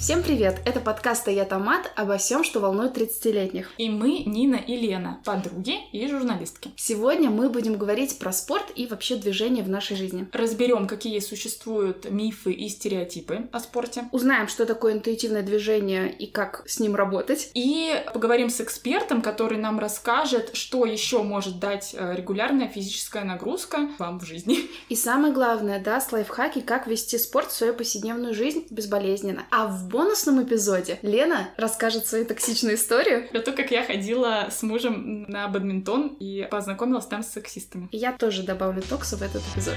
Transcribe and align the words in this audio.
Всем 0.00 0.22
привет! 0.22 0.62
Это 0.64 0.80
подкаст 0.80 1.28
«А 1.28 1.30
я 1.30 1.44
Томат» 1.44 1.92
обо 1.94 2.16
всем, 2.16 2.42
что 2.42 2.58
волнует 2.58 2.96
30-летних. 2.96 3.70
И 3.76 3.90
мы, 3.90 4.22
Нина 4.24 4.56
и 4.56 4.74
Лена, 4.74 5.20
подруги 5.26 5.74
и 5.92 6.08
журналистки. 6.08 6.70
Сегодня 6.74 7.28
мы 7.28 7.50
будем 7.50 7.76
говорить 7.76 8.18
про 8.18 8.32
спорт 8.32 8.72
и 8.74 8.86
вообще 8.86 9.16
движение 9.16 9.62
в 9.62 9.68
нашей 9.68 9.98
жизни. 9.98 10.26
Разберем, 10.32 10.86
какие 10.86 11.18
существуют 11.18 12.10
мифы 12.10 12.50
и 12.50 12.70
стереотипы 12.70 13.50
о 13.52 13.60
спорте. 13.60 14.04
Узнаем, 14.10 14.48
что 14.48 14.64
такое 14.64 14.94
интуитивное 14.94 15.42
движение 15.42 16.10
и 16.10 16.26
как 16.26 16.62
с 16.66 16.80
ним 16.80 16.94
работать. 16.94 17.50
И 17.52 17.94
поговорим 18.14 18.48
с 18.48 18.62
экспертом, 18.62 19.20
который 19.20 19.58
нам 19.58 19.78
расскажет, 19.78 20.56
что 20.56 20.86
еще 20.86 21.22
может 21.22 21.60
дать 21.60 21.94
э, 21.94 22.14
регулярная 22.16 22.68
физическая 22.68 23.24
нагрузка 23.24 23.90
вам 23.98 24.18
в 24.18 24.24
жизни. 24.24 24.60
И 24.88 24.96
самое 24.96 25.34
главное, 25.34 25.78
даст 25.78 26.10
лайфхаки, 26.12 26.60
как 26.60 26.86
вести 26.86 27.18
спорт 27.18 27.50
в 27.50 27.54
свою 27.54 27.74
повседневную 27.74 28.32
жизнь 28.32 28.66
безболезненно. 28.70 29.44
А 29.50 29.66
в 29.66 29.89
бонусном 29.90 30.42
эпизоде 30.42 30.98
Лена 31.02 31.50
расскажет 31.56 32.06
свою 32.06 32.24
токсичную 32.24 32.76
историю. 32.76 33.28
Про 33.28 33.40
то, 33.40 33.52
как 33.52 33.70
я 33.70 33.84
ходила 33.84 34.48
с 34.50 34.62
мужем 34.62 35.24
на 35.28 35.48
бадминтон 35.48 36.16
и 36.18 36.48
познакомилась 36.50 37.06
там 37.06 37.22
с 37.22 37.28
сексистами. 37.28 37.88
И 37.90 37.96
я 37.96 38.12
тоже 38.12 38.42
добавлю 38.42 38.82
токса 38.82 39.16
в 39.16 39.22
этот 39.22 39.42
эпизод. 39.52 39.76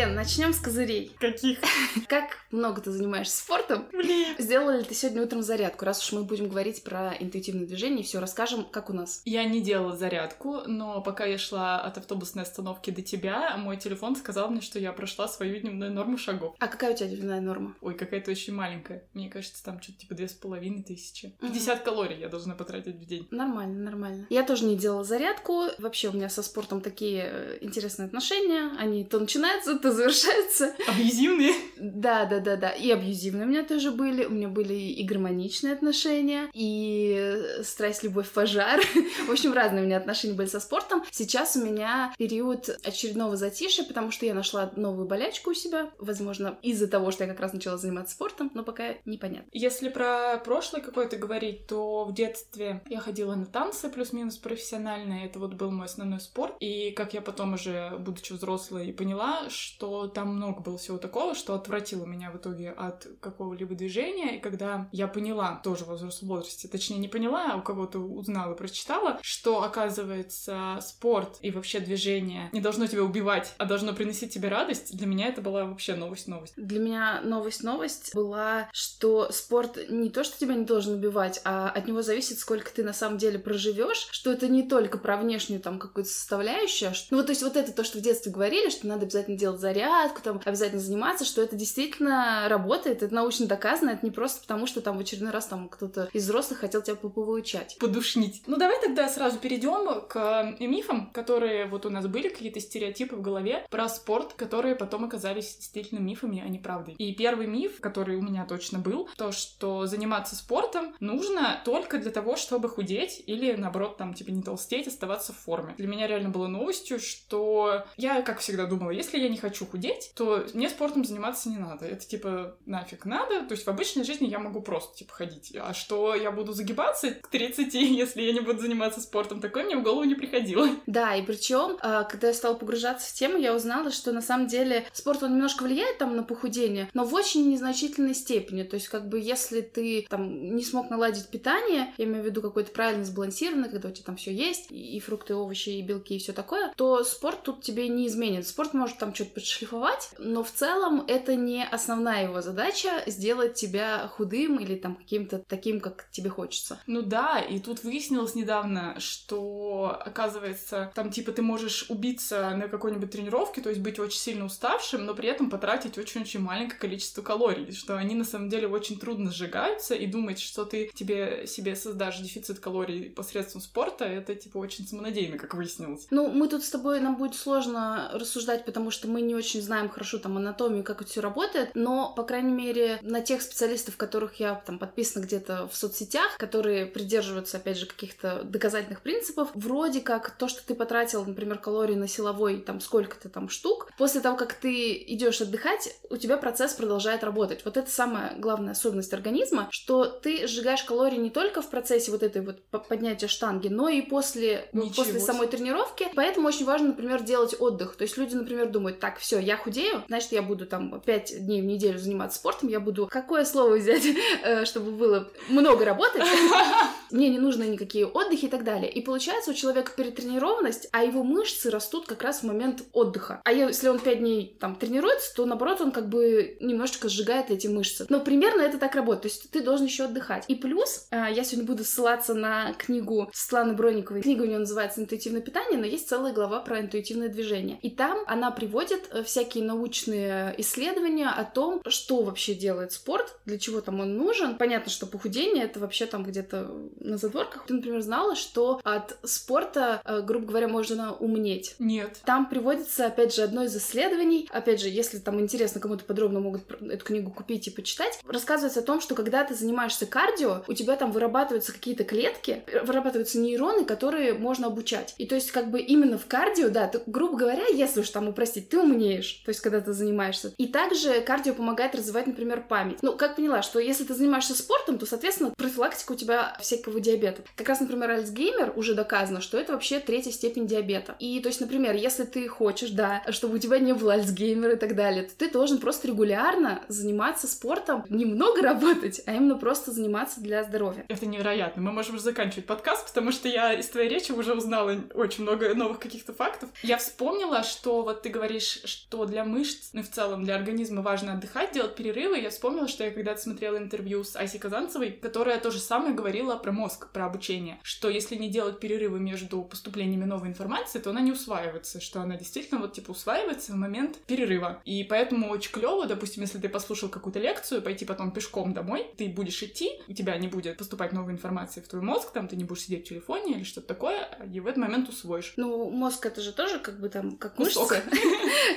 Лен, 0.00 0.14
начнем 0.14 0.54
с 0.54 0.58
козырей. 0.58 1.14
Каких? 1.18 1.58
Как 2.08 2.38
много 2.50 2.80
ты 2.80 2.90
занимаешься 2.90 3.36
спортом? 3.36 3.86
Блин. 3.92 4.34
Сделала 4.38 4.78
ли 4.78 4.82
ты 4.82 4.94
сегодня 4.94 5.22
утром 5.22 5.42
зарядку? 5.42 5.84
Раз 5.84 6.02
уж 6.02 6.12
мы 6.12 6.24
будем 6.24 6.48
говорить 6.48 6.82
про 6.82 7.12
интуитивное 7.20 7.66
движение, 7.66 8.02
все 8.02 8.18
расскажем, 8.18 8.64
как 8.64 8.88
у 8.88 8.94
нас. 8.94 9.20
Я 9.26 9.44
не 9.44 9.60
делала 9.60 9.94
зарядку, 9.94 10.62
но 10.66 11.02
пока 11.02 11.26
я 11.26 11.36
шла 11.36 11.82
от 11.82 11.98
автобусной 11.98 12.44
остановки 12.44 12.90
до 12.90 13.02
тебя, 13.02 13.54
мой 13.58 13.76
телефон 13.76 14.16
сказал 14.16 14.48
мне, 14.48 14.62
что 14.62 14.78
я 14.78 14.92
прошла 14.92 15.28
свою 15.28 15.60
дневную 15.60 15.92
норму 15.92 16.16
шагов. 16.16 16.56
А 16.58 16.68
какая 16.68 16.94
у 16.94 16.96
тебя 16.96 17.10
дневная 17.10 17.42
норма? 17.42 17.76
Ой, 17.82 17.94
какая-то 17.94 18.30
очень 18.30 18.54
маленькая. 18.54 19.04
Мне 19.12 19.28
кажется, 19.28 19.62
там 19.62 19.82
что-то 19.82 19.98
типа 19.98 20.14
две 20.14 20.28
с 20.28 20.32
половиной 20.32 20.82
тысячи. 20.82 21.36
50 21.42 21.82
калорий 21.82 22.18
я 22.18 22.30
должна 22.30 22.54
потратить 22.54 22.96
в 22.96 23.04
день. 23.04 23.28
Нормально, 23.30 23.78
нормально. 23.84 24.26
Я 24.30 24.44
тоже 24.44 24.64
не 24.64 24.76
делала 24.76 25.04
зарядку. 25.04 25.64
Вообще 25.76 26.08
у 26.08 26.12
меня 26.12 26.30
со 26.30 26.42
спортом 26.42 26.80
такие 26.80 27.28
э, 27.30 27.58
интересные 27.60 28.06
отношения. 28.06 28.70
Они 28.78 29.04
то 29.04 29.20
начинаются, 29.20 29.78
то 29.78 29.89
завершаются. 29.92 30.74
Абьюзивные? 30.88 31.54
Да, 31.78 32.24
да, 32.26 32.40
да, 32.40 32.56
да. 32.56 32.70
И 32.70 32.90
абьюзивные 32.90 33.46
у 33.46 33.48
меня 33.48 33.64
тоже 33.64 33.90
были. 33.90 34.24
У 34.24 34.30
меня 34.30 34.48
были 34.48 34.74
и 34.74 35.04
гармоничные 35.04 35.72
отношения, 35.72 36.48
и 36.52 37.60
страсть, 37.62 38.02
любовь, 38.02 38.30
пожар. 38.30 38.80
В 39.26 39.30
общем, 39.30 39.52
разные 39.52 39.82
у 39.82 39.86
меня 39.86 39.96
отношения 39.96 40.34
были 40.34 40.48
со 40.48 40.60
спортом. 40.60 41.02
Сейчас 41.10 41.56
у 41.56 41.64
меня 41.64 42.12
период 42.18 42.68
очередного 42.84 43.36
затишья, 43.36 43.84
потому 43.84 44.10
что 44.10 44.26
я 44.26 44.34
нашла 44.34 44.70
новую 44.76 45.06
болячку 45.06 45.50
у 45.50 45.54
себя. 45.54 45.90
Возможно, 45.98 46.58
из-за 46.62 46.88
того, 46.88 47.10
что 47.10 47.24
я 47.24 47.30
как 47.30 47.40
раз 47.40 47.52
начала 47.52 47.76
заниматься 47.76 48.14
спортом, 48.14 48.50
но 48.54 48.62
пока 48.62 48.94
непонятно. 49.04 49.48
Если 49.52 49.88
про 49.88 50.38
прошлое 50.44 50.82
какое-то 50.82 51.16
говорить, 51.16 51.66
то 51.66 52.04
в 52.04 52.14
детстве 52.14 52.82
я 52.88 53.00
ходила 53.00 53.34
на 53.34 53.46
танцы 53.46 53.88
плюс-минус 53.88 54.36
профессиональные. 54.36 55.26
Это 55.26 55.38
вот 55.38 55.54
был 55.54 55.70
мой 55.70 55.86
основной 55.86 56.20
спорт. 56.20 56.54
И 56.60 56.90
как 56.92 57.14
я 57.14 57.20
потом 57.20 57.54
уже, 57.54 57.96
будучи 57.98 58.32
взрослой, 58.32 58.92
поняла, 58.92 59.48
что 59.48 59.69
там 59.78 60.36
много 60.36 60.60
было 60.60 60.78
всего 60.78 60.98
такого, 60.98 61.34
что 61.34 61.54
отвратило 61.54 62.04
меня 62.04 62.30
в 62.30 62.36
итоге 62.36 62.70
от 62.70 63.06
какого-либо 63.20 63.74
движения. 63.74 64.36
И 64.36 64.40
когда 64.40 64.88
я 64.92 65.08
поняла, 65.08 65.60
тоже 65.62 65.84
в 65.84 65.92
взрослом 65.92 66.28
возрасте, 66.28 66.68
точнее 66.68 66.98
не 66.98 67.08
поняла, 67.08 67.52
а 67.52 67.56
у 67.56 67.62
кого-то 67.62 67.98
узнала, 67.98 68.54
прочитала, 68.54 69.18
что, 69.22 69.62
оказывается, 69.62 70.78
спорт 70.80 71.38
и 71.40 71.50
вообще 71.50 71.80
движение 71.80 72.48
не 72.52 72.60
должно 72.60 72.86
тебя 72.86 73.02
убивать, 73.02 73.54
а 73.58 73.64
должно 73.64 73.92
приносить 73.92 74.32
тебе 74.32 74.48
радость, 74.48 74.96
для 74.96 75.06
меня 75.06 75.28
это 75.28 75.40
была 75.40 75.64
вообще 75.64 75.94
новость-новость. 75.94 76.54
Для 76.56 76.80
меня 76.80 77.20
новость-новость 77.22 78.14
была, 78.14 78.68
что 78.72 79.30
спорт 79.32 79.78
не 79.88 80.10
то, 80.10 80.24
что 80.24 80.38
тебя 80.38 80.54
не 80.54 80.64
должен 80.64 80.94
убивать, 80.94 81.40
а 81.44 81.70
от 81.70 81.86
него 81.86 82.02
зависит, 82.02 82.38
сколько 82.38 82.72
ты 82.72 82.82
на 82.82 82.92
самом 82.92 83.18
деле 83.18 83.38
проживешь, 83.38 84.08
что 84.10 84.32
это 84.32 84.48
не 84.48 84.62
только 84.62 84.98
про 84.98 85.16
внешнюю 85.16 85.60
там 85.60 85.78
какую-то 85.78 86.10
составляющую, 86.10 86.90
а 86.90 86.94
что... 86.94 87.08
ну 87.10 87.18
вот 87.18 87.26
то 87.26 87.32
есть 87.32 87.42
вот 87.42 87.56
это 87.56 87.72
то, 87.72 87.84
что 87.84 87.98
в 87.98 88.02
детстве 88.02 88.32
говорили, 88.32 88.70
что 88.70 88.86
надо 88.86 89.02
обязательно 89.02 89.36
делать 89.36 89.59
зарядку, 89.60 90.20
там 90.22 90.40
обязательно 90.44 90.80
заниматься, 90.80 91.24
что 91.24 91.42
это 91.42 91.56
действительно 91.56 92.46
работает, 92.48 93.02
это 93.02 93.14
научно 93.14 93.46
доказано, 93.46 93.90
это 93.90 94.04
не 94.04 94.10
просто 94.10 94.40
потому, 94.40 94.66
что 94.66 94.80
там 94.80 94.96
в 94.96 95.00
очередной 95.00 95.30
раз 95.30 95.46
там 95.46 95.68
кто-то 95.68 96.08
из 96.12 96.24
взрослых 96.24 96.60
хотел 96.60 96.82
тебя 96.82 96.96
повыучать. 96.96 97.76
Подушнить. 97.78 98.42
Ну 98.46 98.56
давай 98.56 98.80
тогда 98.80 99.08
сразу 99.08 99.38
перейдем 99.38 100.02
к 100.08 100.56
мифам, 100.60 101.10
которые 101.12 101.66
вот 101.66 101.86
у 101.86 101.90
нас 101.90 102.06
были, 102.06 102.28
какие-то 102.28 102.60
стереотипы 102.60 103.16
в 103.16 103.22
голове 103.22 103.66
про 103.70 103.88
спорт, 103.88 104.34
которые 104.34 104.74
потом 104.74 105.04
оказались 105.04 105.56
действительно 105.56 105.98
мифами, 105.98 106.42
а 106.44 106.48
не 106.48 106.58
правдой. 106.58 106.94
И 106.94 107.14
первый 107.14 107.46
миф, 107.46 107.80
который 107.80 108.16
у 108.16 108.22
меня 108.22 108.44
точно 108.46 108.78
был, 108.78 109.08
то, 109.16 109.32
что 109.32 109.86
заниматься 109.86 110.36
спортом 110.36 110.94
нужно 111.00 111.60
только 111.64 111.98
для 111.98 112.10
того, 112.10 112.36
чтобы 112.36 112.68
худеть 112.68 113.22
или, 113.26 113.52
наоборот, 113.54 113.96
там, 113.96 114.14
типа, 114.14 114.30
не 114.30 114.42
толстеть, 114.42 114.86
оставаться 114.86 115.32
в 115.32 115.36
форме. 115.36 115.74
Для 115.76 115.88
меня 115.88 116.06
реально 116.06 116.30
было 116.30 116.46
новостью, 116.46 116.98
что 117.00 117.84
я, 117.96 118.22
как 118.22 118.38
всегда, 118.38 118.66
думала, 118.66 118.90
если 118.90 119.18
я 119.18 119.28
не 119.28 119.36
хочу 119.36 119.49
худеть, 119.66 120.12
то 120.14 120.46
мне 120.54 120.68
спортом 120.68 121.04
заниматься 121.04 121.48
не 121.48 121.58
надо. 121.58 121.86
Это, 121.86 122.06
типа, 122.06 122.56
нафиг 122.66 123.04
надо. 123.04 123.42
То 123.46 123.52
есть 123.52 123.66
в 123.66 123.68
обычной 123.68 124.04
жизни 124.04 124.26
я 124.26 124.38
могу 124.38 124.60
просто, 124.62 124.96
типа, 124.96 125.12
ходить. 125.12 125.54
А 125.56 125.74
что 125.74 126.14
я 126.14 126.30
буду 126.30 126.52
загибаться 126.52 127.12
к 127.12 127.28
30, 127.28 127.74
если 127.74 128.22
я 128.22 128.32
не 128.32 128.40
буду 128.40 128.60
заниматься 128.60 129.00
спортом, 129.00 129.40
такое 129.40 129.64
мне 129.64 129.76
в 129.76 129.82
голову 129.82 130.04
не 130.04 130.14
приходило. 130.14 130.68
Да, 130.86 131.14
и 131.14 131.22
причем, 131.22 131.76
когда 131.78 132.28
я 132.28 132.34
стала 132.34 132.54
погружаться 132.54 133.10
в 133.10 133.14
тему, 133.14 133.38
я 133.38 133.54
узнала, 133.54 133.90
что 133.90 134.12
на 134.12 134.22
самом 134.22 134.46
деле 134.46 134.86
спорт, 134.92 135.22
он 135.22 135.32
немножко 135.32 135.62
влияет 135.62 135.98
там 135.98 136.16
на 136.16 136.22
похудение, 136.22 136.88
но 136.94 137.04
в 137.04 137.14
очень 137.14 137.50
незначительной 137.50 138.14
степени. 138.14 138.62
То 138.62 138.74
есть, 138.74 138.88
как 138.88 139.08
бы, 139.08 139.18
если 139.18 139.60
ты 139.60 140.06
там 140.08 140.54
не 140.54 140.64
смог 140.64 140.90
наладить 140.90 141.28
питание, 141.28 141.92
я 141.96 142.04
имею 142.04 142.22
в 142.22 142.26
виду 142.26 142.42
какое-то 142.42 142.70
правильно 142.72 143.04
сбалансированное, 143.04 143.70
когда 143.70 143.88
у 143.88 143.92
тебя 143.92 144.04
там 144.06 144.16
все 144.16 144.32
есть, 144.32 144.70
и 144.70 144.98
фрукты, 145.00 145.32
и 145.32 145.36
овощи, 145.36 145.70
и 145.70 145.82
белки, 145.82 146.16
и 146.16 146.18
все 146.18 146.32
такое, 146.32 146.72
то 146.76 147.04
спорт 147.04 147.42
тут 147.42 147.62
тебе 147.62 147.88
не 147.88 148.06
изменит. 148.06 148.46
Спорт 148.46 148.74
может 148.74 148.98
там 148.98 149.14
что-то 149.14 149.30
подшлифовать, 149.40 150.10
но 150.18 150.44
в 150.44 150.50
целом 150.50 151.04
это 151.06 151.34
не 151.34 151.64
основная 151.64 152.24
его 152.24 152.40
задача 152.42 153.02
сделать 153.06 153.54
тебя 153.54 154.08
худым 154.08 154.58
или 154.58 154.76
там 154.76 154.94
каким-то 154.94 155.42
таким, 155.48 155.80
как 155.80 156.06
тебе 156.10 156.30
хочется. 156.30 156.80
Ну 156.86 157.02
да, 157.02 157.40
и 157.40 157.58
тут 157.58 157.82
выяснилось 157.82 158.34
недавно, 158.34 158.98
что, 158.98 159.98
оказывается, 160.04 160.92
там 160.94 161.10
типа 161.10 161.32
ты 161.32 161.42
можешь 161.42 161.86
убиться 161.88 162.50
на 162.50 162.68
какой-нибудь 162.68 163.10
тренировке, 163.10 163.60
то 163.60 163.70
есть 163.70 163.80
быть 163.80 163.98
очень 163.98 164.18
сильно 164.18 164.44
уставшим, 164.44 165.04
но 165.06 165.14
при 165.14 165.28
этом 165.28 165.50
потратить 165.50 165.98
очень-очень 165.98 166.40
маленькое 166.40 166.78
количество 166.78 167.22
калорий, 167.22 167.72
что 167.72 167.96
они 167.96 168.14
на 168.14 168.24
самом 168.24 168.48
деле 168.48 168.68
очень 168.68 168.98
трудно 168.98 169.32
сжигаются, 169.32 169.94
и 169.94 170.06
думать, 170.06 170.38
что 170.38 170.64
ты 170.64 170.90
тебе 170.94 171.46
себе 171.46 171.74
создашь 171.76 172.18
дефицит 172.18 172.60
калорий 172.60 173.10
посредством 173.10 173.62
спорта, 173.62 174.04
это 174.04 174.34
типа 174.34 174.58
очень 174.58 174.86
самонадеянно, 174.86 175.38
как 175.38 175.54
выяснилось. 175.54 176.06
Ну, 176.10 176.28
мы 176.28 176.48
тут 176.48 176.62
с 176.62 176.70
тобой, 176.70 177.00
нам 177.00 177.16
будет 177.16 177.34
сложно 177.34 178.10
рассуждать, 178.12 178.64
потому 178.64 178.90
что 178.90 179.08
мы 179.08 179.22
не 179.22 179.29
очень 179.34 179.62
знаем 179.62 179.88
хорошо 179.88 180.18
там 180.18 180.36
анатомию, 180.36 180.84
как 180.84 181.02
это 181.02 181.10
все 181.10 181.20
работает, 181.20 181.70
но, 181.74 182.12
по 182.14 182.22
крайней 182.22 182.52
мере, 182.52 182.98
на 183.02 183.20
тех 183.20 183.42
специалистов, 183.42 183.96
которых 183.96 184.40
я 184.40 184.54
там 184.66 184.78
подписана 184.78 185.24
где-то 185.24 185.68
в 185.68 185.76
соцсетях, 185.76 186.36
которые 186.38 186.86
придерживаются, 186.86 187.56
опять 187.58 187.78
же, 187.78 187.86
каких-то 187.86 188.42
доказательных 188.44 189.02
принципов, 189.02 189.50
вроде 189.54 190.00
как 190.00 190.30
то, 190.30 190.48
что 190.48 190.64
ты 190.66 190.74
потратил, 190.74 191.24
например, 191.24 191.58
калории 191.58 191.94
на 191.94 192.08
силовой, 192.08 192.60
там, 192.60 192.80
сколько-то 192.80 193.28
там 193.28 193.48
штук, 193.48 193.90
после 193.98 194.20
того, 194.20 194.36
как 194.36 194.54
ты 194.54 194.92
идешь 194.92 195.40
отдыхать, 195.40 195.94
у 196.08 196.16
тебя 196.16 196.36
процесс 196.36 196.72
продолжает 196.74 197.24
работать. 197.24 197.64
Вот 197.64 197.76
это 197.76 197.90
самая 197.90 198.34
главная 198.38 198.72
особенность 198.72 199.12
организма, 199.12 199.68
что 199.70 200.06
ты 200.06 200.46
сжигаешь 200.46 200.82
калории 200.82 201.16
не 201.16 201.30
только 201.30 201.62
в 201.62 201.70
процессе 201.70 202.10
вот 202.10 202.22
этой 202.22 202.42
вот 202.42 202.62
поднятия 202.88 203.28
штанги, 203.28 203.68
но 203.68 203.88
и 203.88 204.02
после, 204.02 204.68
после 204.96 205.20
самой 205.20 205.46
тренировки. 205.46 206.06
Поэтому 206.14 206.48
очень 206.48 206.64
важно, 206.64 206.88
например, 206.88 207.22
делать 207.22 207.54
отдых. 207.58 207.96
То 207.96 208.02
есть 208.02 208.16
люди, 208.16 208.34
например, 208.34 208.68
думают, 208.70 209.00
так, 209.00 209.18
все, 209.20 209.38
я 209.38 209.56
худею, 209.56 210.02
значит, 210.08 210.32
я 210.32 210.42
буду 210.42 210.66
там 210.66 211.00
5 211.00 211.46
дней 211.46 211.62
в 211.62 211.64
неделю 211.64 211.98
заниматься 211.98 212.38
спортом, 212.38 212.68
я 212.68 212.80
буду... 212.80 213.06
Какое 213.06 213.44
слово 213.44 213.76
взять, 213.76 214.02
э, 214.42 214.64
чтобы 214.64 214.92
было 214.92 215.30
много 215.48 215.84
работать? 215.84 216.22
Мне 217.10 217.28
не 217.28 217.38
нужны 217.38 217.64
никакие 217.64 218.06
отдыхи 218.06 218.46
и 218.46 218.48
так 218.48 218.64
далее. 218.64 218.90
И 218.90 219.00
получается, 219.00 219.50
у 219.50 219.54
человека 219.54 219.92
перетренированность, 219.96 220.88
а 220.92 221.02
его 221.02 221.22
мышцы 221.22 221.70
растут 221.70 222.06
как 222.06 222.22
раз 222.22 222.40
в 222.40 222.44
момент 222.44 222.82
отдыха. 222.92 223.40
А 223.44 223.52
если 223.52 223.88
он 223.88 223.98
5 223.98 224.18
дней 224.18 224.56
там 224.58 224.76
тренируется, 224.76 225.34
то 225.34 225.44
наоборот 225.44 225.80
он 225.80 225.90
как 225.90 226.08
бы 226.08 226.56
немножечко 226.60 227.08
сжигает 227.08 227.50
эти 227.50 227.66
мышцы. 227.66 228.06
Но 228.08 228.20
примерно 228.20 228.62
это 228.62 228.78
так 228.78 228.94
работает. 228.94 229.22
То 229.22 229.28
есть 229.28 229.50
ты 229.50 229.62
должен 229.62 229.86
еще 229.86 230.04
отдыхать. 230.04 230.44
И 230.48 230.54
плюс, 230.54 231.08
э, 231.10 231.26
я 231.32 231.44
сегодня 231.44 231.66
буду 231.66 231.84
ссылаться 231.84 232.34
на 232.34 232.72
книгу 232.74 233.30
Светланы 233.32 233.74
Бронниковой. 233.74 234.22
Книга 234.22 234.42
у 234.42 234.46
нее 234.46 234.58
называется 234.58 235.00
«Интуитивное 235.00 235.40
питание», 235.40 235.78
но 235.78 235.86
есть 235.86 236.08
целая 236.08 236.32
глава 236.32 236.60
про 236.60 236.80
интуитивное 236.80 237.28
движение. 237.28 237.78
И 237.82 237.90
там 237.90 238.18
она 238.26 238.50
приводит 238.50 239.09
всякие 239.24 239.64
научные 239.64 240.54
исследования 240.58 241.28
о 241.28 241.44
том, 241.44 241.82
что 241.88 242.22
вообще 242.22 242.54
делает 242.54 242.92
спорт, 242.92 243.36
для 243.44 243.58
чего 243.58 243.80
там 243.80 244.00
он 244.00 244.16
нужен. 244.16 244.56
Понятно, 244.56 244.90
что 244.90 245.06
похудение 245.06 245.64
это 245.64 245.80
вообще 245.80 246.06
там 246.06 246.24
где-то 246.24 246.70
на 247.00 247.16
задворках. 247.16 247.66
Ты, 247.66 247.74
например, 247.74 248.00
знала, 248.00 248.36
что 248.36 248.80
от 248.84 249.16
спорта, 249.24 250.00
э, 250.04 250.20
грубо 250.22 250.46
говоря, 250.46 250.68
можно 250.68 251.14
умнеть? 251.14 251.74
Нет. 251.78 252.20
Там 252.24 252.48
приводится, 252.48 253.06
опять 253.06 253.34
же, 253.34 253.42
одно 253.42 253.64
из 253.64 253.76
исследований. 253.76 254.48
Опять 254.52 254.80
же, 254.80 254.88
если 254.88 255.18
там 255.18 255.40
интересно, 255.40 255.80
кому-то 255.80 256.04
подробно 256.04 256.40
могут 256.40 256.62
эту 256.82 257.04
книгу 257.04 257.30
купить 257.30 257.66
и 257.68 257.70
почитать. 257.70 258.20
Рассказывается 258.26 258.80
о 258.80 258.84
том, 258.84 259.00
что 259.00 259.14
когда 259.14 259.44
ты 259.44 259.54
занимаешься 259.54 260.06
кардио, 260.06 260.62
у 260.66 260.72
тебя 260.72 260.96
там 260.96 261.12
вырабатываются 261.12 261.72
какие-то 261.72 262.04
клетки, 262.04 262.64
вырабатываются 262.84 263.38
нейроны, 263.38 263.84
которые 263.84 264.34
можно 264.34 264.68
обучать. 264.68 265.14
И 265.18 265.26
то 265.26 265.34
есть 265.34 265.50
как 265.50 265.70
бы 265.70 265.80
именно 265.80 266.18
в 266.18 266.26
кардио, 266.26 266.68
да, 266.68 266.86
ты, 266.88 267.02
грубо 267.06 267.36
говоря, 267.36 267.66
если 267.66 268.00
уж 268.00 268.10
там 268.10 268.28
упростить, 268.28 268.68
ты 268.68 268.78
умнеешь, 268.78 268.99
то 269.00 269.48
есть 269.50 269.60
когда 269.60 269.80
ты 269.80 269.92
занимаешься. 269.92 270.52
И 270.58 270.66
также 270.66 271.20
кардио 271.20 271.54
помогает 271.54 271.94
развивать, 271.94 272.26
например, 272.26 272.64
память. 272.68 272.98
Ну, 273.02 273.16
как 273.16 273.36
поняла, 273.36 273.62
что 273.62 273.78
если 273.78 274.04
ты 274.04 274.14
занимаешься 274.14 274.54
спортом, 274.54 274.98
то, 274.98 275.06
соответственно, 275.06 275.52
профилактика 275.56 276.12
у 276.12 276.14
тебя 276.14 276.56
всякого 276.60 277.00
диабета. 277.00 277.42
Как 277.56 277.68
раз, 277.68 277.80
например, 277.80 278.10
Альцгеймер 278.10 278.72
уже 278.76 278.94
доказано, 278.94 279.40
что 279.40 279.58
это 279.58 279.72
вообще 279.72 280.00
третья 280.00 280.30
степень 280.30 280.66
диабета. 280.66 281.16
И 281.18 281.40
то 281.40 281.48
есть, 281.48 281.60
например, 281.60 281.94
если 281.94 282.24
ты 282.24 282.48
хочешь, 282.48 282.90
да, 282.90 283.22
чтобы 283.30 283.56
у 283.56 283.58
тебя 283.58 283.78
не 283.78 283.92
было 283.92 284.14
Альцгеймера 284.14 284.74
и 284.74 284.76
так 284.76 284.94
далее, 284.94 285.24
то 285.24 285.36
ты 285.36 285.50
должен 285.50 285.78
просто 285.78 286.08
регулярно 286.08 286.82
заниматься 286.88 287.46
спортом, 287.46 288.04
немного 288.08 288.62
работать, 288.62 289.22
а 289.26 289.34
именно 289.34 289.56
просто 289.56 289.92
заниматься 289.92 290.40
для 290.40 290.64
здоровья. 290.64 291.04
Это 291.08 291.26
невероятно. 291.26 291.82
Мы 291.82 291.92
можем 291.92 292.16
уже 292.16 292.24
заканчивать 292.24 292.66
подкаст, 292.66 293.06
потому 293.08 293.32
что 293.32 293.48
я 293.48 293.72
из 293.72 293.88
твоей 293.88 294.08
речи 294.08 294.32
уже 294.32 294.54
узнала 294.54 294.96
очень 295.14 295.42
много 295.42 295.74
новых 295.74 295.98
каких-то 295.98 296.32
фактов. 296.32 296.68
Я 296.82 296.98
вспомнила, 296.98 297.62
что 297.62 298.02
вот 298.02 298.22
ты 298.22 298.28
говоришь, 298.28 298.80
что 298.90 299.24
для 299.24 299.44
мышц, 299.44 299.90
ну 299.92 300.00
и 300.00 300.02
в 300.02 300.10
целом 300.10 300.44
для 300.44 300.56
организма 300.56 301.02
важно 301.02 301.34
отдыхать, 301.34 301.72
делать 301.72 301.94
перерывы. 301.94 302.38
Я 302.38 302.50
вспомнила, 302.50 302.88
что 302.88 303.04
я 303.04 303.10
когда-то 303.10 303.40
смотрела 303.40 303.76
интервью 303.78 304.24
с 304.24 304.36
Айси 304.36 304.58
Казанцевой, 304.58 305.12
которая 305.12 305.60
то 305.60 305.70
же 305.70 305.78
самое 305.78 306.14
говорила 306.14 306.56
про 306.56 306.72
мозг, 306.72 307.10
про 307.12 307.26
обучение, 307.26 307.78
что 307.82 308.08
если 308.08 308.36
не 308.36 308.48
делать 308.48 308.80
перерывы 308.80 309.20
между 309.20 309.62
поступлениями 309.62 310.24
новой 310.24 310.48
информации, 310.48 310.98
то 310.98 311.10
она 311.10 311.20
не 311.20 311.32
усваивается, 311.32 312.00
что 312.00 312.20
она 312.20 312.36
действительно 312.36 312.80
вот 312.80 312.92
типа 312.92 313.12
усваивается 313.12 313.72
в 313.72 313.76
момент 313.76 314.18
перерыва. 314.26 314.82
И 314.84 315.04
поэтому 315.04 315.50
очень 315.50 315.72
клево, 315.72 316.06
допустим, 316.06 316.42
если 316.42 316.58
ты 316.58 316.68
послушал 316.68 317.08
какую-то 317.08 317.38
лекцию, 317.38 317.82
пойти 317.82 318.04
потом 318.04 318.32
пешком 318.32 318.74
домой, 318.74 319.06
ты 319.16 319.28
будешь 319.28 319.62
идти, 319.62 320.00
у 320.08 320.12
тебя 320.12 320.36
не 320.36 320.48
будет 320.48 320.76
поступать 320.76 321.12
новая 321.12 321.32
информация 321.32 321.82
в 321.82 321.88
твой 321.88 322.02
мозг, 322.02 322.32
там 322.32 322.48
ты 322.48 322.56
не 322.56 322.64
будешь 322.64 322.82
сидеть 322.82 323.06
в 323.06 323.08
телефоне 323.08 323.56
или 323.56 323.64
что-то 323.64 323.88
такое, 323.88 324.28
и 324.52 324.60
в 324.60 324.66
этот 324.66 324.78
момент 324.78 325.08
усвоишь. 325.08 325.54
Ну, 325.56 325.90
мозг 325.90 326.24
это 326.26 326.40
же 326.40 326.52
тоже 326.52 326.78
как 326.78 327.00
бы 327.00 327.08
там 327.08 327.36
как 327.36 327.58
мышца, 327.58 327.80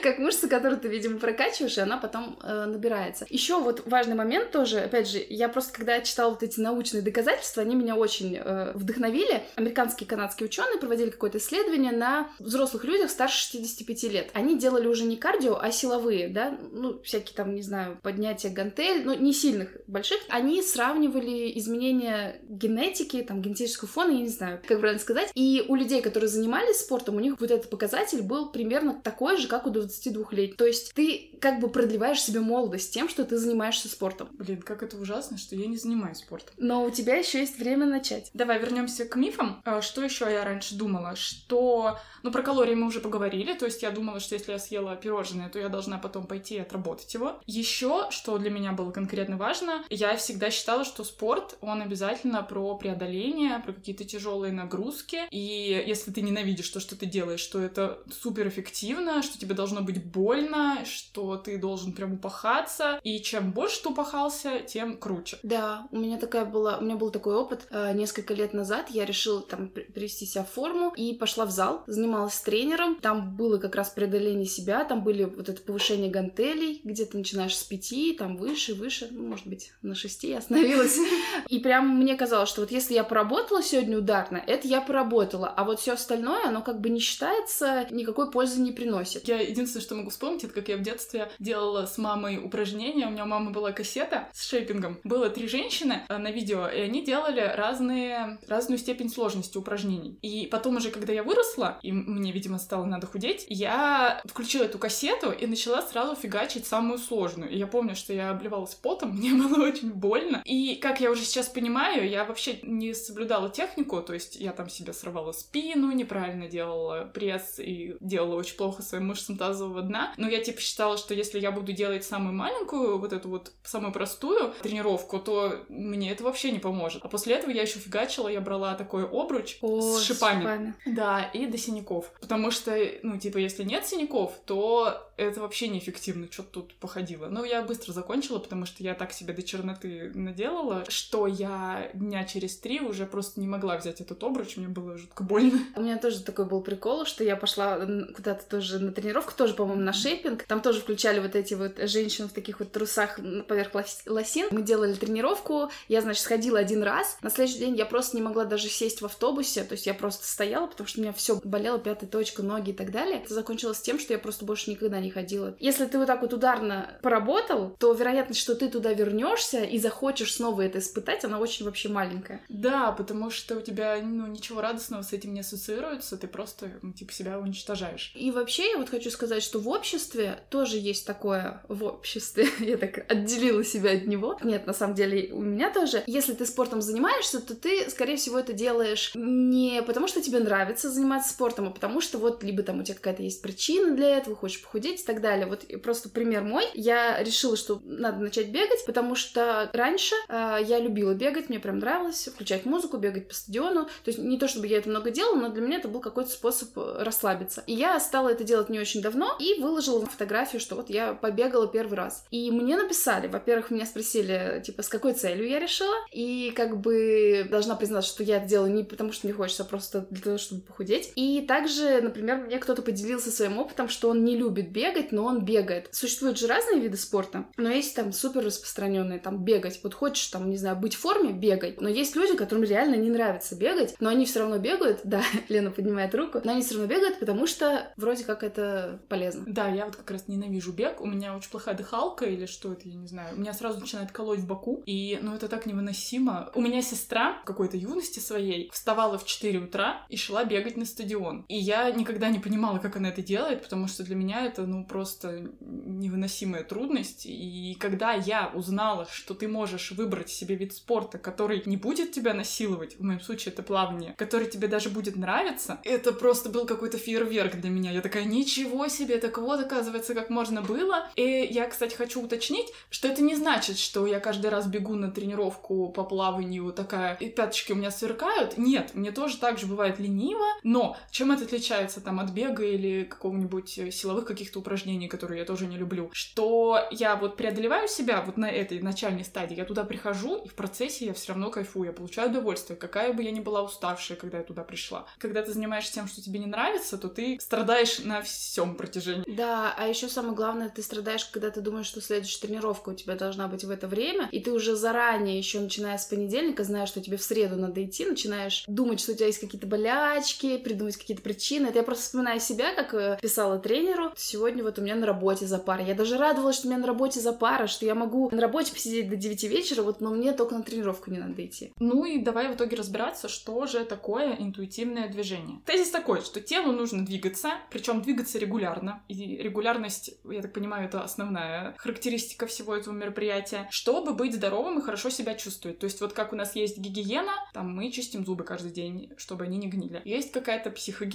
как 0.01 0.19
мышца, 0.19 0.47
которую 0.47 0.79
ты, 0.79 0.87
видимо, 0.87 1.19
прокачиваешь, 1.19 1.77
и 1.77 1.81
она 1.81 1.97
потом 1.97 2.37
э, 2.41 2.65
набирается. 2.65 3.25
Еще 3.29 3.59
вот 3.59 3.83
важный 3.85 4.15
момент 4.15 4.51
тоже, 4.51 4.79
опять 4.79 5.09
же, 5.09 5.25
я 5.29 5.49
просто 5.49 5.73
когда 5.73 6.01
читала 6.01 6.31
вот 6.31 6.43
эти 6.43 6.59
научные 6.59 7.01
доказательства, 7.01 7.61
они 7.61 7.75
меня 7.75 7.95
очень 7.95 8.37
э, 8.37 8.71
вдохновили. 8.73 9.43
Американские 9.55 10.05
и 10.05 10.09
канадские 10.09 10.47
ученые 10.47 10.79
проводили 10.79 11.09
какое-то 11.09 11.37
исследование 11.37 11.91
на 11.91 12.31
взрослых 12.39 12.83
людях 12.83 13.09
старше 13.09 13.49
65 13.51 14.03
лет. 14.03 14.29
Они 14.33 14.57
делали 14.57 14.87
уже 14.87 15.03
не 15.03 15.17
кардио, 15.17 15.57
а 15.59 15.71
силовые, 15.71 16.29
да, 16.29 16.57
ну, 16.71 17.01
всякие 17.03 17.35
там, 17.35 17.55
не 17.55 17.61
знаю, 17.61 17.99
поднятия 18.01 18.49
гантель, 18.49 19.03
ну, 19.05 19.13
не 19.13 19.33
сильных, 19.33 19.69
больших. 19.87 20.19
Они 20.29 20.61
сравнивали 20.61 21.57
изменения 21.57 22.39
генетики, 22.43 23.21
там, 23.21 23.41
генетического 23.41 23.89
фона, 23.89 24.11
я 24.11 24.21
не 24.21 24.29
знаю, 24.29 24.61
как 24.67 24.79
правильно 24.79 25.01
сказать. 25.01 25.31
И 25.35 25.65
у 25.67 25.75
людей, 25.75 26.01
которые 26.01 26.29
занимались 26.29 26.79
спортом, 26.79 27.15
у 27.15 27.19
них 27.19 27.39
вот 27.39 27.51
этот 27.51 27.69
показатель 27.69 28.21
был 28.21 28.51
примерно 28.51 28.93
такой 28.93 29.37
же, 29.37 29.47
как 29.47 29.67
у 29.67 29.69
22 29.83 30.25
лет. 30.31 30.57
То 30.57 30.65
есть 30.65 30.93
ты 30.93 31.31
как 31.39 31.59
бы 31.59 31.69
продлеваешь 31.69 32.21
себе 32.21 32.39
молодость 32.39 32.93
тем, 32.93 33.09
что 33.09 33.25
ты 33.25 33.37
занимаешься 33.37 33.89
спортом. 33.89 34.29
Блин, 34.33 34.61
как 34.61 34.83
это 34.83 34.97
ужасно, 34.97 35.37
что 35.37 35.55
я 35.55 35.67
не 35.67 35.77
занимаюсь 35.77 36.17
спортом. 36.17 36.53
Но 36.57 36.83
у 36.83 36.89
тебя 36.89 37.15
еще 37.15 37.39
есть 37.39 37.59
время 37.59 37.85
начать. 37.85 38.29
Давай 38.33 38.59
вернемся 38.59 39.05
к 39.05 39.15
мифам. 39.15 39.61
А, 39.65 39.81
что 39.81 40.03
еще 40.03 40.25
я 40.25 40.43
раньше 40.43 40.75
думала? 40.75 41.15
Что, 41.15 41.99
ну, 42.23 42.31
про 42.31 42.41
калории 42.41 42.75
мы 42.75 42.87
уже 42.87 42.99
поговорили, 42.99 43.53
то 43.53 43.65
есть 43.65 43.83
я 43.83 43.91
думала, 43.91 44.19
что 44.19 44.35
если 44.35 44.53
я 44.53 44.59
съела 44.59 44.95
пирожное, 44.95 45.49
то 45.49 45.59
я 45.59 45.69
должна 45.69 45.97
потом 45.97 46.25
пойти 46.25 46.55
и 46.55 46.59
отработать 46.59 47.13
его. 47.13 47.39
Еще, 47.45 48.07
что 48.09 48.37
для 48.37 48.49
меня 48.49 48.71
было 48.71 48.91
конкретно 48.91 49.37
важно, 49.37 49.83
я 49.89 50.15
всегда 50.15 50.49
считала, 50.49 50.85
что 50.85 51.03
спорт, 51.03 51.57
он 51.61 51.81
обязательно 51.81 52.41
про 52.43 52.75
преодоление, 52.75 53.59
про 53.59 53.73
какие-то 53.73 54.05
тяжелые 54.05 54.53
нагрузки. 54.53 55.21
И 55.31 55.83
если 55.85 56.11
ты 56.11 56.21
ненавидишь 56.21 56.69
то, 56.69 56.79
что 56.79 56.95
ты 56.95 57.05
делаешь, 57.05 57.41
что 57.41 57.59
это 57.59 57.99
супер 58.11 58.47
эффективно, 58.47 59.21
что 59.21 59.37
тебе 59.37 59.53
должно 59.53 59.81
быть 59.81 60.03
больно, 60.03 60.85
что 60.85 61.37
ты 61.37 61.57
должен 61.57 61.93
прям 61.93 62.13
упахаться, 62.13 62.99
и 63.03 63.19
чем 63.21 63.51
больше 63.51 63.83
ты 63.83 63.89
упахался, 63.89 64.59
тем 64.59 64.97
круче. 64.97 65.37
Да, 65.43 65.87
у 65.91 65.97
меня 65.97 66.17
такая 66.17 66.45
была, 66.45 66.77
у 66.77 66.83
меня 66.83 66.95
был 66.95 67.11
такой 67.11 67.35
опыт. 67.35 67.67
Э, 67.69 67.93
несколько 67.93 68.33
лет 68.33 68.53
назад 68.53 68.89
я 68.89 69.05
решила 69.05 69.41
там 69.41 69.67
привести 69.67 70.25
себя 70.25 70.43
в 70.43 70.51
форму 70.51 70.93
и 70.95 71.13
пошла 71.13 71.45
в 71.45 71.51
зал, 71.51 71.83
занималась 71.87 72.12
с 72.29 72.41
тренером. 72.41 72.95
Там 72.95 73.35
было 73.35 73.57
как 73.57 73.75
раз 73.75 73.89
преодоление 73.89 74.45
себя, 74.45 74.83
там 74.83 75.03
были 75.03 75.23
вот 75.23 75.49
это 75.49 75.61
повышение 75.61 76.09
гантелей, 76.09 76.81
где 76.83 77.05
ты 77.05 77.17
начинаешь 77.17 77.55
с 77.55 77.63
пяти, 77.63 78.13
там 78.13 78.37
выше, 78.37 78.73
выше, 78.73 79.07
ну, 79.11 79.27
может 79.27 79.47
быть, 79.47 79.73
на 79.81 79.95
шести 79.95 80.29
я 80.29 80.39
остановилась. 80.39 80.97
И 81.49 81.59
прям 81.59 81.97
мне 81.97 82.15
казалось, 82.15 82.49
что 82.49 82.61
вот 82.61 82.71
если 82.71 82.93
я 82.93 83.03
поработала 83.03 83.61
сегодня 83.61 83.97
ударно, 83.97 84.37
это 84.37 84.67
я 84.67 84.81
поработала, 84.81 85.47
а 85.47 85.63
вот 85.63 85.79
все 85.79 85.93
остальное, 85.93 86.47
оно 86.47 86.61
как 86.61 86.81
бы 86.81 86.89
не 86.89 86.99
считается, 86.99 87.87
никакой 87.91 88.31
пользы 88.31 88.61
не 88.61 88.71
приносит. 88.71 89.27
Я 89.27 89.39
единственное, 89.39 89.83
что 89.83 89.95
могу 89.95 90.09
вспомнить, 90.09 90.43
это 90.43 90.53
как 90.53 90.69
я 90.69 90.77
в 90.77 90.81
детстве 90.81 91.31
делала 91.39 91.85
с 91.85 91.97
мамой 91.97 92.37
упражнения. 92.43 93.07
У 93.07 93.11
меня 93.11 93.23
у 93.23 93.27
мамы 93.27 93.51
была 93.51 93.71
кассета 93.71 94.29
с 94.33 94.47
шейпингом. 94.47 94.99
Было 95.03 95.29
три 95.29 95.47
женщины 95.47 96.03
э, 96.07 96.17
на 96.17 96.31
видео, 96.31 96.67
и 96.67 96.79
они 96.81 97.03
делали 97.03 97.41
разные, 97.55 98.39
разную 98.47 98.77
степень 98.77 99.09
сложности 99.09 99.57
упражнений. 99.57 100.17
И 100.21 100.47
потом 100.47 100.77
уже, 100.77 100.91
когда 100.91 101.13
я 101.13 101.23
выросла, 101.23 101.79
и 101.81 101.91
мне, 102.05 102.31
видимо, 102.31 102.57
стало 102.59 102.85
надо 102.85 103.07
худеть, 103.07 103.45
я 103.49 104.21
включила 104.25 104.63
эту 104.63 104.77
кассету 104.77 105.31
и 105.31 105.45
начала 105.45 105.81
сразу 105.81 106.15
фигачить 106.15 106.65
самую 106.65 106.99
сложную. 106.99 107.51
И 107.51 107.57
я 107.57 107.67
помню, 107.67 107.95
что 107.95 108.13
я 108.13 108.31
обливалась 108.31 108.75
потом, 108.75 109.11
мне 109.17 109.33
было 109.33 109.65
очень 109.65 109.91
больно. 109.91 110.41
И, 110.45 110.75
как 110.75 111.01
я 111.01 111.11
уже 111.11 111.23
сейчас 111.23 111.47
понимаю, 111.47 112.07
я 112.09 112.25
вообще 112.25 112.59
не 112.63 112.93
соблюдала 112.93 113.49
технику, 113.49 114.01
то 114.01 114.13
есть 114.13 114.35
я 114.35 114.51
там 114.51 114.69
себе 114.69 114.93
срывала 114.93 115.31
спину, 115.31 115.91
неправильно 115.91 116.47
делала 116.47 117.09
пресс 117.13 117.59
и 117.59 117.95
делала 117.99 118.35
очень 118.35 118.57
плохо 118.57 118.81
своим 118.81 119.07
мышцам 119.07 119.37
тазового 119.37 119.81
дна. 119.81 120.13
Но 120.17 120.27
я 120.27 120.43
типа 120.43 120.61
считала, 120.61 120.97
что 120.97 121.13
если 121.13 121.39
я 121.39 121.51
буду 121.51 121.71
делать 121.71 122.03
самую 122.03 122.33
маленькую, 122.33 122.97
вот 122.99 123.13
эту 123.13 123.29
вот 123.29 123.51
самую 123.63 123.93
простую 123.93 124.53
тренировку, 124.61 125.19
то 125.19 125.65
мне 125.69 126.11
это 126.11 126.23
вообще 126.23 126.51
не 126.51 126.59
поможет. 126.59 127.03
А 127.03 127.07
после 127.07 127.35
этого 127.35 127.51
я 127.51 127.61
еще 127.61 127.79
фигачила, 127.79 128.27
я 128.27 128.41
брала 128.41 128.75
такой 128.75 129.05
обруч 129.05 129.57
О, 129.61 129.81
с 129.81 130.03
шипами. 130.03 130.41
шипами. 130.41 130.73
Да, 130.85 131.23
и 131.33 131.45
до 131.45 131.57
синяков. 131.57 131.92
Потому 132.21 132.51
что, 132.51 132.77
ну, 133.03 133.17
типа, 133.17 133.37
если 133.37 133.63
нет 133.63 133.85
синяков, 133.85 134.33
то 134.45 135.09
это 135.17 135.41
вообще 135.41 135.67
неэффективно, 135.67 136.27
что 136.29 136.43
тут 136.43 136.75
походило. 136.75 137.27
Но 137.27 137.45
я 137.45 137.61
быстро 137.61 137.93
закончила, 137.93 138.39
потому 138.39 138.65
что 138.65 138.83
я 138.83 138.93
так 138.95 139.13
себе 139.13 139.33
до 139.33 139.43
черноты 139.43 140.11
наделала, 140.15 140.85
что 140.89 141.27
я 141.27 141.89
дня 141.93 142.23
через 142.25 142.57
три 142.57 142.79
уже 142.79 143.05
просто 143.05 143.39
не 143.39 143.47
могла 143.47 143.77
взять 143.77 144.01
этот 144.01 144.23
обруч, 144.23 144.57
мне 144.57 144.67
было 144.67 144.97
жутко 144.97 145.23
больно. 145.23 145.59
У 145.75 145.81
меня 145.81 145.97
тоже 145.97 146.21
такой 146.23 146.45
был 146.45 146.61
прикол, 146.61 147.05
что 147.05 147.23
я 147.23 147.35
пошла 147.35 147.77
куда-то 148.15 148.45
тоже 148.49 148.79
на 148.79 148.91
тренировку, 148.91 149.33
тоже, 149.35 149.53
по-моему, 149.53 149.81
на 149.81 149.93
шейпинг. 149.93 150.43
Там 150.43 150.61
тоже 150.61 150.81
включали 150.81 151.19
вот 151.19 151.35
эти 151.35 151.53
вот 151.53 151.77
женщин 151.89 152.27
в 152.27 152.33
таких 152.33 152.59
вот 152.59 152.71
трусах 152.71 153.19
поверх 153.47 153.71
лосин. 154.05 154.47
Мы 154.51 154.61
делали 154.61 154.93
тренировку, 154.93 155.69
я, 155.87 156.01
значит, 156.01 156.23
сходила 156.23 156.59
один 156.59 156.83
раз. 156.83 157.17
На 157.21 157.29
следующий 157.29 157.59
день 157.59 157.75
я 157.75 157.85
просто 157.85 158.17
не 158.17 158.23
могла 158.23 158.45
даже 158.45 158.67
сесть 158.67 159.01
в 159.01 159.05
автобусе, 159.05 159.63
то 159.63 159.73
есть 159.73 159.85
я 159.85 159.93
просто 159.93 160.25
стояла, 160.25 160.67
потому 160.67 160.87
что 160.87 160.99
у 160.99 161.03
меня 161.03 161.13
все 161.13 161.39
болело, 161.43 161.77
пятая 161.83 162.09
точка, 162.09 162.43
ноги 162.43 162.71
и 162.71 162.73
так 162.73 162.91
далее. 162.91 163.21
Это 163.21 163.33
закончилось 163.33 163.81
тем, 163.81 163.99
что 163.99 164.13
я 164.13 164.19
просто 164.19 164.45
больше 164.45 164.71
никогда 164.71 164.99
не 164.99 165.09
ходила. 165.09 165.55
Если 165.59 165.85
ты 165.85 165.97
вот 165.97 166.07
так 166.07 166.21
вот 166.21 166.33
ударно 166.33 166.97
поработал, 167.01 167.75
то 167.79 167.93
вероятность, 167.93 168.39
что 168.39 168.55
ты 168.55 168.69
туда 168.69 168.93
вернешься 168.93 169.63
и 169.63 169.79
захочешь 169.79 170.33
снова 170.33 170.61
это 170.61 170.79
испытать, 170.79 171.23
она 171.25 171.39
очень 171.39 171.65
вообще 171.65 171.89
маленькая. 171.89 172.41
Да, 172.49 172.91
потому 172.91 173.29
что 173.29 173.57
у 173.57 173.61
тебя, 173.61 173.99
ну, 174.01 174.27
ничего 174.27 174.61
радостного 174.61 175.01
с 175.01 175.13
этим 175.13 175.33
не 175.33 175.41
ассоциируется, 175.41 176.17
ты 176.17 176.27
просто, 176.27 176.71
ну, 176.81 176.93
типа, 176.93 177.13
себя 177.13 177.39
уничтожаешь. 177.39 178.11
И 178.15 178.31
вообще, 178.31 178.71
я 178.71 178.77
вот 178.77 178.89
хочу 178.89 179.09
сказать, 179.09 179.43
что 179.43 179.59
в 179.59 179.67
обществе 179.67 180.39
тоже 180.49 180.77
есть 180.77 181.05
такое 181.05 181.61
в 181.67 181.83
обществе. 181.83 182.47
я 182.59 182.77
так 182.77 183.11
отделила 183.11 183.63
себя 183.63 183.91
от 183.91 184.05
него. 184.05 184.37
Нет, 184.43 184.65
на 184.67 184.73
самом 184.73 184.95
деле, 184.95 185.33
у 185.33 185.41
меня 185.41 185.71
тоже. 185.71 186.03
Если 186.07 186.33
ты 186.33 186.45
спортом 186.45 186.81
занимаешься, 186.81 187.39
то 187.39 187.55
ты, 187.55 187.89
скорее 187.89 188.17
всего, 188.17 188.39
это 188.39 188.53
делаешь 188.53 189.11
не 189.15 189.81
потому, 189.81 190.07
что 190.07 190.21
тебе 190.21 190.39
нравится 190.39 190.89
заниматься 190.89 191.29
спортом, 191.31 191.67
а 191.67 191.71
потому 191.73 192.01
что 192.01 192.17
вот 192.17 192.43
либо 192.43 192.63
там 192.63 192.79
у 192.79 192.83
тебя 192.83 192.95
какая-то 192.95 193.23
есть 193.23 193.41
причина 193.41 193.95
для 193.95 194.17
этого, 194.17 194.35
хочешь 194.35 194.61
похудеть 194.61 195.01
и 195.01 195.05
так 195.05 195.21
далее. 195.21 195.47
Вот 195.47 195.65
просто 195.81 196.09
пример 196.09 196.43
мой. 196.43 196.65
Я 196.73 197.21
решила, 197.21 197.57
что 197.57 197.81
надо 197.83 198.19
начать 198.19 198.49
бегать, 198.49 198.85
потому 198.85 199.15
что 199.15 199.69
раньше 199.73 200.15
э, 200.29 200.59
я 200.65 200.79
любила 200.79 201.13
бегать, 201.13 201.49
мне 201.49 201.59
прям 201.59 201.79
нравилось 201.79 202.27
включать 202.27 202.65
музыку, 202.65 202.97
бегать 202.97 203.27
по 203.27 203.33
стадиону. 203.33 203.85
То 203.85 204.11
есть 204.11 204.19
не 204.19 204.37
то, 204.37 204.47
чтобы 204.47 204.67
я 204.67 204.77
это 204.77 204.89
много 204.89 205.11
делала, 205.11 205.35
но 205.35 205.49
для 205.49 205.61
меня 205.61 205.77
это 205.77 205.87
был 205.87 205.99
какой-то 205.99 206.29
способ 206.29 206.77
э, 206.77 207.03
расслабиться. 207.03 207.63
И 207.67 207.73
я 207.73 207.99
стала 207.99 208.29
это 208.29 208.43
делать 208.43 208.69
не 208.69 208.79
очень 208.79 209.01
давно, 209.01 209.35
и 209.39 209.59
выложила 209.59 210.05
фотографию, 210.05 210.59
что 210.59 210.75
вот 210.75 210.89
я 210.89 211.13
побегала 211.13 211.67
первый 211.67 211.95
раз. 211.95 212.25
И 212.31 212.51
мне 212.51 212.77
написали, 212.77 213.27
во-первых, 213.27 213.71
меня 213.71 213.85
спросили, 213.85 214.61
типа, 214.65 214.83
с 214.83 214.89
какой 214.89 215.13
целью 215.13 215.47
я 215.47 215.59
решила, 215.59 215.95
и 216.11 216.51
как 216.55 216.79
бы 216.79 217.47
должна 217.49 217.75
признаться, 217.75 218.09
что 218.09 218.23
я 218.23 218.37
это 218.37 218.47
делала 218.47 218.67
не 218.67 218.83
потому, 218.83 219.11
что 219.11 219.27
мне 219.27 219.35
хочется, 219.35 219.63
а 219.63 219.65
просто 219.65 220.05
для 220.09 220.21
того, 220.21 220.37
чтобы 220.37 220.61
похудеть. 220.61 221.11
И 221.15 221.41
также, 221.53 222.01
например, 222.01 222.37
мне 222.37 222.57
кто-то 222.57 222.81
поделился 222.81 223.29
своим 223.29 223.59
опытом, 223.59 223.87
что 223.87 224.09
он 224.09 224.23
не 224.23 224.35
любит 224.35 224.71
бегать, 224.71 225.11
но 225.11 225.23
он 225.25 225.45
бегает. 225.45 225.87
Существуют 225.91 226.39
же 226.39 226.47
разные 226.47 226.79
виды 226.79 226.97
спорта, 226.97 227.45
но 227.57 227.69
есть 227.69 227.95
там 227.95 228.11
супер 228.11 228.43
распространенные, 228.43 229.19
там 229.19 229.43
бегать. 229.43 229.79
Вот 229.83 229.93
хочешь 229.93 230.25
там, 230.29 230.49
не 230.49 230.57
знаю, 230.57 230.77
быть 230.77 230.95
в 230.95 230.99
форме, 230.99 231.31
бегай. 231.31 231.77
Но 231.79 231.87
есть 231.87 232.15
люди, 232.15 232.35
которым 232.35 232.63
реально 232.63 232.95
не 232.95 233.11
нравится 233.11 233.55
бегать, 233.55 233.95
но 233.99 234.09
они 234.09 234.25
все 234.25 234.39
равно 234.39 234.57
бегают. 234.57 235.01
Да, 235.13 235.21
Лена 235.47 235.69
поднимает 235.69 236.15
руку, 236.15 236.41
но 236.43 236.53
они 236.53 236.63
все 236.63 236.73
равно 236.73 236.87
бегают, 236.87 237.19
потому 237.19 237.45
что 237.45 237.93
вроде 237.97 238.23
как 238.23 238.41
это 238.41 238.99
полезно. 239.09 239.43
Да, 239.45 239.67
я 239.67 239.85
вот 239.85 239.95
как 239.95 240.09
раз 240.09 240.27
ненавижу 240.27 240.71
бег. 240.71 241.01
У 241.01 241.05
меня 241.05 241.37
очень 241.37 241.51
плохая 241.51 241.75
дыхалка 241.75 242.25
или 242.25 242.47
что 242.47 242.71
это, 242.73 242.89
я 242.89 242.95
не 242.95 243.05
знаю. 243.05 243.35
У 243.35 243.39
меня 243.39 243.53
сразу 243.53 243.79
начинает 243.79 244.11
колоть 244.11 244.39
в 244.39 244.47
боку, 244.47 244.81
и 244.87 245.19
ну 245.21 245.35
это 245.35 245.47
так 245.49 245.67
невыносимо. 245.67 246.49
У 246.55 246.61
меня 246.61 246.81
сестра 246.81 247.41
в 247.43 247.45
какой-то 247.45 247.77
юности 247.77 248.17
своей 248.17 248.71
вставала 248.71 249.19
в 249.19 249.25
4 249.25 249.59
утра 249.59 250.03
и 250.09 250.17
шла 250.17 250.45
бегать 250.45 250.77
на 250.77 250.85
стадион. 250.85 251.42
И 251.47 251.57
я 251.57 251.89
никогда 251.91 252.29
не 252.29 252.39
понимала, 252.39 252.79
как 252.79 252.95
она 252.97 253.09
это 253.09 253.21
делает, 253.21 253.63
потому 253.63 253.87
что 253.87 254.03
для 254.03 254.15
меня 254.15 254.45
это, 254.45 254.65
ну, 254.65 254.85
просто 254.85 255.51
невыносимая 255.61 256.63
трудность. 256.63 257.25
И 257.25 257.75
когда 257.79 258.13
я 258.13 258.51
узнала, 258.53 259.07
что 259.11 259.33
ты 259.33 259.47
можешь 259.47 259.91
выбрать 259.91 260.29
себе 260.29 260.55
вид 260.55 260.73
спорта, 260.73 261.17
который 261.17 261.61
не 261.65 261.77
будет 261.77 262.11
тебя 262.11 262.33
насиловать, 262.33 262.97
в 262.97 263.03
моем 263.03 263.21
случае 263.21 263.53
это 263.53 263.63
плавание, 263.63 264.13
который 264.17 264.47
тебе 264.47 264.67
даже 264.67 264.89
будет 264.89 265.15
нравиться, 265.15 265.79
это 265.83 266.11
просто 266.13 266.49
был 266.49 266.65
какой-то 266.65 266.97
фейерверк 266.97 267.55
для 267.55 267.69
меня. 267.69 267.91
Я 267.91 268.01
такая, 268.01 268.23
ничего 268.25 268.87
себе, 268.87 269.17
так 269.17 269.37
вот, 269.37 269.59
оказывается, 269.59 270.13
как 270.13 270.29
можно 270.29 270.61
было. 270.61 271.07
И 271.15 271.47
я, 271.51 271.67
кстати, 271.67 271.95
хочу 271.95 272.21
уточнить, 272.21 272.67
что 272.89 273.07
это 273.07 273.21
не 273.21 273.35
значит, 273.35 273.77
что 273.77 274.05
я 274.07 274.19
каждый 274.19 274.49
раз 274.49 274.67
бегу 274.67 274.95
на 274.95 275.11
тренировку 275.11 275.89
по 275.89 276.03
плаванию 276.03 276.71
такая, 276.71 277.15
и 277.15 277.29
пяточки 277.29 277.71
у 277.71 277.75
меня 277.75 277.91
сверкают. 277.91 278.57
Нет, 278.57 278.91
мне 278.93 279.11
тоже 279.11 279.37
так 279.37 279.57
же 279.57 279.67
бывает 279.67 279.99
лениво, 279.99 280.45
но 280.63 280.97
чем 281.11 281.31
это 281.33 281.45
отличается 281.45 282.01
там 282.01 282.19
от 282.19 282.31
бега 282.31 282.63
или 282.63 283.03
какого-нибудь 283.03 283.77
э, 283.77 283.91
силовых 283.91 284.25
каких-то 284.25 284.59
упражнений, 284.59 285.07
которые 285.07 285.39
я 285.39 285.45
тоже 285.45 285.65
не 285.65 285.77
люблю, 285.77 286.09
что 286.13 286.79
я 286.91 287.15
вот 287.15 287.37
преодолеваю 287.37 287.87
себя 287.87 288.21
вот 288.21 288.37
на 288.37 288.49
этой 288.49 288.81
начальной 288.81 289.23
стадии, 289.23 289.55
я 289.55 289.65
туда 289.65 289.83
прихожу, 289.83 290.37
и 290.37 290.47
в 290.47 290.53
процессе 290.53 291.05
я 291.05 291.13
все 291.13 291.33
равно 291.33 291.49
кайфую, 291.49 291.87
я 291.87 291.93
получаю 291.93 292.29
удовольствие, 292.29 292.77
какая 292.77 293.13
бы 293.13 293.23
я 293.23 293.31
ни 293.31 293.39
была 293.39 293.63
уставшая, 293.63 294.17
когда 294.17 294.37
я 294.37 294.43
туда 294.43 294.63
пришла. 294.63 295.05
Когда 295.17 295.41
ты 295.41 295.51
занимаешься 295.51 295.93
тем, 295.93 296.07
что 296.07 296.21
тебе 296.21 296.39
не 296.39 296.45
нравится, 296.45 296.97
то 296.97 297.09
ты 297.09 297.37
страдаешь 297.39 297.99
на 297.99 298.21
всем 298.21 298.75
протяжении. 298.75 299.23
Да, 299.27 299.73
а 299.77 299.87
еще 299.87 300.07
самое 300.09 300.35
главное, 300.35 300.69
ты 300.69 300.81
страдаешь, 300.81 301.25
когда 301.25 301.49
ты 301.49 301.61
думаешь, 301.61 301.87
что 301.87 302.01
следующая 302.01 302.41
тренировка 302.41 302.89
у 302.89 302.93
тебя 302.93 303.15
должна 303.15 303.47
быть 303.47 303.63
в 303.63 303.69
это 303.69 303.87
время, 303.87 304.29
и 304.31 304.39
ты 304.39 304.51
уже 304.51 304.75
заранее, 304.75 305.37
еще 305.37 305.59
начиная 305.59 305.97
с 305.97 306.05
понедельника, 306.05 306.63
знаешь, 306.63 306.89
что 306.89 307.01
тебе 307.01 307.17
в 307.17 307.23
среду 307.23 307.55
надо 307.55 307.83
идти, 307.83 308.05
начинаешь 308.05 308.63
думать, 308.67 308.99
что 308.99 309.13
у 309.13 309.15
тебя 309.15 309.27
есть 309.27 309.39
какие-то 309.39 309.67
болячки, 309.67 310.57
придумать 310.57 310.97
какие-то 310.97 311.22
причины. 311.23 311.67
Это 311.67 311.79
я 311.79 311.83
просто 311.83 312.03
вспоминаю 312.03 312.39
себя, 312.39 312.73
как 312.75 312.93
э, 312.93 313.17
писала 313.21 313.59
тренеру. 313.59 314.11
Сегодня 314.15 314.63
вот 314.63 314.77
у 314.79 314.81
меня 314.81 314.95
на 314.95 315.05
работе 315.05 315.45
за 315.47 315.57
пара. 315.57 315.83
Я 315.83 315.95
даже 315.95 316.17
радовалась, 316.17 316.57
что 316.57 316.67
у 316.67 316.71
меня 316.71 316.79
на 316.79 316.87
работе 316.87 317.19
за 317.19 317.33
пара, 317.33 317.67
что 317.67 317.85
я 317.85 317.95
могу 317.95 318.29
на 318.31 318.41
работе 318.41 318.73
посидеть 318.73 319.09
до 319.09 319.15
9 319.15 319.43
вечера, 319.43 319.81
вот, 319.81 320.01
но 320.01 320.11
мне 320.11 320.33
только 320.33 320.55
на 320.55 320.63
тренировку 320.63 321.11
не 321.11 321.19
надо 321.19 321.45
идти. 321.45 321.73
Ну 321.79 322.05
и 322.05 322.19
давай 322.19 322.51
в 322.51 322.55
итоге 322.55 322.77
разбираться, 322.77 323.27
что 323.27 323.65
же 323.65 323.85
такое 323.85 324.35
интуитивное 324.35 325.07
движение. 325.09 325.61
Тезис 325.65 325.89
такой, 325.89 326.21
что 326.21 326.41
телу 326.41 326.71
нужно 326.71 327.05
двигаться, 327.05 327.51
причем 327.71 328.01
двигаться 328.01 328.37
регулярно. 328.37 329.03
И 329.07 329.37
регулярность, 329.37 330.15
я 330.29 330.41
так 330.41 330.53
понимаю, 330.53 330.87
это 330.87 331.01
основная 331.01 331.75
характеристика 331.77 332.45
всего 332.47 332.75
этого 332.75 332.93
мероприятия, 332.93 333.67
чтобы 333.71 334.13
быть 334.13 334.35
здоровым 334.35 334.79
и 334.79 334.81
хорошо 334.81 335.09
себя 335.09 335.35
чувствовать. 335.35 335.79
То 335.79 335.85
есть 335.85 336.01
вот 336.01 336.13
как 336.13 336.33
у 336.33 336.35
нас 336.35 336.55
есть 336.55 336.77
гигиена, 336.77 337.33
там 337.53 337.73
мы 337.73 337.91
чистим 337.91 338.25
зубы 338.25 338.43
каждый 338.43 338.71
день, 338.71 339.11
чтобы 339.17 339.45
они 339.45 339.57
не 339.57 339.67
гнили. 339.67 340.01
Есть 340.05 340.31
какая-то 340.31 340.69
психогигиена, 340.69 341.12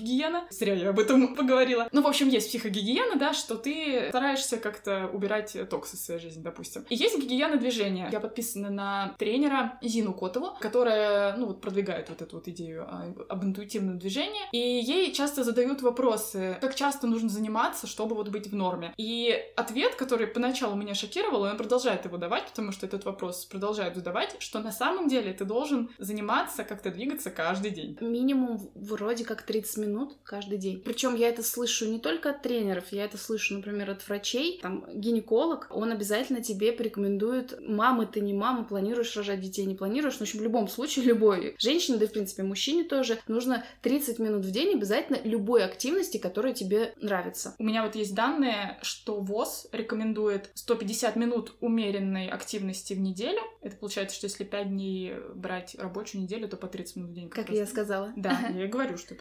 зря 0.50 0.74
я 0.74 0.90
об 0.90 0.98
этом 0.98 1.34
поговорила. 1.34 1.88
Ну, 1.92 2.02
в 2.02 2.06
общем, 2.06 2.28
есть 2.28 2.48
психогигиена, 2.48 3.16
да, 3.16 3.32
что 3.32 3.56
ты 3.56 4.06
стараешься 4.08 4.56
как-то 4.58 5.08
убирать 5.12 5.56
токсы 5.68 5.96
в 5.96 6.00
своей 6.00 6.20
жизни, 6.20 6.42
допустим. 6.42 6.84
И 6.88 6.94
есть 6.94 7.18
гигиена 7.18 7.56
движения. 7.56 8.08
Я 8.12 8.20
подписана 8.20 8.70
на 8.70 9.14
тренера 9.18 9.78
Зину 9.82 10.12
Котову, 10.12 10.50
которая, 10.60 11.36
ну, 11.36 11.46
вот 11.46 11.60
продвигает 11.60 12.08
вот 12.08 12.22
эту 12.22 12.36
вот 12.36 12.48
идею 12.48 12.86
об 13.28 13.44
интуитивном 13.44 13.98
движении. 13.98 14.42
И 14.52 14.58
ей 14.58 15.12
часто 15.12 15.44
задают 15.44 15.82
вопросы, 15.82 16.56
как 16.60 16.74
часто 16.74 17.06
нужно 17.06 17.28
заниматься, 17.28 17.86
чтобы 17.86 18.14
вот 18.14 18.28
быть 18.28 18.48
в 18.48 18.54
норме. 18.54 18.92
И 18.96 19.34
ответ, 19.56 19.94
который 19.94 20.26
поначалу 20.26 20.76
меня 20.76 20.94
шокировал, 20.94 21.42
он 21.42 21.56
продолжает 21.56 22.04
его 22.04 22.16
давать, 22.16 22.46
потому 22.46 22.72
что 22.72 22.86
этот 22.86 23.04
вопрос 23.04 23.44
продолжает 23.44 23.94
задавать, 23.94 24.36
что 24.40 24.60
на 24.60 24.72
самом 24.72 25.08
деле 25.08 25.32
ты 25.32 25.44
должен 25.44 25.90
заниматься, 25.98 26.64
как-то 26.64 26.90
двигаться 26.90 27.30
каждый 27.30 27.70
день. 27.70 27.96
Минимум 28.00 28.70
вроде 28.74 29.24
как 29.24 29.42
30 29.42 29.76
минут 29.78 29.87
каждый 30.24 30.58
день. 30.58 30.80
Причем 30.84 31.14
я 31.14 31.28
это 31.28 31.42
слышу 31.42 31.86
не 31.86 31.98
только 31.98 32.30
от 32.30 32.42
тренеров, 32.42 32.84
я 32.92 33.04
это 33.04 33.16
слышу, 33.16 33.54
например, 33.54 33.90
от 33.90 34.06
врачей. 34.06 34.58
Там 34.62 34.84
гинеколог, 34.92 35.68
он 35.70 35.90
обязательно 35.92 36.42
тебе 36.42 36.72
порекомендует, 36.72 37.58
мамы 37.60 38.06
ты 38.06 38.20
не 38.20 38.34
мама, 38.34 38.64
планируешь 38.64 39.16
рожать 39.16 39.40
детей, 39.40 39.64
не 39.64 39.74
планируешь. 39.74 40.14
Ну, 40.14 40.18
в 40.20 40.22
общем, 40.22 40.40
в 40.40 40.42
любом 40.42 40.68
случае, 40.68 41.04
любой 41.06 41.56
женщине, 41.58 41.98
да 41.98 42.04
и, 42.04 42.08
в 42.08 42.12
принципе, 42.12 42.42
мужчине 42.42 42.84
тоже, 42.84 43.18
нужно 43.26 43.64
30 43.82 44.18
минут 44.18 44.44
в 44.44 44.50
день 44.50 44.74
обязательно 44.74 45.18
любой 45.24 45.64
активности, 45.64 46.18
которая 46.18 46.52
тебе 46.52 46.94
нравится. 47.00 47.54
У 47.58 47.64
меня 47.64 47.84
вот 47.84 47.94
есть 47.94 48.14
данные, 48.14 48.78
что 48.82 49.20
ВОЗ 49.20 49.68
рекомендует 49.72 50.50
150 50.54 51.16
минут 51.16 51.54
умеренной 51.60 52.28
активности 52.28 52.94
в 52.94 53.00
неделю. 53.00 53.40
Это 53.62 53.76
получается, 53.76 54.16
что 54.16 54.26
если 54.26 54.44
5 54.44 54.68
дней 54.68 55.14
брать 55.34 55.74
рабочую 55.78 56.22
неделю, 56.22 56.48
то 56.48 56.56
по 56.56 56.66
30 56.66 56.96
минут 56.96 57.10
в 57.10 57.14
день. 57.14 57.28
Как, 57.28 57.46
как 57.46 57.54
я 57.54 57.66
сказала. 57.66 58.12
Да, 58.16 58.38
я 58.54 58.64
и 58.64 58.68
говорю, 58.68 58.96
что 58.98 59.14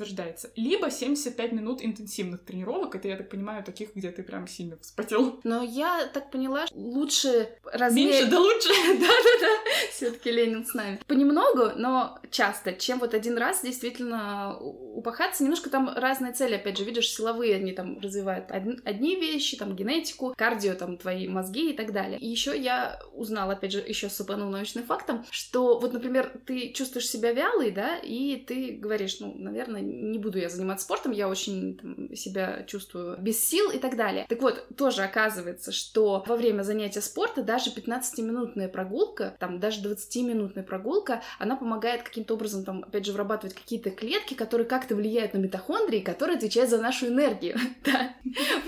подтверждается. 0.00 0.50
Либо 0.56 0.90
75 0.90 1.52
минут 1.52 1.82
интенсивных 1.82 2.44
тренировок, 2.44 2.94
это, 2.94 3.08
я 3.08 3.16
так 3.16 3.28
понимаю, 3.28 3.62
таких, 3.62 3.94
где 3.94 4.10
ты 4.10 4.22
прям 4.22 4.46
сильно 4.46 4.76
вспотел. 4.80 5.40
Но 5.44 5.62
я 5.62 6.06
так 6.12 6.30
поняла, 6.30 6.66
лучше 6.72 7.50
размер... 7.64 8.10
Меньше, 8.10 8.30
да 8.30 8.40
лучше. 8.40 8.68
Да-да-да, 9.00 9.48
все 9.90 10.10
таки 10.10 10.30
Ленин 10.30 10.64
с 10.64 10.74
нами. 10.74 11.00
Понемногу, 11.06 11.72
но 11.76 12.18
часто, 12.30 12.72
чем 12.72 12.98
вот 12.98 13.14
один 13.14 13.36
раз 13.36 13.62
действительно 13.62 14.58
упахаться. 14.58 15.42
Немножко 15.42 15.70
там 15.70 15.92
разные 15.94 16.32
цели, 16.32 16.54
опять 16.54 16.78
же, 16.78 16.84
видишь, 16.84 17.10
силовые 17.10 17.56
они 17.56 17.72
там 17.72 17.98
развивают 18.00 18.50
одни 18.50 19.16
вещи, 19.16 19.56
там 19.56 19.76
генетику, 19.76 20.34
кардио, 20.36 20.74
там 20.74 20.96
твои 20.96 21.28
мозги 21.28 21.70
и 21.70 21.76
так 21.76 21.92
далее. 21.92 22.18
И 22.18 22.26
еще 22.26 22.58
я 22.58 22.98
узнала, 23.12 23.52
опять 23.52 23.72
же, 23.72 23.80
еще 23.80 24.08
сыпанул 24.08 24.50
научным 24.50 24.84
фактом, 24.84 25.24
что 25.30 25.78
вот, 25.78 25.92
например, 25.92 26.32
ты 26.46 26.72
чувствуешь 26.72 27.08
себя 27.08 27.32
вялый, 27.32 27.70
да, 27.70 27.98
и 27.98 28.36
ты 28.36 28.72
говоришь, 28.72 29.20
ну, 29.20 29.34
наверное, 29.36 29.82
не 29.90 30.18
буду 30.18 30.38
я 30.38 30.48
заниматься 30.48 30.84
спортом, 30.84 31.12
я 31.12 31.28
очень 31.28 31.76
там, 31.76 32.14
себя 32.14 32.64
чувствую 32.66 33.18
без 33.18 33.42
сил 33.42 33.70
и 33.70 33.78
так 33.78 33.96
далее. 33.96 34.26
Так 34.28 34.40
вот, 34.42 34.66
тоже 34.76 35.02
оказывается, 35.02 35.72
что 35.72 36.24
во 36.26 36.36
время 36.36 36.62
занятия 36.62 37.00
спорта 37.00 37.42
даже 37.42 37.70
15-минутная 37.70 38.68
прогулка, 38.68 39.36
там 39.38 39.60
даже 39.60 39.82
20-минутная 39.82 40.62
прогулка, 40.62 41.22
она 41.38 41.56
помогает 41.56 42.02
каким-то 42.02 42.34
образом, 42.34 42.64
там, 42.64 42.84
опять 42.86 43.04
же, 43.04 43.12
вырабатывать 43.12 43.54
какие-то 43.54 43.90
клетки, 43.90 44.34
которые 44.34 44.66
как-то 44.66 44.94
влияют 44.94 45.34
на 45.34 45.38
митохондрии, 45.38 46.00
которые 46.00 46.36
отвечают 46.36 46.70
за 46.70 46.78
нашу 46.78 47.08
энергию. 47.08 47.58
да. 47.84 48.14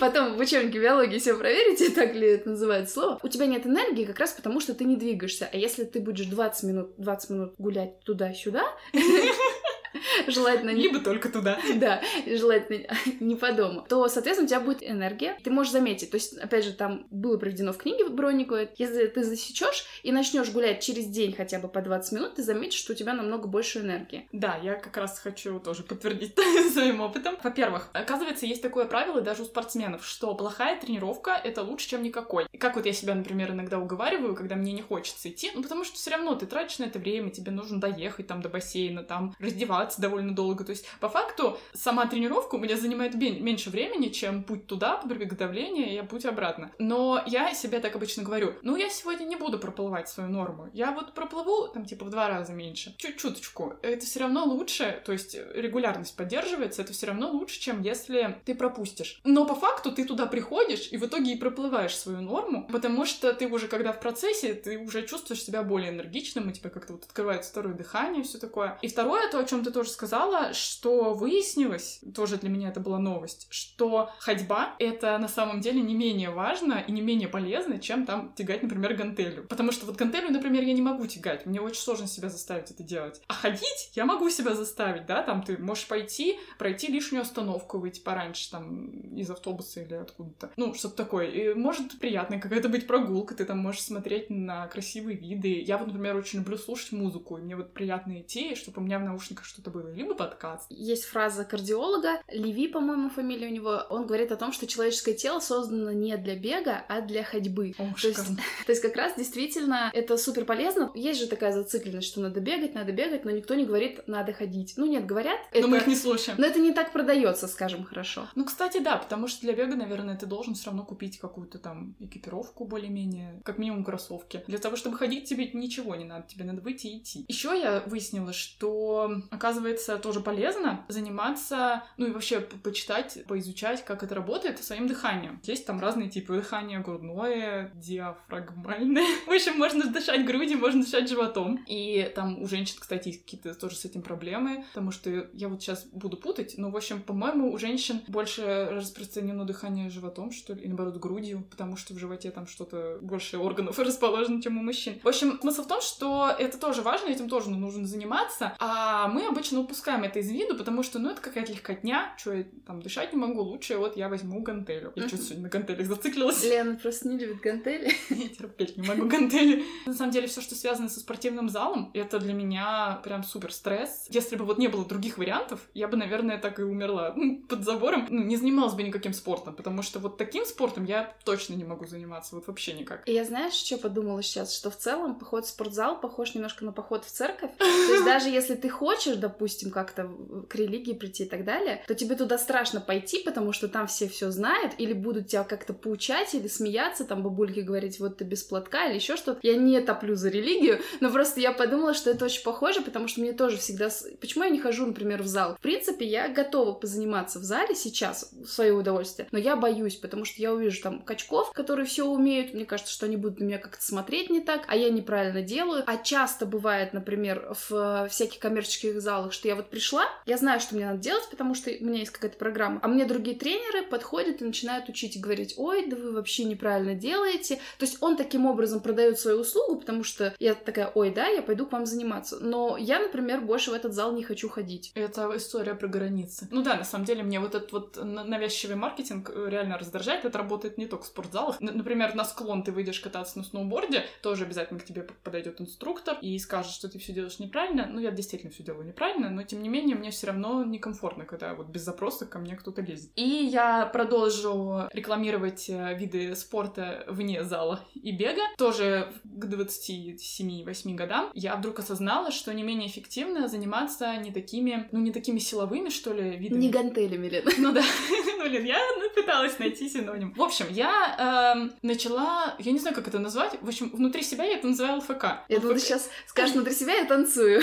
Потом 0.00 0.36
в 0.36 0.40
учебнике 0.40 0.80
биологии 0.80 1.18
все 1.18 1.34
проверите, 1.36 1.90
так 1.90 2.14
ли 2.14 2.28
это 2.28 2.50
называется 2.50 2.94
слово. 2.94 3.20
У 3.22 3.28
тебя 3.28 3.46
нет 3.46 3.66
энергии 3.66 4.04
как 4.04 4.18
раз 4.18 4.32
потому, 4.32 4.60
что 4.60 4.74
ты 4.74 4.84
не 4.84 4.96
двигаешься. 4.96 5.48
А 5.52 5.56
если 5.56 5.84
ты 5.84 6.00
будешь 6.00 6.26
20 6.26 6.64
минут, 6.64 6.90
20 6.98 7.30
минут 7.30 7.54
гулять 7.58 8.00
туда-сюда, 8.00 8.64
желательно... 10.26 10.70
Либо 10.70 11.00
только 11.00 11.28
туда. 11.28 11.58
Да, 11.82 12.00
желательно 12.26 12.86
не 13.20 13.34
по 13.34 13.52
дому. 13.52 13.84
То, 13.88 14.06
соответственно, 14.08 14.46
у 14.46 14.48
тебя 14.48 14.60
будет 14.60 14.82
энергия. 14.82 15.36
Ты 15.42 15.50
можешь 15.50 15.72
заметить, 15.72 16.10
то 16.10 16.16
есть, 16.16 16.36
опять 16.38 16.64
же, 16.64 16.72
там 16.72 17.06
было 17.10 17.38
приведено 17.38 17.72
в 17.72 17.78
книге 17.78 18.08
Броннику, 18.08 18.56
если 18.78 19.06
ты 19.06 19.24
засечешь 19.24 19.84
и 20.02 20.12
начнешь 20.12 20.50
гулять 20.50 20.82
через 20.82 21.06
день 21.06 21.34
хотя 21.34 21.58
бы 21.58 21.68
по 21.68 21.80
20 21.80 22.12
минут, 22.12 22.34
ты 22.34 22.42
заметишь, 22.42 22.78
что 22.78 22.92
у 22.92 22.96
тебя 22.96 23.14
намного 23.14 23.48
больше 23.48 23.80
энергии. 23.80 24.28
Да, 24.32 24.58
я 24.62 24.74
как 24.74 24.96
раз 24.96 25.18
хочу 25.18 25.58
тоже 25.60 25.82
подтвердить 25.82 26.36
своим 26.72 27.00
опытом. 27.00 27.36
Во-первых, 27.42 27.88
оказывается, 27.92 28.46
есть 28.46 28.62
такое 28.62 28.84
правило 28.84 29.20
даже 29.20 29.42
у 29.42 29.44
спортсменов, 29.44 30.06
что 30.06 30.34
плохая 30.34 30.78
тренировка— 30.80 31.40
это 31.44 31.62
лучше, 31.62 31.88
чем 31.88 32.02
никакой. 32.02 32.46
И 32.52 32.58
как 32.58 32.76
вот 32.76 32.86
я 32.86 32.92
себя, 32.92 33.14
например, 33.14 33.50
иногда 33.50 33.78
уговариваю, 33.78 34.34
когда 34.34 34.56
мне 34.56 34.72
не 34.72 34.82
хочется 34.82 35.30
идти, 35.30 35.50
ну 35.54 35.62
потому 35.62 35.84
что 35.84 35.96
все 35.96 36.10
равно 36.10 36.34
ты 36.34 36.46
тратишь 36.46 36.78
на 36.78 36.84
это 36.84 36.98
время, 36.98 37.30
тебе 37.30 37.52
нужно 37.52 37.80
доехать 37.80 38.26
там 38.26 38.42
до 38.42 38.48
бассейна, 38.48 39.02
там 39.02 39.34
раздеваться 39.38 39.91
длиться 39.92 40.00
довольно 40.00 40.34
долго. 40.34 40.64
То 40.64 40.70
есть, 40.70 40.86
по 41.00 41.08
факту, 41.08 41.58
сама 41.74 42.06
тренировка 42.06 42.56
у 42.56 42.58
меня 42.58 42.76
занимает 42.76 43.14
меньше 43.14 43.70
времени, 43.70 44.08
чем 44.08 44.42
путь 44.44 44.66
туда, 44.66 44.96
приготовление 44.96 45.98
и 45.98 46.02
путь 46.02 46.24
обратно. 46.24 46.70
Но 46.78 47.22
я 47.26 47.54
себе 47.54 47.80
так 47.80 47.94
обычно 47.96 48.22
говорю, 48.22 48.54
ну, 48.62 48.76
я 48.76 48.88
сегодня 48.88 49.24
не 49.24 49.36
буду 49.36 49.58
проплывать 49.58 50.08
свою 50.08 50.30
норму. 50.30 50.68
Я 50.72 50.92
вот 50.92 51.14
проплыву, 51.14 51.68
там, 51.68 51.84
типа, 51.84 52.04
в 52.04 52.10
два 52.10 52.28
раза 52.28 52.52
меньше. 52.52 52.94
Чуть-чуточку. 52.98 53.74
Это 53.82 54.06
все 54.06 54.20
равно 54.20 54.44
лучше, 54.44 55.02
то 55.04 55.12
есть 55.12 55.36
регулярность 55.54 56.16
поддерживается, 56.16 56.82
это 56.82 56.92
все 56.92 57.06
равно 57.06 57.30
лучше, 57.30 57.60
чем 57.60 57.82
если 57.82 58.40
ты 58.44 58.54
пропустишь. 58.54 59.20
Но 59.24 59.46
по 59.46 59.54
факту 59.54 59.92
ты 59.92 60.04
туда 60.04 60.26
приходишь 60.26 60.88
и 60.92 60.96
в 60.96 61.06
итоге 61.06 61.32
и 61.32 61.38
проплываешь 61.38 61.96
свою 61.96 62.20
норму, 62.20 62.66
потому 62.70 63.04
что 63.04 63.32
ты 63.32 63.46
уже, 63.46 63.68
когда 63.68 63.92
в 63.92 64.00
процессе, 64.00 64.54
ты 64.54 64.78
уже 64.78 65.06
чувствуешь 65.06 65.42
себя 65.42 65.62
более 65.62 65.90
энергичным, 65.90 66.50
и 66.50 66.52
тебе 66.52 66.70
как-то 66.70 66.94
вот 66.94 67.04
открывается 67.04 67.50
второе 67.50 67.74
дыхание 67.74 68.22
и 68.22 68.24
все 68.24 68.38
такое. 68.38 68.78
И 68.82 68.88
второе, 68.88 69.30
то, 69.30 69.38
о 69.38 69.44
чем 69.44 69.64
ты 69.64 69.70
тоже 69.70 69.81
сказала, 69.90 70.52
что 70.52 71.14
выяснилось, 71.14 72.00
тоже 72.14 72.36
для 72.36 72.48
меня 72.48 72.68
это 72.68 72.80
была 72.80 72.98
новость, 72.98 73.46
что 73.50 74.10
ходьба— 74.18 74.74
это 74.78 75.18
на 75.18 75.28
самом 75.28 75.60
деле 75.60 75.80
не 75.80 75.94
менее 75.94 76.30
важно 76.30 76.84
и 76.86 76.92
не 76.92 77.00
менее 77.00 77.28
полезно, 77.28 77.78
чем 77.78 78.06
там 78.06 78.32
тягать, 78.34 78.62
например, 78.62 78.94
гантелью. 78.94 79.46
Потому 79.48 79.72
что 79.72 79.86
вот 79.86 79.96
гантелью, 79.96 80.30
например, 80.30 80.62
я 80.62 80.72
не 80.72 80.82
могу 80.82 81.06
тягать, 81.06 81.46
мне 81.46 81.60
очень 81.60 81.80
сложно 81.80 82.06
себя 82.06 82.28
заставить 82.28 82.70
это 82.70 82.82
делать. 82.82 83.20
А 83.28 83.34
ходить 83.34 83.90
я 83.94 84.04
могу 84.04 84.30
себя 84.30 84.54
заставить, 84.54 85.06
да, 85.06 85.22
там 85.22 85.42
ты 85.42 85.58
можешь 85.58 85.88
пойти, 85.88 86.38
пройти 86.58 86.88
лишнюю 86.88 87.22
остановку, 87.22 87.78
выйти 87.78 88.00
пораньше 88.00 88.50
там 88.50 88.90
из 89.14 89.30
автобуса 89.30 89.80
или 89.80 89.94
откуда-то. 89.94 90.50
Ну, 90.56 90.74
что-то 90.74 90.96
такое. 90.96 91.26
И 91.26 91.54
может 91.54 91.98
приятная 91.98 92.40
какая-то 92.40 92.68
быть 92.68 92.86
прогулка, 92.86 93.34
ты 93.34 93.44
там 93.44 93.58
можешь 93.58 93.82
смотреть 93.82 94.30
на 94.30 94.66
красивые 94.68 95.16
виды. 95.16 95.60
Я 95.60 95.78
вот, 95.78 95.88
например, 95.88 96.16
очень 96.16 96.40
люблю 96.40 96.56
слушать 96.56 96.92
музыку, 96.92 97.38
и 97.38 97.42
мне 97.42 97.56
вот 97.56 97.72
приятно 97.72 98.20
идти, 98.20 98.54
чтобы 98.54 98.80
у 98.80 98.84
меня 98.84 98.98
в 98.98 99.04
наушниках 99.04 99.44
что-то 99.44 99.70
было. 99.72 99.92
Либо 99.92 100.14
подкаст. 100.14 100.66
Есть 100.70 101.04
фраза 101.04 101.44
кардиолога, 101.44 102.20
Леви, 102.28 102.68
по-моему, 102.68 103.10
фамилия 103.10 103.48
у 103.48 103.50
него, 103.50 103.82
он 103.90 104.06
говорит 104.06 104.30
о 104.30 104.36
том, 104.36 104.52
что 104.52 104.66
человеческое 104.66 105.14
тело 105.14 105.40
создано 105.40 105.92
не 105.92 106.16
для 106.16 106.36
бега, 106.36 106.84
а 106.88 107.00
для 107.00 107.24
ходьбы. 107.24 107.74
О, 107.78 107.92
то, 108.00 108.08
есть, 108.08 108.26
то 108.66 108.72
есть 108.72 108.82
как 108.82 108.94
раз 108.96 109.14
действительно 109.16 109.90
это 109.92 110.16
супер 110.16 110.44
полезно. 110.44 110.90
Есть 110.94 111.20
же 111.20 111.26
такая 111.26 111.52
зацикленность, 111.52 112.08
что 112.08 112.20
надо 112.20 112.40
бегать, 112.40 112.74
надо 112.74 112.92
бегать, 112.92 113.24
но 113.24 113.30
никто 113.30 113.54
не 113.54 113.64
говорит, 113.64 114.06
надо 114.06 114.32
ходить. 114.32 114.74
Ну 114.76 114.86
нет, 114.86 115.06
говорят. 115.06 115.38
Но 115.52 115.58
это... 115.58 115.68
мы 115.68 115.76
их 115.78 115.86
не 115.86 115.96
слушаем. 115.96 116.38
Но 116.38 116.46
это 116.46 116.60
не 116.60 116.72
так 116.72 116.92
продается, 116.92 117.48
скажем, 117.48 117.84
хорошо. 117.84 118.28
Ну, 118.34 118.44
кстати, 118.44 118.78
да, 118.78 118.96
потому 118.96 119.28
что 119.28 119.40
для 119.40 119.54
бега, 119.54 119.74
наверное, 119.74 120.16
ты 120.16 120.26
должен 120.26 120.54
все 120.54 120.66
равно 120.66 120.84
купить 120.84 121.18
какую-то 121.18 121.58
там 121.58 121.96
экипировку 121.98 122.64
более-менее, 122.64 123.40
как 123.44 123.58
минимум 123.58 123.84
кроссовки. 123.84 124.44
Для 124.46 124.58
того, 124.58 124.76
чтобы 124.76 124.98
ходить, 124.98 125.28
тебе 125.28 125.50
ничего 125.52 125.94
не 125.94 126.04
надо, 126.04 126.26
тебе 126.28 126.44
надо 126.44 126.60
выйти 126.60 126.88
и 126.88 126.98
идти. 126.98 127.24
Еще 127.28 127.58
я 127.58 127.82
выяснила, 127.86 128.32
что, 128.32 129.22
оказывается, 129.30 129.61
тоже 130.02 130.20
полезно 130.20 130.84
заниматься, 130.88 131.82
ну 131.96 132.06
и 132.06 132.10
вообще 132.10 132.40
почитать, 132.40 133.24
поизучать, 133.26 133.84
как 133.84 134.02
это 134.02 134.14
работает 134.14 134.62
своим 134.62 134.86
дыханием. 134.86 135.40
Есть 135.42 135.66
там 135.66 135.80
разные 135.80 136.08
типы 136.08 136.36
дыхания, 136.36 136.80
грудное, 136.80 137.70
диафрагмальное. 137.74 139.06
В 139.26 139.30
общем, 139.30 139.56
можно 139.58 139.84
дышать 139.86 140.24
грудью, 140.24 140.58
можно 140.58 140.82
дышать 140.82 141.08
животом. 141.08 141.64
И 141.66 142.10
там 142.14 142.42
у 142.42 142.46
женщин, 142.46 142.76
кстати, 142.80 143.08
есть 143.08 143.24
какие-то 143.24 143.54
тоже 143.54 143.76
с 143.76 143.84
этим 143.84 144.02
проблемы, 144.02 144.64
потому 144.68 144.90
что 144.90 145.28
я 145.32 145.48
вот 145.48 145.62
сейчас 145.62 145.84
буду 145.86 146.16
путать, 146.16 146.54
но, 146.56 146.70
в 146.70 146.76
общем, 146.76 147.02
по-моему, 147.02 147.52
у 147.52 147.58
женщин 147.58 148.00
больше 148.08 148.68
распространено 148.70 149.44
дыхание 149.44 149.90
животом, 149.90 150.32
что 150.32 150.54
ли, 150.54 150.62
и 150.62 150.68
наоборот 150.68 150.96
грудью, 150.96 151.46
потому 151.50 151.76
что 151.76 151.94
в 151.94 151.98
животе 151.98 152.30
там 152.30 152.46
что-то 152.46 152.98
больше 153.00 153.38
органов 153.38 153.78
расположено, 153.78 154.42
чем 154.42 154.58
у 154.58 154.62
мужчин. 154.62 155.00
В 155.02 155.08
общем, 155.08 155.38
смысл 155.40 155.62
в 155.62 155.68
том, 155.68 155.80
что 155.80 156.34
это 156.38 156.58
тоже 156.58 156.82
важно, 156.82 157.08
этим 157.08 157.28
тоже 157.28 157.50
нужно 157.50 157.86
заниматься, 157.86 158.56
а 158.58 159.08
мы 159.08 159.26
обычно 159.26 159.51
упускаем 159.60 160.04
это 160.04 160.18
из 160.18 160.30
виду, 160.30 160.56
потому 160.56 160.82
что, 160.82 160.98
ну, 160.98 161.10
это 161.10 161.20
какая-то 161.20 161.52
легкотня, 161.52 162.14
что 162.16 162.32
я 162.32 162.44
там 162.66 162.82
дышать 162.82 163.12
не 163.12 163.18
могу, 163.18 163.42
лучше 163.42 163.76
вот 163.76 163.96
я 163.96 164.08
возьму 164.08 164.40
гантелю. 164.42 164.92
Я 164.96 165.08
что-то 165.08 165.24
сегодня 165.24 165.44
на 165.44 165.48
гантелях 165.48 165.86
зациклилась. 165.86 166.44
Лена 166.44 166.76
просто 166.76 167.08
не 167.08 167.18
любит 167.18 167.40
гантели. 167.40 167.92
Я 168.10 168.28
терпеть 168.28 168.76
не 168.76 168.86
могу 168.86 169.06
гантели. 169.06 169.64
На 169.86 169.94
самом 169.94 170.12
деле, 170.12 170.26
все, 170.26 170.40
что 170.40 170.54
связано 170.54 170.88
со 170.88 171.00
спортивным 171.00 171.48
залом, 171.48 171.90
это 171.94 172.18
для 172.18 172.32
меня 172.32 173.00
прям 173.04 173.24
супер 173.24 173.52
стресс. 173.52 174.06
Если 174.10 174.36
бы 174.36 174.44
вот 174.44 174.58
не 174.58 174.68
было 174.68 174.84
других 174.84 175.18
вариантов, 175.18 175.60
я 175.74 175.88
бы, 175.88 175.96
наверное, 175.96 176.38
так 176.38 176.58
и 176.58 176.62
умерла 176.62 177.14
под 177.48 177.64
забором. 177.64 178.06
Ну, 178.10 178.22
не 178.22 178.36
занималась 178.36 178.74
бы 178.74 178.82
никаким 178.82 179.12
спортом, 179.12 179.54
потому 179.54 179.82
что 179.82 179.98
вот 179.98 180.16
таким 180.16 180.44
спортом 180.44 180.84
я 180.84 181.14
точно 181.24 181.54
не 181.54 181.64
могу 181.64 181.86
заниматься, 181.86 182.34
вот 182.34 182.46
вообще 182.46 182.72
никак. 182.72 183.08
И 183.08 183.12
я 183.12 183.24
знаешь, 183.24 183.54
что 183.54 183.78
подумала 183.78 184.22
сейчас? 184.22 184.54
Что 184.54 184.70
в 184.70 184.76
целом 184.76 185.14
поход 185.14 185.46
в 185.46 185.48
спортзал 185.48 186.00
похож 186.00 186.34
немножко 186.34 186.64
на 186.64 186.72
поход 186.72 187.04
в 187.04 187.10
церковь. 187.10 187.50
То 187.58 187.64
есть 187.64 188.04
даже 188.04 188.28
если 188.28 188.54
ты 188.54 188.68
хочешь, 188.68 189.16
допустим, 189.32 189.70
как-то 189.70 190.10
к 190.48 190.54
религии 190.54 190.92
прийти 190.92 191.24
и 191.24 191.28
так 191.28 191.44
далее, 191.44 191.82
то 191.86 191.94
тебе 191.94 192.16
туда 192.16 192.38
страшно 192.38 192.80
пойти, 192.80 193.22
потому 193.24 193.52
что 193.52 193.68
там 193.68 193.86
все 193.86 194.08
все 194.08 194.30
знают, 194.30 194.74
или 194.78 194.92
будут 194.92 195.28
тебя 195.28 195.44
как-то 195.44 195.72
поучать, 195.72 196.34
или 196.34 196.48
смеяться, 196.48 197.04
там 197.04 197.22
бабульки 197.22 197.60
говорить, 197.60 197.98
вот 197.98 198.18
ты 198.18 198.24
без 198.24 198.42
платка, 198.42 198.86
или 198.86 198.96
еще 198.96 199.16
что-то. 199.16 199.40
Я 199.42 199.56
не 199.56 199.80
топлю 199.80 200.14
за 200.14 200.28
религию, 200.28 200.80
но 201.00 201.10
просто 201.10 201.40
я 201.40 201.52
подумала, 201.52 201.94
что 201.94 202.10
это 202.10 202.26
очень 202.26 202.42
похоже, 202.42 202.82
потому 202.82 203.08
что 203.08 203.20
мне 203.20 203.32
тоже 203.32 203.56
всегда... 203.56 203.88
Почему 204.20 204.44
я 204.44 204.50
не 204.50 204.60
хожу, 204.60 204.86
например, 204.86 205.22
в 205.22 205.26
зал? 205.26 205.56
В 205.56 205.60
принципе, 205.60 206.06
я 206.06 206.28
готова 206.28 206.72
позаниматься 206.72 207.38
в 207.38 207.42
зале 207.42 207.74
сейчас, 207.74 208.32
в 208.32 208.48
свое 208.48 208.72
удовольствие, 208.72 209.28
но 209.32 209.38
я 209.38 209.56
боюсь, 209.56 209.96
потому 209.96 210.24
что 210.24 210.42
я 210.42 210.52
увижу 210.52 210.82
там 210.82 211.02
качков, 211.02 211.52
которые 211.52 211.86
все 211.86 212.06
умеют, 212.06 212.52
мне 212.52 212.66
кажется, 212.66 212.92
что 212.92 213.06
они 213.06 213.16
будут 213.16 213.40
на 213.40 213.44
меня 213.44 213.58
как-то 213.58 213.82
смотреть 213.82 214.30
не 214.30 214.40
так, 214.40 214.64
а 214.68 214.76
я 214.76 214.90
неправильно 214.90 215.42
делаю. 215.42 215.84
А 215.86 215.96
часто 215.96 216.44
бывает, 216.44 216.92
например, 216.92 217.56
в 217.68 218.08
всяких 218.10 218.38
коммерческих 218.40 219.00
залах, 219.00 219.21
что 219.30 219.48
я 219.48 219.56
вот 219.56 219.70
пришла, 219.70 220.04
я 220.26 220.36
знаю, 220.36 220.60
что 220.60 220.74
мне 220.74 220.86
надо 220.86 220.98
делать, 220.98 221.28
потому 221.30 221.54
что 221.54 221.70
у 221.70 221.84
меня 221.84 222.00
есть 222.00 222.12
какая-то 222.12 222.38
программа, 222.38 222.80
а 222.82 222.88
мне 222.88 223.04
другие 223.04 223.36
тренеры 223.36 223.84
подходят 223.86 224.42
и 224.42 224.44
начинают 224.44 224.88
учить 224.88 225.16
и 225.16 225.20
говорить, 225.20 225.54
ой, 225.56 225.86
да 225.86 225.96
вы 225.96 226.12
вообще 226.12 226.44
неправильно 226.44 226.94
делаете. 226.94 227.56
То 227.78 227.84
есть 227.84 227.98
он 228.00 228.16
таким 228.16 228.46
образом 228.46 228.80
продает 228.80 229.18
свою 229.18 229.40
услугу, 229.40 229.80
потому 229.80 230.04
что 230.04 230.34
я 230.38 230.54
такая, 230.54 230.90
ой, 230.94 231.10
да, 231.10 231.26
я 231.28 231.42
пойду 231.42 231.66
к 231.66 231.72
вам 231.72 231.86
заниматься. 231.86 232.38
Но 232.40 232.76
я, 232.76 232.98
например, 232.98 233.40
больше 233.40 233.70
в 233.70 233.74
этот 233.74 233.92
зал 233.92 234.12
не 234.12 234.22
хочу 234.22 234.48
ходить. 234.48 234.92
Это 234.94 235.30
история 235.36 235.74
про 235.74 235.88
границы. 235.88 236.48
Ну 236.50 236.62
да, 236.62 236.76
на 236.76 236.84
самом 236.84 237.04
деле 237.04 237.22
мне 237.22 237.40
вот 237.40 237.54
этот 237.54 237.72
вот 237.72 237.98
навязчивый 238.02 238.76
маркетинг 238.76 239.30
э, 239.34 239.48
реально 239.48 239.78
раздражает. 239.78 240.24
Это 240.24 240.38
работает 240.38 240.78
не 240.78 240.86
только 240.86 241.04
в 241.04 241.06
спортзалах. 241.06 241.60
Например, 241.60 242.14
на 242.14 242.24
склон 242.24 242.62
ты 242.62 242.72
выйдешь 242.72 243.00
кататься 243.00 243.38
на 243.38 243.44
сноуборде, 243.44 244.04
тоже 244.22 244.44
обязательно 244.44 244.80
к 244.80 244.84
тебе 244.84 245.02
подойдет 245.22 245.60
инструктор 245.60 246.18
и 246.20 246.38
скажет, 246.38 246.72
что 246.72 246.88
ты 246.88 246.98
все 246.98 247.12
делаешь 247.12 247.38
неправильно. 247.38 247.86
Ну, 247.86 248.00
я 248.00 248.10
действительно 248.10 248.52
все 248.52 248.62
делаю 248.62 248.86
неправильно, 248.86 249.11
но 249.18 249.42
тем 249.42 249.62
не 249.62 249.68
менее 249.68 249.96
мне 249.96 250.10
все 250.10 250.28
равно 250.28 250.64
некомфортно, 250.64 251.24
когда 251.24 251.54
вот 251.54 251.68
без 251.68 251.82
запроса 251.82 252.26
ко 252.26 252.38
мне 252.38 252.56
кто-то 252.56 252.82
лезет. 252.82 253.10
И 253.16 253.22
я 253.22 253.86
продолжу 253.86 254.88
рекламировать 254.92 255.68
э, 255.68 255.96
виды 255.98 256.34
спорта 256.34 257.04
вне 257.08 257.44
зала 257.44 257.80
и 257.94 258.12
бега. 258.12 258.42
Тоже 258.58 259.12
к 259.24 259.44
27-8 259.44 260.94
годам 260.94 261.30
я 261.34 261.56
вдруг 261.56 261.78
осознала, 261.78 262.30
что 262.30 262.52
не 262.52 262.62
менее 262.62 262.88
эффективно 262.88 263.48
заниматься 263.48 264.16
не 264.16 264.32
такими, 264.32 264.88
ну, 264.92 265.00
не 265.00 265.12
такими 265.12 265.38
силовыми, 265.38 265.88
что 265.88 266.12
ли, 266.12 266.36
видами. 266.36 266.60
Не 266.60 266.70
гантелями, 266.70 267.28
Лен. 267.28 267.44
Ну 267.58 267.72
да, 267.72 267.82
ну, 268.38 268.44
блин, 268.44 268.64
я 268.64 268.78
пыталась 269.14 269.58
найти 269.58 269.88
синоним. 269.88 270.32
В 270.34 270.42
общем, 270.42 270.66
я 270.70 271.66
э, 271.66 271.86
начала, 271.86 272.54
я 272.58 272.72
не 272.72 272.78
знаю, 272.78 272.94
как 272.94 273.08
это 273.08 273.18
назвать, 273.18 273.60
в 273.60 273.68
общем, 273.68 273.90
внутри 273.90 274.22
себя 274.22 274.44
я 274.44 274.58
это 274.58 274.66
называю 274.66 274.98
ЛФК. 274.98 275.24
Я 275.48 275.58
думала, 275.58 275.74
ты 275.74 275.80
сейчас 275.80 276.08
скажешь, 276.26 276.54
внутри 276.54 276.74
себя 276.74 276.94
я 276.94 277.04
танцую. 277.04 277.62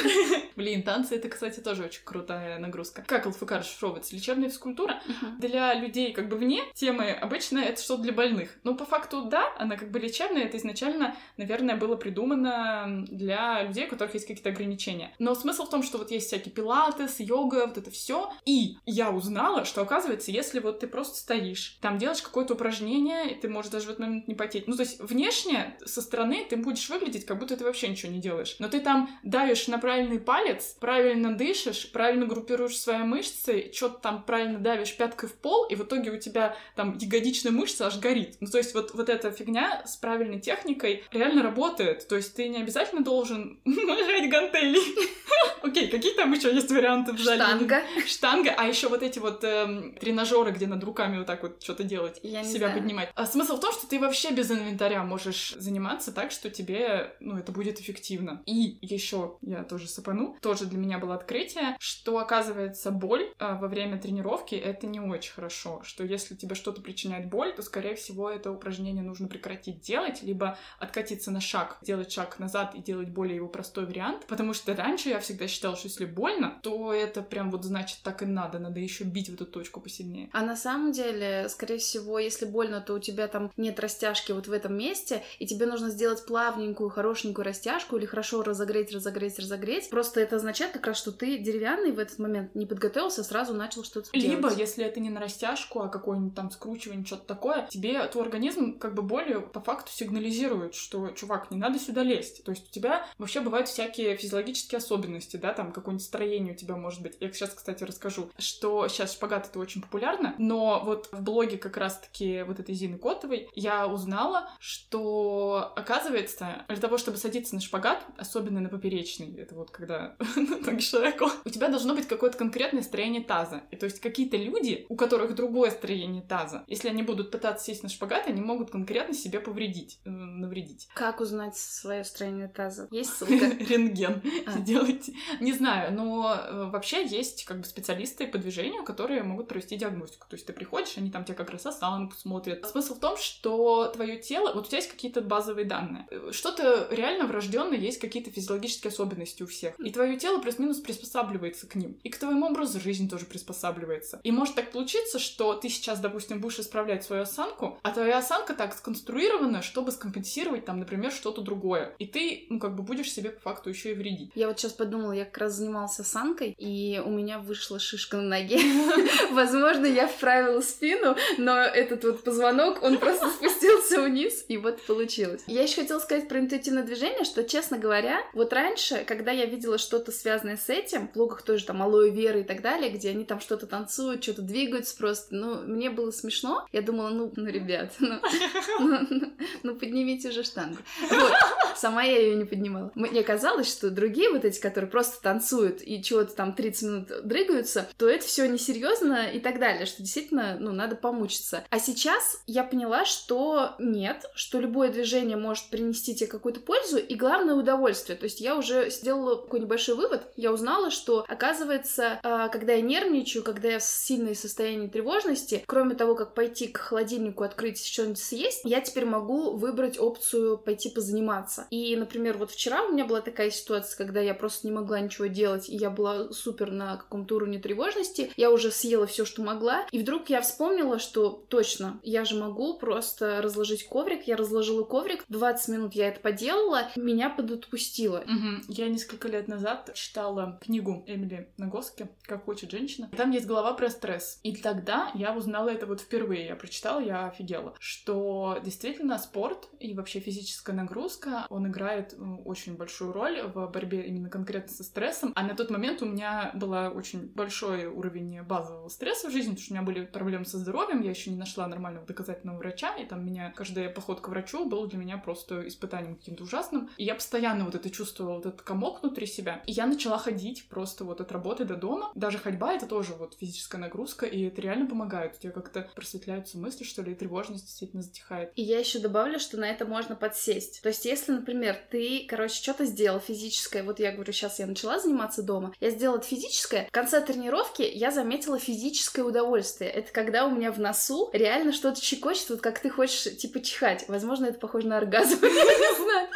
Блин, 0.55 0.83
танцы— 0.83 1.15
это, 1.15 1.29
кстати, 1.39 1.61
тоже 1.61 1.85
очень 1.85 2.01
крутая 2.03 2.59
нагрузка. 2.59 3.01
Как 3.07 3.25
ЛФК 3.25 3.53
расшифровывается? 3.53 4.13
Лечебная 4.13 4.49
физкультура. 4.49 5.01
Для 5.37 5.73
людей 5.73 6.11
как 6.11 6.27
бы 6.27 6.35
вне 6.35 6.63
темы 6.73 7.11
обычно 7.11 7.59
это 7.59 7.81
что-то 7.81 8.03
для 8.03 8.11
больных. 8.11 8.57
Но 8.63 8.75
по 8.75 8.83
факту, 8.83 9.23
да, 9.23 9.53
она 9.57 9.77
как 9.77 9.89
бы 9.89 9.99
лечебная, 9.99 10.43
это 10.43 10.57
изначально, 10.57 11.15
наверное, 11.37 11.77
было 11.77 11.95
придумано 11.95 13.05
для 13.09 13.63
людей, 13.63 13.85
у 13.85 13.89
которых 13.89 14.15
есть 14.15 14.27
какие-то 14.27 14.49
ограничения. 14.49 15.13
Но 15.17 15.33
смысл 15.33 15.63
в 15.63 15.69
том, 15.69 15.81
что 15.81 15.97
вот 15.97 16.11
есть 16.11 16.27
всякие 16.27 16.53
пилатес, 16.53 17.21
йога, 17.21 17.67
вот 17.67 17.77
это 17.77 17.89
все. 17.89 18.33
И 18.43 18.75
я 18.85 19.09
узнала, 19.09 19.63
что 19.63 19.81
оказывается, 19.81 20.31
если 20.31 20.59
вот 20.59 20.81
ты 20.81 20.87
просто 20.87 21.17
стоишь, 21.17 21.77
там 21.79 21.97
делаешь 21.97 22.21
какое-то 22.21 22.55
упражнение, 22.55 23.31
и 23.31 23.39
ты 23.39 23.47
можешь 23.47 23.71
даже 23.71 23.85
в 23.85 23.89
этот 23.91 23.99
момент 24.01 24.27
не 24.27 24.35
потеть. 24.35 24.67
Ну, 24.67 24.75
то 24.75 24.81
есть 24.81 24.99
внешне, 24.99 25.77
со 25.85 26.01
стороны, 26.01 26.45
ты 26.49 26.57
будешь 26.57 26.89
выглядеть, 26.89 27.25
как 27.25 27.39
будто 27.39 27.55
ты 27.55 27.63
вообще 27.63 27.87
ничего 27.87 28.11
не 28.11 28.19
делаешь. 28.19 28.57
Но 28.59 28.67
ты 28.67 28.81
там 28.81 29.09
давишь 29.23 29.69
на 29.69 29.77
правильный 29.77 30.19
палец, 30.19 30.75
правильно 30.81 31.28
дышишь, 31.37 31.91
правильно 31.91 32.25
группируешь 32.25 32.77
свои 32.77 32.99
мышцы, 32.99 33.71
что-то 33.73 33.99
там 33.99 34.23
правильно 34.23 34.59
давишь 34.59 34.95
пяткой 34.95 35.29
в 35.29 35.33
пол, 35.33 35.65
и 35.65 35.75
в 35.75 35.83
итоге 35.83 36.11
у 36.11 36.19
тебя 36.19 36.55
там 36.75 36.97
ягодичная 36.97 37.51
мышца 37.51 37.87
аж 37.87 37.99
горит. 37.99 38.37
Ну, 38.39 38.47
то 38.47 38.57
есть 38.57 38.73
вот, 38.73 38.93
вот 38.93 39.09
эта 39.09 39.31
фигня 39.31 39.83
с 39.85 39.97
правильной 39.97 40.39
техникой 40.39 41.03
реально 41.11 41.43
работает. 41.43 42.07
То 42.07 42.15
есть 42.15 42.35
ты 42.35 42.47
не 42.47 42.61
обязательно 42.61 43.03
должен 43.03 43.59
махать 43.65 44.29
гантели. 44.29 44.79
Окей, 45.61 45.87
какие 45.89 46.13
там 46.13 46.31
еще 46.31 46.53
есть 46.53 46.71
варианты 46.71 47.13
в 47.13 47.19
зале? 47.19 47.43
Штанга. 47.43 47.81
Штанга, 48.05 48.53
а 48.57 48.65
еще 48.65 48.87
вот 48.87 49.03
эти 49.03 49.19
вот 49.19 49.43
эм, 49.43 49.95
тренажеры, 49.99 50.51
где 50.51 50.67
над 50.67 50.83
руками 50.83 51.17
вот 51.17 51.27
так 51.27 51.43
вот 51.43 51.61
что-то 51.61 51.83
делать, 51.83 52.19
себя 52.21 52.69
поднимать. 52.69 53.11
А 53.15 53.25
смысл 53.25 53.57
в 53.57 53.59
том, 53.59 53.71
что 53.71 53.87
ты 53.87 53.99
вообще 53.99 54.31
без 54.31 54.49
инвентаря 54.51 55.03
можешь 55.03 55.55
заниматься 55.57 56.11
так, 56.11 56.31
что 56.31 56.49
тебе, 56.49 57.15
ну, 57.19 57.37
это 57.37 57.51
будет 57.51 57.79
эффективно. 57.79 58.41
И 58.45 58.79
еще 58.81 59.37
я 59.41 59.63
тоже 59.63 59.87
сапану, 59.87 60.37
тоже 60.41 60.65
для 60.65 60.77
меня 60.77 60.97
была 60.97 61.17
открытие, 61.19 61.75
что, 61.79 62.17
оказывается, 62.17 62.91
боль 62.91 63.31
э, 63.39 63.57
во 63.59 63.67
время 63.67 63.99
тренировки— 63.99 64.55
это 64.55 64.87
не 64.87 64.99
очень 64.99 65.33
хорошо, 65.33 65.81
что 65.83 66.03
если 66.03 66.35
тебе 66.35 66.55
что-то 66.55 66.81
причиняет 66.81 67.29
боль, 67.29 67.53
то, 67.53 67.61
скорее 67.61 67.95
всего, 67.95 68.29
это 68.29 68.51
упражнение 68.51 69.03
нужно 69.03 69.27
прекратить 69.27 69.81
делать, 69.81 70.23
либо 70.23 70.57
откатиться 70.79 71.31
на 71.31 71.41
шаг, 71.41 71.77
делать 71.81 72.11
шаг 72.11 72.39
назад 72.39 72.75
и 72.75 72.81
делать 72.81 73.09
более 73.09 73.35
его 73.35 73.47
простой 73.47 73.85
вариант, 73.85 74.25
потому 74.27 74.53
что 74.53 74.75
раньше 74.75 75.09
я 75.09 75.19
всегда 75.19 75.47
считала, 75.47 75.75
что 75.75 75.87
если 75.87 76.05
больно, 76.05 76.59
то 76.63 76.93
это 76.93 77.21
прям 77.21 77.51
вот 77.51 77.63
значит 77.63 77.99
так 78.03 78.21
и 78.21 78.25
надо, 78.25 78.59
надо 78.59 78.79
еще 78.79 79.03
бить 79.03 79.29
в 79.29 79.33
эту 79.33 79.45
точку 79.45 79.81
посильнее. 79.81 80.29
А 80.33 80.41
на 80.41 80.55
самом 80.55 80.91
деле, 80.91 81.47
скорее 81.49 81.77
всего, 81.77 82.19
если 82.19 82.45
больно, 82.45 82.81
то 82.81 82.93
у 82.93 82.99
тебя 82.99 83.27
там 83.27 83.51
нет 83.57 83.79
растяжки 83.79 84.31
вот 84.31 84.47
в 84.47 84.51
этом 84.51 84.77
месте, 84.77 85.23
и 85.39 85.45
тебе 85.45 85.65
нужно 85.65 85.89
сделать 85.89 86.25
плавненькую, 86.25 86.89
хорошенькую 86.89 87.45
растяжку 87.45 87.97
или 87.97 88.05
хорошо 88.05 88.43
разогреть, 88.43 88.91
разогреть, 88.91 89.39
разогреть. 89.39 89.89
Просто 89.89 90.19
это 90.21 90.37
означает 90.37 90.73
как 90.73 90.87
раз, 90.87 90.97
что 90.97 91.08
ты 91.11 91.37
деревянный 91.37 91.91
в 91.91 91.99
этот 91.99 92.19
момент 92.19 92.55
не 92.55 92.65
подготовился, 92.65 93.23
сразу 93.23 93.53
начал 93.53 93.83
что-то 93.83 94.09
Либо, 94.13 94.49
делать. 94.49 94.59
если 94.59 94.85
это 94.85 94.99
не 94.99 95.09
на 95.09 95.19
растяжку, 95.19 95.81
а 95.81 95.89
какое-нибудь 95.89 96.35
там 96.35 96.51
скручивание, 96.51 97.05
что-то 97.05 97.25
такое, 97.25 97.67
тебе 97.69 98.05
твой 98.07 98.25
организм 98.25 98.77
как 98.77 98.93
бы 98.93 99.01
болью 99.01 99.41
по 99.41 99.61
факту 99.61 99.91
сигнализирует, 99.91 100.75
что, 100.75 101.09
чувак, 101.09 101.51
не 101.51 101.57
надо 101.57 101.79
сюда 101.79 102.03
лезть. 102.03 102.43
То 102.43 102.51
есть 102.51 102.69
у 102.69 102.71
тебя 102.71 103.05
вообще 103.17 103.41
бывают 103.41 103.67
всякие 103.67 104.15
физиологические 104.17 104.77
особенности, 104.77 105.37
да, 105.37 105.53
там 105.53 105.71
какое-нибудь 105.71 106.05
строение 106.05 106.53
у 106.53 106.57
тебя 106.57 106.75
может 106.75 107.01
быть. 107.01 107.17
Я 107.19 107.31
сейчас, 107.31 107.51
кстати, 107.51 107.83
расскажу, 107.83 108.31
что 108.37 108.87
сейчас 108.87 109.13
шпагат 109.13 109.47
это 109.47 109.59
очень 109.59 109.81
популярно, 109.81 110.35
но 110.37 110.81
вот 110.83 111.09
в 111.11 111.21
блоге 111.21 111.57
как 111.57 111.77
раз-таки 111.77 112.43
вот 112.43 112.59
этой 112.59 112.75
Зины 112.75 112.97
Котовой 112.97 113.49
я 113.53 113.87
узнала, 113.87 114.49
что, 114.59 115.73
оказывается, 115.75 116.65
для 116.67 116.77
того, 116.77 116.97
чтобы 116.97 117.17
садиться 117.17 117.55
на 117.55 117.61
шпагат, 117.61 118.03
особенно 118.17 118.59
на 118.59 118.69
поперечный, 118.69 119.35
это 119.37 119.55
вот 119.55 119.71
когда 119.71 120.15
ноги 120.35 120.81
широко, 120.99 121.31
у 121.45 121.49
тебя 121.49 121.69
должно 121.69 121.95
быть 121.95 122.07
какое-то 122.07 122.37
конкретное 122.37 122.81
строение 122.83 123.23
таза. 123.23 123.63
И 123.71 123.75
то 123.75 123.85
есть 123.85 123.99
какие-то 123.99 124.37
люди, 124.37 124.85
у 124.89 124.95
которых 124.95 125.35
другое 125.35 125.71
строение 125.71 126.21
таза, 126.21 126.63
если 126.67 126.89
они 126.89 127.03
будут 127.03 127.31
пытаться 127.31 127.65
сесть 127.65 127.83
на 127.83 127.89
шпагат, 127.89 128.27
они 128.27 128.41
могут 128.41 128.71
конкретно 128.71 129.13
себе 129.13 129.39
повредить, 129.39 129.99
э, 130.05 130.09
навредить. 130.09 130.87
Как 130.93 131.19
узнать 131.21 131.57
свое 131.57 132.03
строение 132.03 132.47
таза? 132.47 132.87
Есть 132.91 133.13
ссылка? 133.17 133.33
Рентген 133.59 134.21
А. 134.45 134.51
сделайте. 134.59 135.13
Не 135.39 135.53
знаю, 135.53 135.93
но 135.93 136.35
э, 136.35 136.69
вообще 136.71 137.05
есть 137.05 137.45
как 137.45 137.59
бы 137.59 137.63
специалисты 137.65 138.27
по 138.27 138.37
движению, 138.37 138.83
которые 138.83 139.23
могут 139.23 139.47
провести 139.47 139.75
диагностику. 139.77 140.27
То 140.29 140.35
есть 140.35 140.45
ты 140.45 140.53
приходишь, 140.53 140.97
они 140.97 141.11
там 141.11 141.23
тебе 141.23 141.35
как 141.35 141.49
раз 141.49 141.65
осанку 141.65 142.15
смотрят. 142.15 142.65
Смысл 142.67 142.95
в 142.95 142.99
том, 142.99 143.17
что 143.17 143.87
твое 143.87 144.17
тело, 144.17 144.53
вот 144.53 144.65
у 144.65 144.67
тебя 144.67 144.77
есть 144.77 144.91
какие-то 144.91 145.21
базовые 145.21 145.65
данные. 145.65 146.05
Э, 146.11 146.31
Что-то 146.31 146.87
реально 146.91 147.25
врожденное, 147.27 147.77
есть 147.77 147.99
какие-то 147.99 148.31
физиологические 148.31 148.89
особенности 148.89 149.43
у 149.43 149.47
всех. 149.47 149.79
И 149.79 149.91
твое 149.91 150.17
тело 150.17 150.39
плюс-минус 150.41 150.79
приспосабливается 150.89 151.67
к 151.67 151.75
ним. 151.75 151.99
И 152.03 152.09
к 152.09 152.17
твоему 152.17 152.47
образу 152.47 152.79
жизни 152.79 153.07
тоже 153.07 153.25
приспосабливается. 153.25 154.19
И 154.23 154.31
может 154.31 154.55
так 154.55 154.71
получиться, 154.71 155.19
что 155.19 155.53
ты 155.53 155.69
сейчас, 155.69 155.99
допустим, 155.99 156.41
будешь 156.41 156.59
исправлять 156.59 157.03
свою 157.03 157.21
осанку, 157.21 157.77
а 157.83 157.91
твоя 157.91 158.17
осанка 158.17 158.55
так 158.55 158.75
сконструирована, 158.75 159.61
чтобы 159.61 159.91
скомпенсировать 159.91 160.65
там, 160.65 160.79
например, 160.79 161.11
что-то 161.11 161.41
другое. 161.41 161.93
И 161.99 162.07
ты, 162.07 162.47
ну, 162.49 162.59
как 162.59 162.75
бы 162.75 162.81
будешь 162.81 163.11
себе 163.11 163.29
по 163.29 163.39
факту 163.41 163.69
еще 163.69 163.91
и 163.91 163.93
вредить. 163.93 164.31
Я 164.33 164.47
вот 164.47 164.59
сейчас 164.59 164.73
подумала, 164.73 165.11
я 165.11 165.25
как 165.25 165.37
раз 165.37 165.53
занимался 165.53 166.03
санкой, 166.03 166.55
и 166.57 166.99
у 167.05 167.09
меня 167.09 167.37
вышла 167.37 167.77
шишка 167.79 168.17
на 168.17 168.23
ноге. 168.23 168.59
Возможно, 169.31 169.85
я 169.85 170.07
вправила 170.07 170.61
спину, 170.61 171.15
но 171.37 171.55
этот 171.59 172.03
вот 172.03 172.23
позвонок, 172.23 172.81
он 172.81 172.97
просто 172.97 173.29
спустился 173.29 173.58
вниз, 173.97 174.45
и 174.47 174.57
вот 174.57 174.81
получилось. 174.83 175.43
Я 175.47 175.63
еще 175.63 175.81
хотела 175.81 175.99
сказать 175.99 176.27
про 176.27 176.39
интуитивное 176.39 176.83
движение, 176.83 177.23
что, 177.23 177.43
честно 177.43 177.77
говоря, 177.77 178.21
вот 178.33 178.53
раньше, 178.53 179.03
когда 179.05 179.31
я 179.31 179.45
видела 179.45 179.77
что-то 179.77 180.11
связанное 180.11 180.57
с 180.57 180.69
этим, 180.69 181.07
в 181.07 181.13
блогах 181.13 181.41
тоже 181.41 181.65
там 181.65 181.81
алоэ 181.81 182.09
вера 182.09 182.39
и 182.39 182.43
так 182.43 182.61
далее, 182.61 182.91
где 182.91 183.09
они 183.09 183.25
там 183.25 183.39
что-то 183.39 183.67
танцуют, 183.67 184.23
что-то 184.23 184.41
двигаются 184.41 184.95
просто, 184.97 185.35
ну, 185.35 185.61
мне 185.61 185.89
было 185.89 186.11
смешно. 186.11 186.67
Я 186.71 186.81
думала, 186.81 187.09
ну, 187.09 187.31
ну, 187.35 187.45
ребят, 187.47 187.93
ну, 187.99 188.19
ну, 188.79 188.99
ну, 189.09 189.33
ну, 189.63 189.75
поднимите 189.75 190.31
же 190.31 190.43
штангу. 190.43 190.77
Вот. 191.09 191.33
Сама 191.75 192.03
я 192.03 192.19
ее 192.19 192.35
не 192.35 192.45
поднимала. 192.45 192.91
Мне 192.95 193.23
казалось, 193.23 193.69
что 193.69 193.89
другие 193.89 194.29
вот 194.31 194.45
эти, 194.45 194.59
которые 194.59 194.89
просто 194.89 195.21
танцуют 195.21 195.81
и 195.81 196.01
чего-то 196.03 196.35
там 196.35 196.53
30 196.53 196.83
минут 196.83 197.07
дрыгаются, 197.23 197.87
то 197.97 198.09
это 198.09 198.25
все 198.25 198.47
несерьезно 198.47 199.29
и 199.31 199.39
так 199.39 199.59
далее, 199.59 199.85
что 199.85 200.01
действительно, 200.01 200.57
ну, 200.59 200.71
надо 200.71 200.95
помучиться. 200.95 201.63
А 201.69 201.79
сейчас 201.79 202.41
я 202.47 202.63
поняла, 202.63 203.05
что 203.05 203.75
нет, 203.79 204.29
что 204.33 204.59
любое 204.59 204.89
движение 204.89 205.37
может 205.37 205.69
принести 205.69 206.15
тебе 206.15 206.27
какую-то 206.27 206.59
пользу 206.59 206.97
и 206.97 207.15
главное 207.15 207.55
удовольствие. 207.55 208.17
То 208.17 208.25
есть 208.25 208.41
я 208.41 208.55
уже 208.55 208.89
сделала 208.89 209.37
такой 209.37 209.61
небольшой 209.61 209.95
вывод. 209.95 210.23
Я 210.35 210.51
узнала, 210.51 210.91
что, 210.91 211.25
оказывается, 211.27 212.19
а, 212.23 212.49
когда 212.49 212.73
я 212.73 212.81
нервничаю, 212.81 213.43
когда 213.43 213.69
я 213.69 213.79
в 213.79 213.83
сильной 213.83 214.35
состоянии 214.35 214.87
тревожности, 214.87 215.63
кроме 215.65 215.95
того, 215.95 216.15
как 216.15 216.33
пойти 216.33 216.67
к 216.67 216.77
холодильнику, 216.77 217.43
открыть 217.43 217.83
что-нибудь 217.85 218.19
съесть, 218.19 218.61
я 218.63 218.81
теперь 218.81 219.05
могу 219.05 219.51
выбрать 219.51 219.99
опцию 219.99 220.57
пойти 220.57 220.89
позаниматься. 220.89 221.67
И, 221.69 221.95
например, 221.95 222.37
вот 222.37 222.51
вчера 222.51 222.83
у 222.83 222.91
меня 222.91 223.05
была 223.05 223.21
такая 223.21 223.51
ситуация, 223.51 223.97
когда 223.97 224.19
я 224.21 224.33
просто 224.33 224.67
не 224.67 224.73
могла 224.73 224.99
ничего 224.99 225.27
делать, 225.27 225.69
и 225.69 225.75
я 225.75 225.89
была 225.89 226.31
супер 226.31 226.71
на 226.71 226.97
каком-то 226.97 227.35
уровне 227.35 227.59
тревожности, 227.59 228.31
я 228.35 228.51
уже 228.51 228.71
съела 228.71 229.07
все, 229.07 229.25
что 229.25 229.41
могла, 229.41 229.85
и 229.91 229.99
вдруг 229.99 230.29
я 230.29 230.41
вспомнила, 230.41 230.99
что 230.99 231.43
точно, 231.49 231.99
я 232.03 232.25
же 232.25 232.35
могу 232.35 232.77
просто 232.77 233.41
разложить 233.41 233.68
коврик, 233.77 234.23
я 234.27 234.35
разложила 234.35 234.83
коврик, 234.83 235.25
20 235.29 235.67
минут 235.69 235.93
я 235.93 236.09
это 236.09 236.19
поделала, 236.19 236.89
меня 236.95 237.29
подотпустило. 237.29 238.23
Мгм. 238.25 238.63
Я 238.67 238.89
несколько 238.89 239.27
лет 239.27 239.47
назад 239.47 239.91
читала 239.93 240.59
книгу 240.61 241.03
Эмили 241.07 241.51
Нагоски 241.57 242.09
«Как 242.23 242.45
хочет 242.45 242.71
женщина». 242.71 243.09
Там 243.15 243.31
есть 243.31 243.45
глава 243.47 243.73
про 243.73 243.89
стресс. 243.89 244.39
И 244.43 244.55
тогда 244.55 245.11
я 245.13 245.35
узнала 245.35 245.69
это 245.69 245.85
вот 245.85 246.01
впервые. 246.01 246.47
Я 246.47 246.55
прочитала, 246.55 246.99
я 246.99 247.27
офигела. 247.27 247.73
Что 247.79 248.57
действительно 248.63 249.17
спорт 249.17 249.69
и 249.79 249.93
вообще 249.93 250.19
физическая 250.19 250.75
нагрузка, 250.75 251.45
он 251.49 251.67
играет 251.67 252.13
м, 252.13 252.41
очень 252.45 252.75
большую 252.75 253.11
роль 253.11 253.41
в 253.41 253.67
борьбе 253.67 254.03
именно 254.03 254.29
конкретно 254.29 254.73
со 254.73 254.83
стрессом. 254.83 255.33
А 255.35 255.43
на 255.43 255.55
тот 255.55 255.69
момент 255.69 256.01
у 256.01 256.05
меня 256.05 256.51
была 256.53 256.89
очень 256.89 257.27
большой 257.27 257.85
уровень 257.85 258.41
базового 258.43 258.89
стресса 258.89 259.29
в 259.29 259.31
жизни, 259.31 259.51
потому 259.51 259.63
что 259.63 259.73
у 259.73 259.75
меня 259.75 259.85
были 259.85 260.05
проблемы 260.05 260.45
со 260.45 260.57
здоровьем, 260.57 261.01
я 261.01 261.09
еще 261.09 261.29
не 261.29 261.37
нашла 261.37 261.67
нормального 261.67 262.05
доказательного 262.05 262.57
врача, 262.57 262.95
и 262.95 263.05
там 263.05 263.25
меня 263.25 263.51
каждый 263.59 263.89
поход 263.89 264.21
к 264.21 264.29
врачу 264.29 264.63
был 264.63 264.87
для 264.87 264.97
меня 264.97 265.17
просто 265.17 265.67
испытанием 265.67 266.15
каким-то 266.15 266.43
ужасным. 266.45 266.89
И 266.95 267.03
я 267.03 267.13
постоянно 267.13 267.65
вот 267.65 267.75
это 267.75 267.89
чувствовала, 267.89 268.35
вот 268.35 268.45
этот 268.45 268.61
комок 268.61 269.03
внутри 269.03 269.27
себя. 269.27 269.61
И 269.65 269.73
я 269.73 269.85
начала 269.85 270.17
ходить 270.17 270.69
просто 270.69 271.03
вот 271.03 271.19
от 271.19 271.29
работы 271.33 271.65
до 271.65 271.75
дома. 271.75 272.09
Даже 272.15 272.37
ходьба— 272.37 272.71
это 272.75 272.85
тоже 272.85 273.15
вот 273.15 273.35
физическая 273.37 273.81
нагрузка, 273.81 274.25
и 274.25 274.43
это 274.43 274.61
реально 274.61 274.85
помогает. 274.85 275.35
У 275.35 275.41
тебя 275.41 275.51
как-то 275.51 275.89
просветляются 275.93 276.57
мысли, 276.57 276.85
что 276.85 277.01
ли, 277.01 277.11
и 277.11 277.15
тревожность 277.15 277.65
действительно 277.65 278.01
затихает. 278.01 278.53
И 278.55 278.61
я 278.61 278.79
еще 278.79 278.99
добавлю, 278.99 279.39
что 279.39 279.57
на 279.57 279.69
это 279.69 279.85
можно 279.85 280.15
подсесть. 280.15 280.81
То 280.81 280.87
есть, 280.87 281.03
если, 281.03 281.33
например, 281.33 281.77
ты, 281.91 282.25
короче, 282.29 282.55
что-то 282.55 282.85
сделал 282.85 283.19
физическое, 283.19 283.83
вот 283.83 283.99
я 283.99 284.13
говорю, 284.13 284.31
сейчас 284.31 284.59
я 284.59 284.67
начала 284.67 284.99
заниматься 284.99 285.43
дома, 285.43 285.73
я 285.81 285.89
сделала 285.89 286.17
это 286.19 286.27
физическое, 286.27 286.87
в 286.87 286.91
конце 286.91 287.19
тренировки 287.19 287.81
я 287.81 288.11
заметила 288.11 288.57
физическое 288.57 289.23
удовольствие. 289.23 289.89
Это 289.89 290.13
когда 290.13 290.45
у 290.45 290.51
меня 290.51 290.71
в 290.71 290.79
носу 290.79 291.29
реально 291.33 291.73
что-то 291.73 291.99
чекочет, 291.99 292.49
вот 292.49 292.61
как 292.61 292.79
ты 292.79 292.89
хочешь, 292.89 293.35
типа, 293.37 293.48
чихать. 293.57 294.05
Возможно, 294.07 294.45
это 294.45 294.59
похоже 294.59 294.87
на 294.87 294.97
оргазм, 294.97 295.39
я 295.41 295.49
не 295.49 296.03
знаю. 296.03 296.27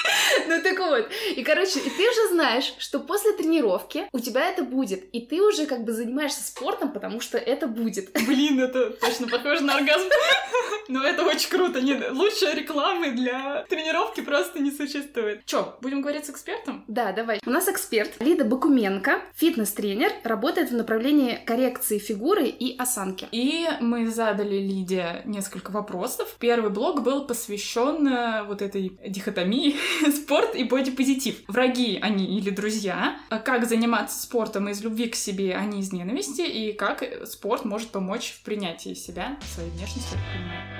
Ну 0.47 0.62
так 0.62 0.80
вот. 0.80 1.10
И, 1.36 1.43
короче, 1.43 1.80
и 1.80 1.89
ты 1.89 2.10
уже 2.10 2.30
знаешь, 2.30 2.73
что 2.80 2.99
после 2.99 3.34
тренировки 3.34 4.08
у 4.12 4.19
тебя 4.19 4.49
это 4.49 4.63
будет. 4.63 5.04
И 5.13 5.21
ты 5.21 5.41
уже 5.41 5.65
как 5.65 5.84
бы 5.84 5.91
занимаешься 5.91 6.43
спортом, 6.43 6.91
потому 6.91 7.21
что 7.21 7.38
это 7.38 7.67
будет. 7.67 8.12
Блин, 8.28 8.60
это 8.60 8.91
точно 8.91 9.28
похоже 9.28 9.63
на 9.63 9.76
оргазм. 9.76 10.10
Но 10.88 11.04
это 11.04 11.23
очень 11.23 11.49
круто. 11.49 11.82
Нет, 11.82 12.12
лучшей 12.12 12.54
рекламы 12.54 13.12
для 13.12 13.63
тренировки 13.69 14.21
просто 14.21 14.60
не 14.60 14.71
существует. 14.71 15.45
Чё, 15.45 15.78
будем 15.82 16.02
говорить 16.02 16.26
с 16.26 16.30
экспертом? 16.30 16.84
Да, 16.88 17.12
давай. 17.12 17.39
У 17.45 17.49
нас 17.49 17.67
эксперт 17.67 18.12
Лида 18.19 18.45
Бакуменко, 18.45 19.21
фитнес-тренер, 19.36 20.12
работает 20.23 20.71
в 20.71 20.76
направлении 20.76 21.39
коррекции 21.45 21.97
фигуры 21.97 22.47
и 22.47 22.78
осанки. 22.78 23.28
И 23.32 23.67
мы 23.80 24.08
задали 24.08 24.56
Лиде 24.58 25.21
несколько 25.26 25.71
вопросов. 25.71 26.36
Первый 26.39 26.69
блок 26.69 27.03
был 27.04 27.28
посвящен 27.28 28.08
э, 28.08 28.44
вот 28.44 28.62
этой 28.62 28.98
дихотомии 29.08 29.76
спорт 30.12 30.56
и 30.56 30.63
бодипозитив. 30.63 31.42
Враги 31.48 32.00
они 32.02 32.38
или 32.38 32.50
друзья? 32.50 33.18
А 33.30 33.39
Как 33.39 33.68
заниматься 33.68 34.22
спортом 34.22 34.70
из 34.70 34.82
любви 34.82 35.10
к 35.10 35.16
себе, 35.16 35.56
а 35.56 35.66
не 35.66 35.82
из 35.82 35.92
ненависти? 35.92 36.42
И 36.42 36.74
как 36.74 37.04
спорт 37.26 37.66
может 37.66 37.89
помочь 37.89 38.32
в 38.32 38.44
принятии 38.44 38.94
себя, 38.94 39.38
своей 39.54 39.70
внешности, 39.72 40.18
понимаю. 40.34 40.72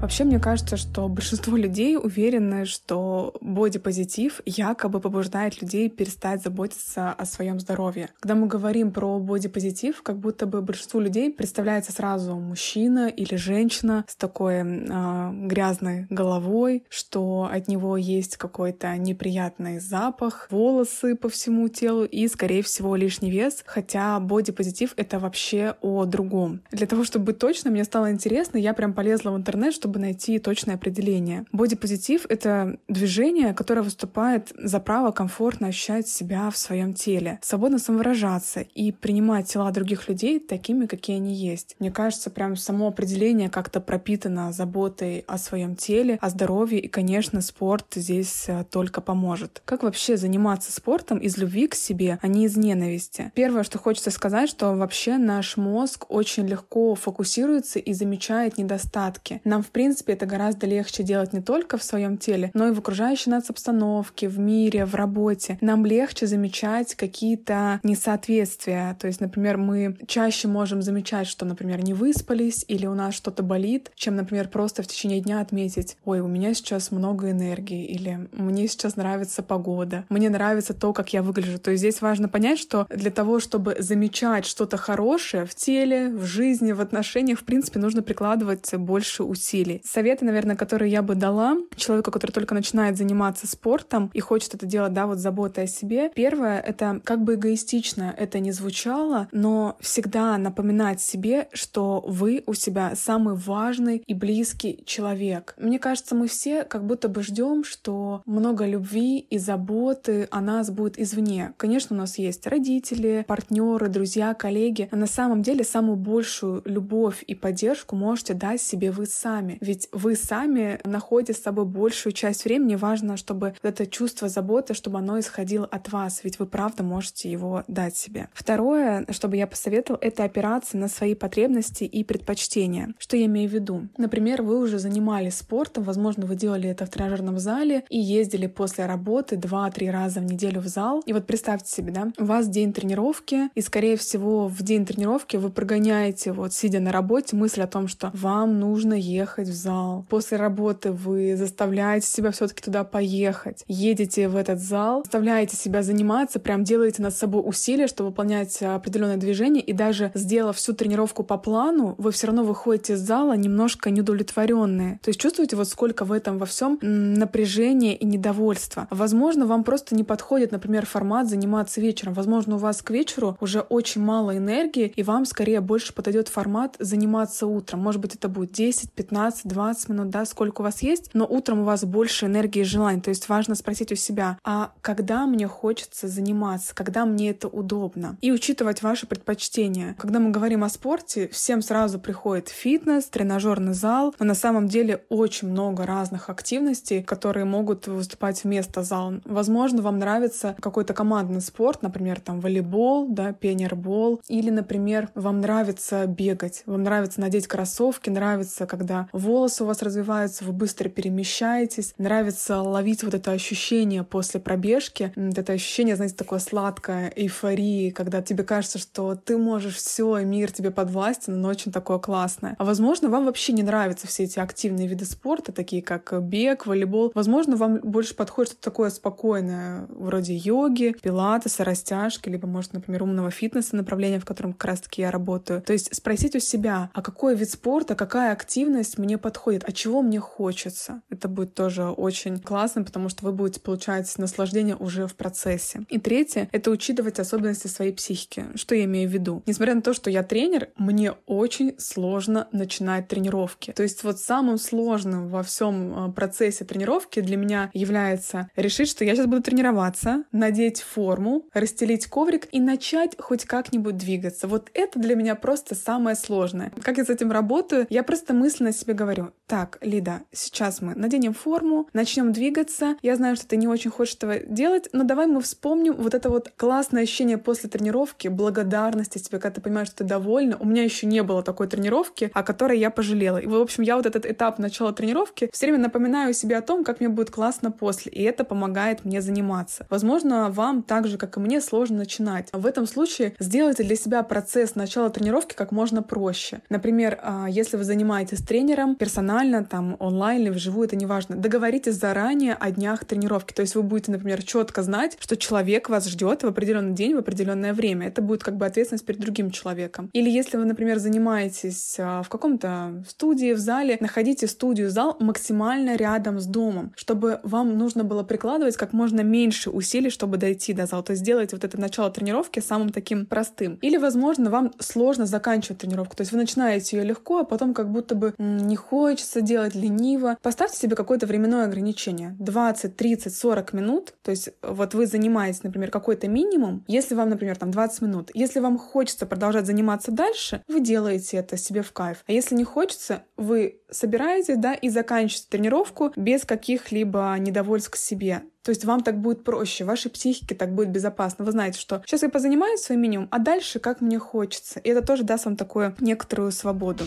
Вообще, 0.00 0.24
мне 0.24 0.38
кажется, 0.38 0.78
что 0.78 1.08
большинство 1.08 1.58
людей 1.58 1.98
уверены, 1.98 2.64
что 2.64 3.34
бодипозитив 3.42 4.40
якобы 4.46 4.98
побуждает 4.98 5.60
людей 5.60 5.90
перестать 5.90 6.42
заботиться 6.42 7.10
о 7.10 7.26
своем 7.26 7.60
здоровье. 7.60 8.08
Когда 8.18 8.34
мы 8.34 8.46
говорим 8.46 8.92
про 8.92 9.18
бодипозитив, 9.18 10.02
как 10.02 10.18
будто 10.18 10.46
бы 10.46 10.62
большинству 10.62 11.00
людей 11.00 11.30
представляется 11.30 11.92
сразу 11.92 12.34
мужчина 12.36 13.08
или 13.08 13.36
женщина 13.36 14.06
с 14.08 14.16
такой 14.16 14.54
э, 14.54 15.30
грязной 15.46 16.06
головой, 16.08 16.84
что 16.88 17.50
от 17.52 17.68
него 17.68 17.98
есть 17.98 18.38
какой-то 18.38 18.96
неприятный 18.96 19.80
запах, 19.80 20.48
волосы 20.50 21.14
по 21.14 21.28
всему 21.28 21.68
телу 21.68 22.04
и, 22.04 22.26
скорее 22.28 22.62
всего, 22.62 22.96
лишний 22.96 23.30
вес. 23.30 23.62
Хотя 23.66 24.18
бодипозитив— 24.18 24.94
это 24.96 25.18
вообще 25.18 25.76
о 25.82 26.06
другом. 26.06 26.62
Для 26.72 26.86
того, 26.86 27.04
чтобы 27.04 27.26
быть 27.26 27.38
точно, 27.38 27.70
мне 27.70 27.84
стало 27.84 28.10
интересно, 28.10 28.56
я 28.56 28.72
прям 28.72 28.94
полезла 28.94 29.32
в 29.32 29.36
интернет, 29.36 29.74
чтобы 29.74 29.89
чтобы 29.90 29.98
найти 29.98 30.38
точное 30.38 30.76
определение. 30.76 31.46
Бодипозитив— 31.50 32.24
это 32.28 32.78
движение, 32.86 33.52
которое 33.54 33.82
выступает 33.82 34.52
за 34.56 34.78
право 34.78 35.10
комфортно 35.10 35.66
ощущать 35.66 36.06
себя 36.06 36.48
в 36.50 36.56
своем 36.56 36.94
теле, 36.94 37.40
свободно 37.42 37.80
самовыражаться 37.80 38.60
и 38.60 38.92
принимать 38.92 39.48
тела 39.48 39.72
других 39.72 40.08
людей 40.08 40.38
такими, 40.38 40.86
какие 40.86 41.16
они 41.16 41.34
есть. 41.34 41.74
Мне 41.80 41.90
кажется, 41.90 42.30
прям 42.30 42.54
само 42.54 42.86
определение 42.86 43.50
как-то 43.50 43.80
пропитано 43.80 44.52
заботой 44.52 45.24
о 45.26 45.38
своем 45.38 45.74
теле, 45.74 46.18
о 46.20 46.30
здоровье, 46.30 46.78
и, 46.78 46.86
конечно, 46.86 47.40
спорт 47.40 47.86
здесь 47.96 48.44
э, 48.46 48.64
только 48.70 49.00
поможет. 49.00 49.60
Как 49.64 49.82
вообще 49.82 50.16
заниматься 50.16 50.70
спортом 50.70 51.18
из 51.18 51.36
любви 51.36 51.66
к 51.66 51.74
себе, 51.74 52.20
а 52.22 52.28
не 52.28 52.44
из 52.44 52.56
ненависти? 52.56 53.32
Первое, 53.34 53.64
что 53.64 53.78
хочется 53.78 54.12
сказать, 54.12 54.48
что 54.48 54.72
вообще 54.76 55.16
наш 55.16 55.56
мозг 55.56 56.04
очень 56.10 56.46
легко 56.46 56.94
фокусируется 56.94 57.80
и 57.80 57.92
замечает 57.92 58.56
недостатки. 58.56 59.40
Нам, 59.44 59.64
в 59.64 59.70
принципе, 59.70 59.79
это 60.12 60.26
гораздо 60.26 60.66
легче 60.66 61.02
делать 61.02 61.32
не 61.32 61.40
только 61.40 61.78
в 61.78 61.82
своем 61.82 62.18
теле, 62.18 62.50
но 62.54 62.68
и 62.68 62.72
в 62.72 62.78
окружающей 62.78 63.30
нас 63.30 63.50
обстановке, 63.50 64.28
в 64.28 64.38
мире, 64.38 64.84
в 64.84 64.94
работе. 64.94 65.58
Нам 65.60 65.86
легче 65.86 66.26
замечать 66.26 66.94
какие-то 66.94 67.80
несоответствия. 67.82 68.96
То 69.00 69.06
есть, 69.06 69.20
например, 69.20 69.56
мы 69.56 69.96
чаще 70.06 70.48
можем 70.48 70.82
замечать, 70.82 71.26
что, 71.26 71.44
например, 71.44 71.82
не 71.82 71.94
выспались 71.94 72.64
или 72.68 72.86
у 72.86 72.94
нас 72.94 73.14
что-то 73.14 73.42
болит, 73.42 73.90
чем, 73.94 74.16
например, 74.16 74.48
просто 74.48 74.82
в 74.82 74.86
течение 74.86 75.20
дня 75.20 75.40
отметить, 75.40 75.96
ой, 76.04 76.20
у 76.20 76.28
меня 76.28 76.54
сейчас 76.54 76.90
много 76.90 77.30
энергии 77.30 77.84
или 77.84 78.28
мне 78.32 78.68
сейчас 78.68 78.96
нравится 78.96 79.42
погода, 79.42 80.04
мне 80.08 80.28
нравится 80.30 80.74
то, 80.74 80.92
как 80.92 81.12
я 81.12 81.22
выгляжу. 81.22 81.58
То 81.58 81.70
есть 81.70 81.80
здесь 81.80 82.00
важно 82.00 82.28
понять, 82.28 82.58
что 82.58 82.86
для 82.90 83.10
того, 83.10 83.40
чтобы 83.40 83.76
замечать 83.78 84.46
что-то 84.46 84.76
хорошее 84.76 85.46
в 85.46 85.54
теле, 85.54 86.08
в 86.08 86.24
жизни, 86.24 86.72
в 86.72 86.80
отношениях, 86.80 87.40
в 87.40 87.44
принципе, 87.44 87.78
нужно 87.78 88.02
прикладывать 88.02 88.74
больше 88.74 89.22
усилий 89.22 89.69
усилий. 89.70 89.82
Советы, 89.84 90.24
наверное, 90.24 90.56
которые 90.56 90.90
я 90.90 91.02
бы 91.02 91.14
дала 91.14 91.56
человеку, 91.76 92.10
который 92.10 92.32
только 92.32 92.54
начинает 92.54 92.96
заниматься 92.96 93.46
спортом 93.46 94.10
и 94.12 94.20
хочет 94.20 94.54
это 94.54 94.66
делать, 94.66 94.92
да, 94.92 95.06
вот 95.06 95.18
заботой 95.18 95.64
о 95.64 95.66
себе. 95.66 96.10
Первое— 96.14 96.60
это 96.66 97.00
как 97.04 97.22
бы 97.22 97.34
эгоистично 97.34 98.14
это 98.16 98.38
не 98.38 98.52
звучало, 98.52 99.28
но 99.32 99.76
всегда 99.80 100.36
напоминать 100.38 101.00
себе, 101.00 101.48
что 101.52 102.02
вы 102.06 102.42
у 102.46 102.54
себя 102.54 102.92
самый 102.96 103.34
важный 103.34 104.02
и 104.06 104.14
близкий 104.14 104.82
человек. 104.84 105.54
Мне 105.58 105.78
кажется, 105.78 106.14
мы 106.14 106.28
все 106.28 106.64
как 106.64 106.84
будто 106.84 107.08
бы 107.08 107.22
ждем, 107.22 107.64
что 107.64 108.22
много 108.26 108.66
любви 108.66 109.18
и 109.18 109.38
заботы 109.38 110.28
о 110.30 110.40
нас 110.40 110.70
будет 110.70 110.98
извне. 110.98 111.52
Конечно, 111.56 111.96
у 111.96 111.98
нас 111.98 112.18
есть 112.18 112.46
родители, 112.46 113.24
партнеры, 113.26 113.88
друзья, 113.88 114.34
коллеги, 114.34 114.88
но 114.90 114.98
на 114.98 115.06
самом 115.06 115.42
деле 115.42 115.64
самую 115.64 115.96
большую 115.96 116.62
любовь 116.64 117.24
и 117.26 117.34
поддержку 117.34 117.96
можете 117.96 118.34
дать 118.34 118.60
себе 118.60 118.90
вы 118.90 119.06
сами. 119.06 119.58
Ведь 119.60 119.88
вы 119.92 120.16
сами 120.16 120.80
находите 120.84 121.34
с 121.34 121.42
собой 121.42 121.64
большую 121.64 122.12
часть 122.12 122.44
времени. 122.44 122.74
Важно, 122.76 123.16
чтобы 123.16 123.54
это 123.62 123.86
чувство 123.86 124.28
заботы, 124.28 124.74
чтобы 124.74 124.98
оно 124.98 125.18
исходило 125.18 125.66
от 125.66 125.92
вас, 125.92 126.20
ведь 126.24 126.38
вы 126.38 126.46
правда 126.46 126.82
можете 126.82 127.30
его 127.30 127.64
дать 127.68 127.96
себе. 127.96 128.28
Второе, 128.32 129.06
что 129.10 129.28
бы 129.28 129.36
я 129.36 129.46
посоветовал, 129.46 129.98
это 130.00 130.24
опираться 130.24 130.76
на 130.76 130.88
свои 130.88 131.14
потребности 131.14 131.84
и 131.84 132.04
предпочтения. 132.04 132.94
Что 132.98 133.16
я 133.16 133.26
имею 133.26 133.48
в 133.48 133.52
виду? 133.52 133.88
Например, 133.96 134.42
вы 134.42 134.58
уже 134.58 134.78
занимались 134.78 135.36
спортом, 135.36 135.84
возможно, 135.84 136.26
вы 136.26 136.36
делали 136.36 136.68
это 136.68 136.86
в 136.86 136.90
тренажерном 136.90 137.38
зале 137.38 137.84
и 137.88 137.98
ездили 137.98 138.46
после 138.46 138.86
работы 138.86 139.36
2-3 139.36 139.90
раза 139.90 140.20
в 140.20 140.24
неделю 140.24 140.60
в 140.60 140.66
зал. 140.66 141.02
И 141.06 141.12
вот 141.12 141.26
представьте 141.26 141.70
себе, 141.70 141.92
да, 141.92 142.12
у 142.18 142.24
вас 142.24 142.48
день 142.48 142.72
тренировки, 142.72 143.50
и, 143.54 143.60
скорее 143.60 143.96
всего, 143.96 144.48
в 144.48 144.62
день 144.62 144.86
тренировки 144.86 145.36
вы 145.36 145.50
прогоняете, 145.50 146.32
вот 146.32 146.52
сидя 146.52 146.80
на 146.80 146.92
работе, 146.92 147.36
мысль 147.36 147.62
о 147.62 147.66
том, 147.66 147.88
что 147.88 148.10
вам 148.14 148.58
нужно 148.58 148.94
ехать 148.94 149.39
в 149.48 149.54
зал. 149.54 150.04
После 150.08 150.36
работы 150.36 150.92
вы 150.92 151.36
заставляете 151.36 152.06
себя 152.06 152.30
все-таки 152.30 152.62
туда 152.62 152.84
поехать. 152.84 153.64
Едете 153.66 154.28
в 154.28 154.36
этот 154.36 154.60
зал, 154.60 155.02
заставляете 155.04 155.56
себя 155.56 155.82
заниматься, 155.82 156.40
прям 156.40 156.64
делаете 156.64 157.02
над 157.02 157.14
собой 157.14 157.42
усилия, 157.44 157.86
чтобы 157.86 158.10
выполнять 158.10 158.60
определенное 158.62 159.16
движение. 159.16 159.62
И 159.62 159.72
даже 159.72 160.10
сделав 160.14 160.56
всю 160.56 160.72
тренировку 160.72 161.22
по 161.22 161.38
плану, 161.38 161.94
вы 161.98 162.12
все 162.12 162.26
равно 162.26 162.44
выходите 162.44 162.94
из 162.94 163.00
зала 163.00 163.34
немножко 163.34 163.90
неудовлетворенные. 163.90 164.98
То 165.02 165.10
есть 165.10 165.20
чувствуете 165.20 165.56
вот 165.56 165.68
сколько 165.68 166.04
в 166.04 166.12
этом 166.12 166.38
во 166.38 166.46
всем 166.46 166.78
напряжения 166.82 167.96
и 167.96 168.04
недовольства. 168.04 168.88
Возможно, 168.90 169.46
вам 169.46 169.64
просто 169.64 169.94
не 169.94 170.04
подходит, 170.04 170.52
например, 170.52 170.86
формат 170.86 171.28
заниматься 171.28 171.80
вечером. 171.80 172.14
Возможно, 172.14 172.56
у 172.56 172.58
вас 172.58 172.82
к 172.82 172.90
вечеру 172.90 173.36
уже 173.40 173.60
очень 173.60 174.00
мало 174.00 174.36
энергии, 174.36 174.92
и 174.94 175.02
вам 175.02 175.24
скорее 175.24 175.60
больше 175.60 175.94
подойдет 175.94 176.28
формат 176.28 176.76
заниматься 176.78 177.46
утром. 177.46 177.80
Может 177.80 178.00
быть, 178.00 178.14
это 178.14 178.28
будет 178.28 178.52
10, 178.52 178.92
15, 178.92 179.29
15-20 179.30 179.92
минут, 179.92 180.10
да, 180.10 180.24
сколько 180.24 180.60
у 180.60 180.64
вас 180.64 180.82
есть, 180.82 181.10
но 181.14 181.26
утром 181.26 181.60
у 181.60 181.64
вас 181.64 181.84
больше 181.84 182.26
энергии 182.26 182.60
и 182.60 182.64
желаний. 182.64 183.00
То 183.00 183.10
есть 183.10 183.28
важно 183.28 183.54
спросить 183.54 183.92
у 183.92 183.94
себя, 183.94 184.38
а 184.44 184.72
когда 184.80 185.26
мне 185.26 185.46
хочется 185.46 186.08
заниматься, 186.08 186.74
когда 186.74 187.04
мне 187.04 187.30
это 187.30 187.48
удобно? 187.48 188.16
И 188.20 188.32
учитывать 188.32 188.82
ваши 188.82 189.06
предпочтения. 189.06 189.94
Когда 189.98 190.20
мы 190.20 190.30
говорим 190.30 190.64
о 190.64 190.68
спорте, 190.68 191.28
всем 191.28 191.62
сразу 191.62 191.98
приходит 191.98 192.48
фитнес, 192.48 193.06
тренажерный 193.06 193.74
зал, 193.74 194.14
но 194.18 194.26
на 194.26 194.34
самом 194.34 194.68
деле 194.68 195.04
очень 195.08 195.48
много 195.48 195.86
разных 195.86 196.28
активностей, 196.28 197.02
которые 197.02 197.44
могут 197.44 197.86
выступать 197.86 198.44
вместо 198.44 198.82
зала. 198.82 199.20
Возможно, 199.24 199.82
вам 199.82 199.98
нравится 199.98 200.56
какой-то 200.60 200.94
командный 200.94 201.40
спорт, 201.40 201.82
например, 201.82 202.20
там 202.20 202.40
волейбол, 202.40 203.08
да, 203.08 203.32
пионербол, 203.32 204.20
или, 204.28 204.50
например, 204.50 205.08
вам 205.14 205.40
нравится 205.40 206.06
бегать, 206.06 206.62
вам 206.66 206.82
нравится 206.82 207.20
надеть 207.20 207.46
кроссовки, 207.46 208.10
нравится, 208.10 208.66
когда 208.66 209.08
волосы 209.20 209.62
у 209.62 209.66
вас 209.66 209.82
развиваются, 209.82 210.44
вы 210.44 210.52
быстро 210.52 210.88
перемещаетесь, 210.88 211.94
нравится 211.98 212.60
ловить 212.60 213.04
вот 213.04 213.14
это 213.14 213.32
ощущение 213.32 214.02
после 214.02 214.40
пробежки, 214.40 215.12
вот 215.14 215.38
это 215.38 215.52
ощущение, 215.52 215.96
знаете, 215.96 216.16
такое 216.16 216.38
сладкое, 216.38 217.12
эйфории, 217.14 217.90
когда 217.90 218.22
тебе 218.22 218.44
кажется, 218.44 218.78
что 218.78 219.14
ты 219.14 219.36
можешь 219.36 219.76
все, 219.76 220.18
и 220.18 220.24
мир 220.24 220.50
тебе 220.50 220.70
подвластен, 220.70 221.40
но 221.40 221.48
очень 221.48 221.72
такое 221.72 221.98
классное. 221.98 222.56
А 222.58 222.64
возможно, 222.64 223.08
вам 223.08 223.26
вообще 223.26 223.52
не 223.52 223.62
нравятся 223.62 224.06
все 224.06 224.24
эти 224.24 224.38
активные 224.38 224.86
виды 224.86 225.04
спорта, 225.04 225.52
такие 225.52 225.82
как 225.82 226.12
бег, 226.22 226.66
волейбол. 226.66 227.12
Возможно, 227.14 227.56
вам 227.56 227.80
больше 227.82 228.14
подходит 228.14 228.52
что-то 228.52 228.64
такое 228.64 228.90
спокойное, 228.90 229.86
вроде 229.90 230.34
йоги, 230.34 230.96
пилатеса, 231.02 231.64
растяжки, 231.64 232.28
либо, 232.28 232.46
может, 232.46 232.72
например, 232.72 233.02
умного 233.02 233.30
фитнеса, 233.30 233.76
направление, 233.76 234.20
в 234.20 234.24
котором 234.24 234.52
как 234.52 234.64
раз-таки 234.64 235.02
я 235.02 235.10
работаю. 235.10 235.62
То 235.62 235.72
есть 235.72 235.94
спросить 235.94 236.34
у 236.36 236.40
себя, 236.40 236.90
а 236.94 237.02
какой 237.02 237.34
вид 237.34 237.50
спорта, 237.50 237.94
какая 237.94 238.32
активность 238.32 238.98
мне 238.98 239.09
подходит, 239.18 239.64
а 239.66 239.72
чего 239.72 240.02
мне 240.02 240.20
хочется. 240.20 241.02
Это 241.10 241.28
будет 241.28 241.54
тоже 241.54 241.84
очень 241.84 242.38
классно, 242.38 242.84
потому 242.84 243.08
что 243.08 243.24
вы 243.24 243.32
будете 243.32 243.60
получать 243.60 244.12
наслаждение 244.18 244.76
уже 244.76 245.06
в 245.06 245.14
процессе. 245.14 245.82
И 245.88 245.98
третье— 245.98 246.48
это 246.52 246.70
учитывать 246.70 247.18
особенности 247.18 247.66
своей 247.66 247.92
психики. 247.92 248.46
Что 248.54 248.74
я 248.74 248.84
имею 248.84 249.08
в 249.08 249.12
виду? 249.12 249.42
Несмотря 249.46 249.74
на 249.74 249.82
то, 249.82 249.94
что 249.94 250.10
я 250.10 250.22
тренер, 250.22 250.68
мне 250.76 251.12
очень 251.26 251.74
сложно 251.78 252.48
начинать 252.52 253.08
тренировки. 253.08 253.72
То 253.72 253.82
есть 253.82 254.02
вот 254.04 254.18
самым 254.18 254.58
сложным 254.58 255.28
во 255.28 255.42
всем 255.42 256.10
э, 256.10 256.12
процессе 256.12 256.64
тренировки 256.64 257.20
для 257.20 257.36
меня 257.36 257.70
является 257.72 258.50
решить, 258.56 258.88
что 258.88 259.04
я 259.04 259.14
сейчас 259.14 259.26
буду 259.26 259.42
тренироваться, 259.42 260.24
надеть 260.32 260.82
форму, 260.82 261.48
расстелить 261.52 262.06
коврик 262.06 262.48
и 262.52 262.60
начать 262.60 263.16
хоть 263.18 263.44
как-нибудь 263.44 263.96
двигаться. 263.96 264.48
Вот 264.48 264.70
это 264.74 264.98
для 264.98 265.14
меня 265.14 265.34
просто 265.34 265.74
самое 265.74 266.16
сложное. 266.16 266.72
Как 266.82 266.98
я 266.98 267.04
с 267.04 267.10
этим 267.10 267.32
работаю? 267.32 267.86
Я 267.90 268.02
просто 268.02 268.34
мысленно 268.34 268.72
себе 268.72 268.94
говорю, 269.00 269.32
так, 269.46 269.78
Лида, 269.80 270.22
сейчас 270.30 270.80
мы 270.80 270.94
наденем 270.94 271.34
форму, 271.34 271.88
начнем 271.92 272.32
двигаться. 272.32 272.96
Я 273.02 273.16
знаю, 273.16 273.36
что 273.36 273.48
ты 273.48 273.56
не 273.56 273.66
очень 273.66 273.90
хочешь 273.90 274.14
этого 274.14 274.38
делать, 274.38 274.88
но 274.92 275.04
давай 275.04 275.26
мы 275.26 275.40
вспомним 275.40 275.94
вот 275.94 276.14
это 276.14 276.28
вот 276.28 276.52
классное 276.56 277.02
ощущение 277.02 277.38
после 277.38 277.68
тренировки, 277.68 278.28
благодарности 278.28 279.18
тебе, 279.18 279.38
когда 279.38 279.56
ты 279.56 279.60
понимаешь, 279.60 279.88
что 279.88 279.98
ты 279.98 280.04
довольна. 280.04 280.56
У 280.60 280.66
меня 280.66 280.84
еще 280.84 281.06
не 281.06 281.22
было 281.22 281.42
такой 281.42 281.66
тренировки, 281.66 282.30
о 282.34 282.42
которой 282.42 282.78
я 282.78 282.90
пожалела. 282.90 283.38
И, 283.38 283.46
в 283.46 283.54
общем, 283.54 283.82
я 283.82 283.96
вот 283.96 284.06
этот 284.06 284.26
этап 284.26 284.58
начала 284.58 284.92
тренировки 284.92 285.48
все 285.52 285.66
время 285.66 285.78
напоминаю 285.78 286.34
себе 286.34 286.56
о 286.56 286.62
том, 286.62 286.84
как 286.84 287.00
мне 287.00 287.08
будет 287.08 287.30
классно 287.30 287.70
после, 287.70 288.12
и 288.12 288.22
это 288.22 288.44
помогает 288.44 289.04
мне 289.04 289.20
заниматься. 289.22 289.86
Возможно, 289.90 290.50
вам 290.50 290.82
так 290.82 291.06
же, 291.08 291.18
как 291.18 291.36
и 291.36 291.40
мне, 291.40 291.60
сложно 291.60 291.98
начинать. 291.98 292.48
В 292.52 292.66
этом 292.66 292.86
случае 292.86 293.34
сделайте 293.38 293.82
для 293.82 293.96
себя 293.96 294.22
процесс 294.22 294.74
начала 294.74 295.10
тренировки 295.10 295.54
как 295.54 295.72
можно 295.72 296.02
проще. 296.02 296.60
Например, 296.68 297.18
а, 297.22 297.46
если 297.48 297.76
вы 297.76 297.84
занимаетесь 297.84 298.42
тренером, 298.42 298.89
Персонально, 298.94 299.64
там, 299.64 299.96
онлайн 299.98 300.42
или 300.42 300.50
вживую, 300.50 300.86
это 300.86 300.96
не 300.96 301.06
важно. 301.06 301.36
Договоритесь 301.36 301.94
заранее 301.94 302.54
о 302.54 302.70
днях 302.70 303.04
тренировки. 303.04 303.52
То 303.52 303.62
есть 303.62 303.74
вы 303.74 303.82
будете, 303.82 304.12
например, 304.12 304.42
четко 304.42 304.82
знать, 304.82 305.16
что 305.20 305.36
человек 305.36 305.88
вас 305.88 306.08
ждет 306.08 306.42
в 306.42 306.46
определенный 306.46 306.94
день, 306.94 307.14
в 307.14 307.18
определенное 307.18 307.72
время. 307.72 308.08
Это 308.08 308.22
будет 308.22 308.42
как 308.42 308.56
бы 308.56 308.66
ответственность 308.66 309.06
перед 309.06 309.20
другим 309.20 309.50
человеком. 309.50 310.10
Или 310.12 310.30
если 310.30 310.56
вы, 310.56 310.64
например, 310.64 310.98
занимаетесь 310.98 311.96
а, 311.98 312.22
в 312.22 312.28
каком-то 312.28 313.04
студии, 313.08 313.52
в 313.52 313.58
зале, 313.58 313.96
находите 314.00 314.46
студию, 314.46 314.90
зал 314.90 315.16
максимально 315.20 315.96
рядом 315.96 316.40
с 316.40 316.46
домом, 316.46 316.92
чтобы 316.96 317.40
вам 317.42 317.76
нужно 317.78 318.04
было 318.04 318.22
прикладывать 318.22 318.76
как 318.76 318.92
можно 318.92 319.20
меньше 319.20 319.70
усилий, 319.70 320.10
чтобы 320.10 320.36
дойти 320.36 320.72
до 320.72 320.86
зала. 320.86 321.02
То 321.02 321.12
есть 321.12 321.22
сделайте 321.22 321.56
вот 321.56 321.64
это 321.64 321.80
начало 321.80 322.10
тренировки 322.10 322.60
самым 322.60 322.90
таким 322.90 323.26
простым. 323.26 323.74
Или, 323.82 323.96
возможно, 323.96 324.50
вам 324.50 324.72
сложно 324.78 325.26
заканчивать 325.26 325.78
тренировку. 325.78 326.16
То 326.16 326.22
есть 326.22 326.32
вы 326.32 326.38
начинаете 326.38 326.96
ее 326.96 327.04
легко, 327.04 327.40
а 327.40 327.44
потом 327.44 327.74
как 327.74 327.90
будто 327.90 328.14
бы 328.14 328.34
не 328.38 328.76
хочется 328.80 329.40
делать 329.40 329.74
лениво. 329.74 330.36
Поставьте 330.42 330.78
себе 330.78 330.96
какое-то 330.96 331.26
временное 331.26 331.64
ограничение. 331.64 332.34
20, 332.38 332.96
30, 332.96 333.34
40 333.34 333.72
минут. 333.72 334.14
То 334.22 334.30
есть 334.30 334.50
вот 334.62 334.94
вы 334.94 335.06
занимаетесь, 335.06 335.62
например, 335.62 335.90
какой-то 335.90 336.28
минимум. 336.28 336.84
Если 336.88 337.14
вам, 337.14 337.30
например, 337.30 337.56
там 337.56 337.70
20 337.70 338.02
минут. 338.02 338.30
Если 338.34 338.60
вам 338.60 338.78
хочется 338.78 339.26
продолжать 339.26 339.66
заниматься 339.66 340.10
дальше, 340.10 340.62
вы 340.68 340.80
делаете 340.80 341.36
это 341.36 341.56
себе 341.56 341.82
в 341.82 341.92
кайф. 341.92 342.24
А 342.26 342.32
если 342.32 342.54
не 342.54 342.64
хочется, 342.64 343.22
вы 343.36 343.80
собираетесь, 343.90 344.56
да, 344.56 344.74
и 344.74 344.88
заканчиваете 344.88 345.46
тренировку 345.48 346.12
без 346.16 346.44
каких-либо 346.44 347.36
недовольств 347.38 347.90
к 347.90 347.96
себе. 347.96 348.42
То 348.62 348.70
есть 348.70 348.84
вам 348.84 349.02
так 349.02 349.18
будет 349.20 349.42
проще, 349.42 349.84
вашей 349.84 350.10
психике 350.10 350.54
так 350.54 350.74
будет 350.74 350.90
безопасно. 350.90 351.44
Вы 351.44 351.52
знаете, 351.52 351.78
что 351.78 352.02
сейчас 352.06 352.22
я 352.22 352.28
позанимаюсь 352.28 352.80
своим 352.80 353.00
минимум, 353.00 353.28
а 353.30 353.38
дальше 353.38 353.78
как 353.78 354.00
мне 354.00 354.18
хочется. 354.18 354.80
И 354.80 354.90
это 354.90 355.04
тоже 355.04 355.24
даст 355.24 355.46
вам 355.46 355.56
такую 355.56 355.94
некоторую 356.00 356.52
свободу. 356.52 357.04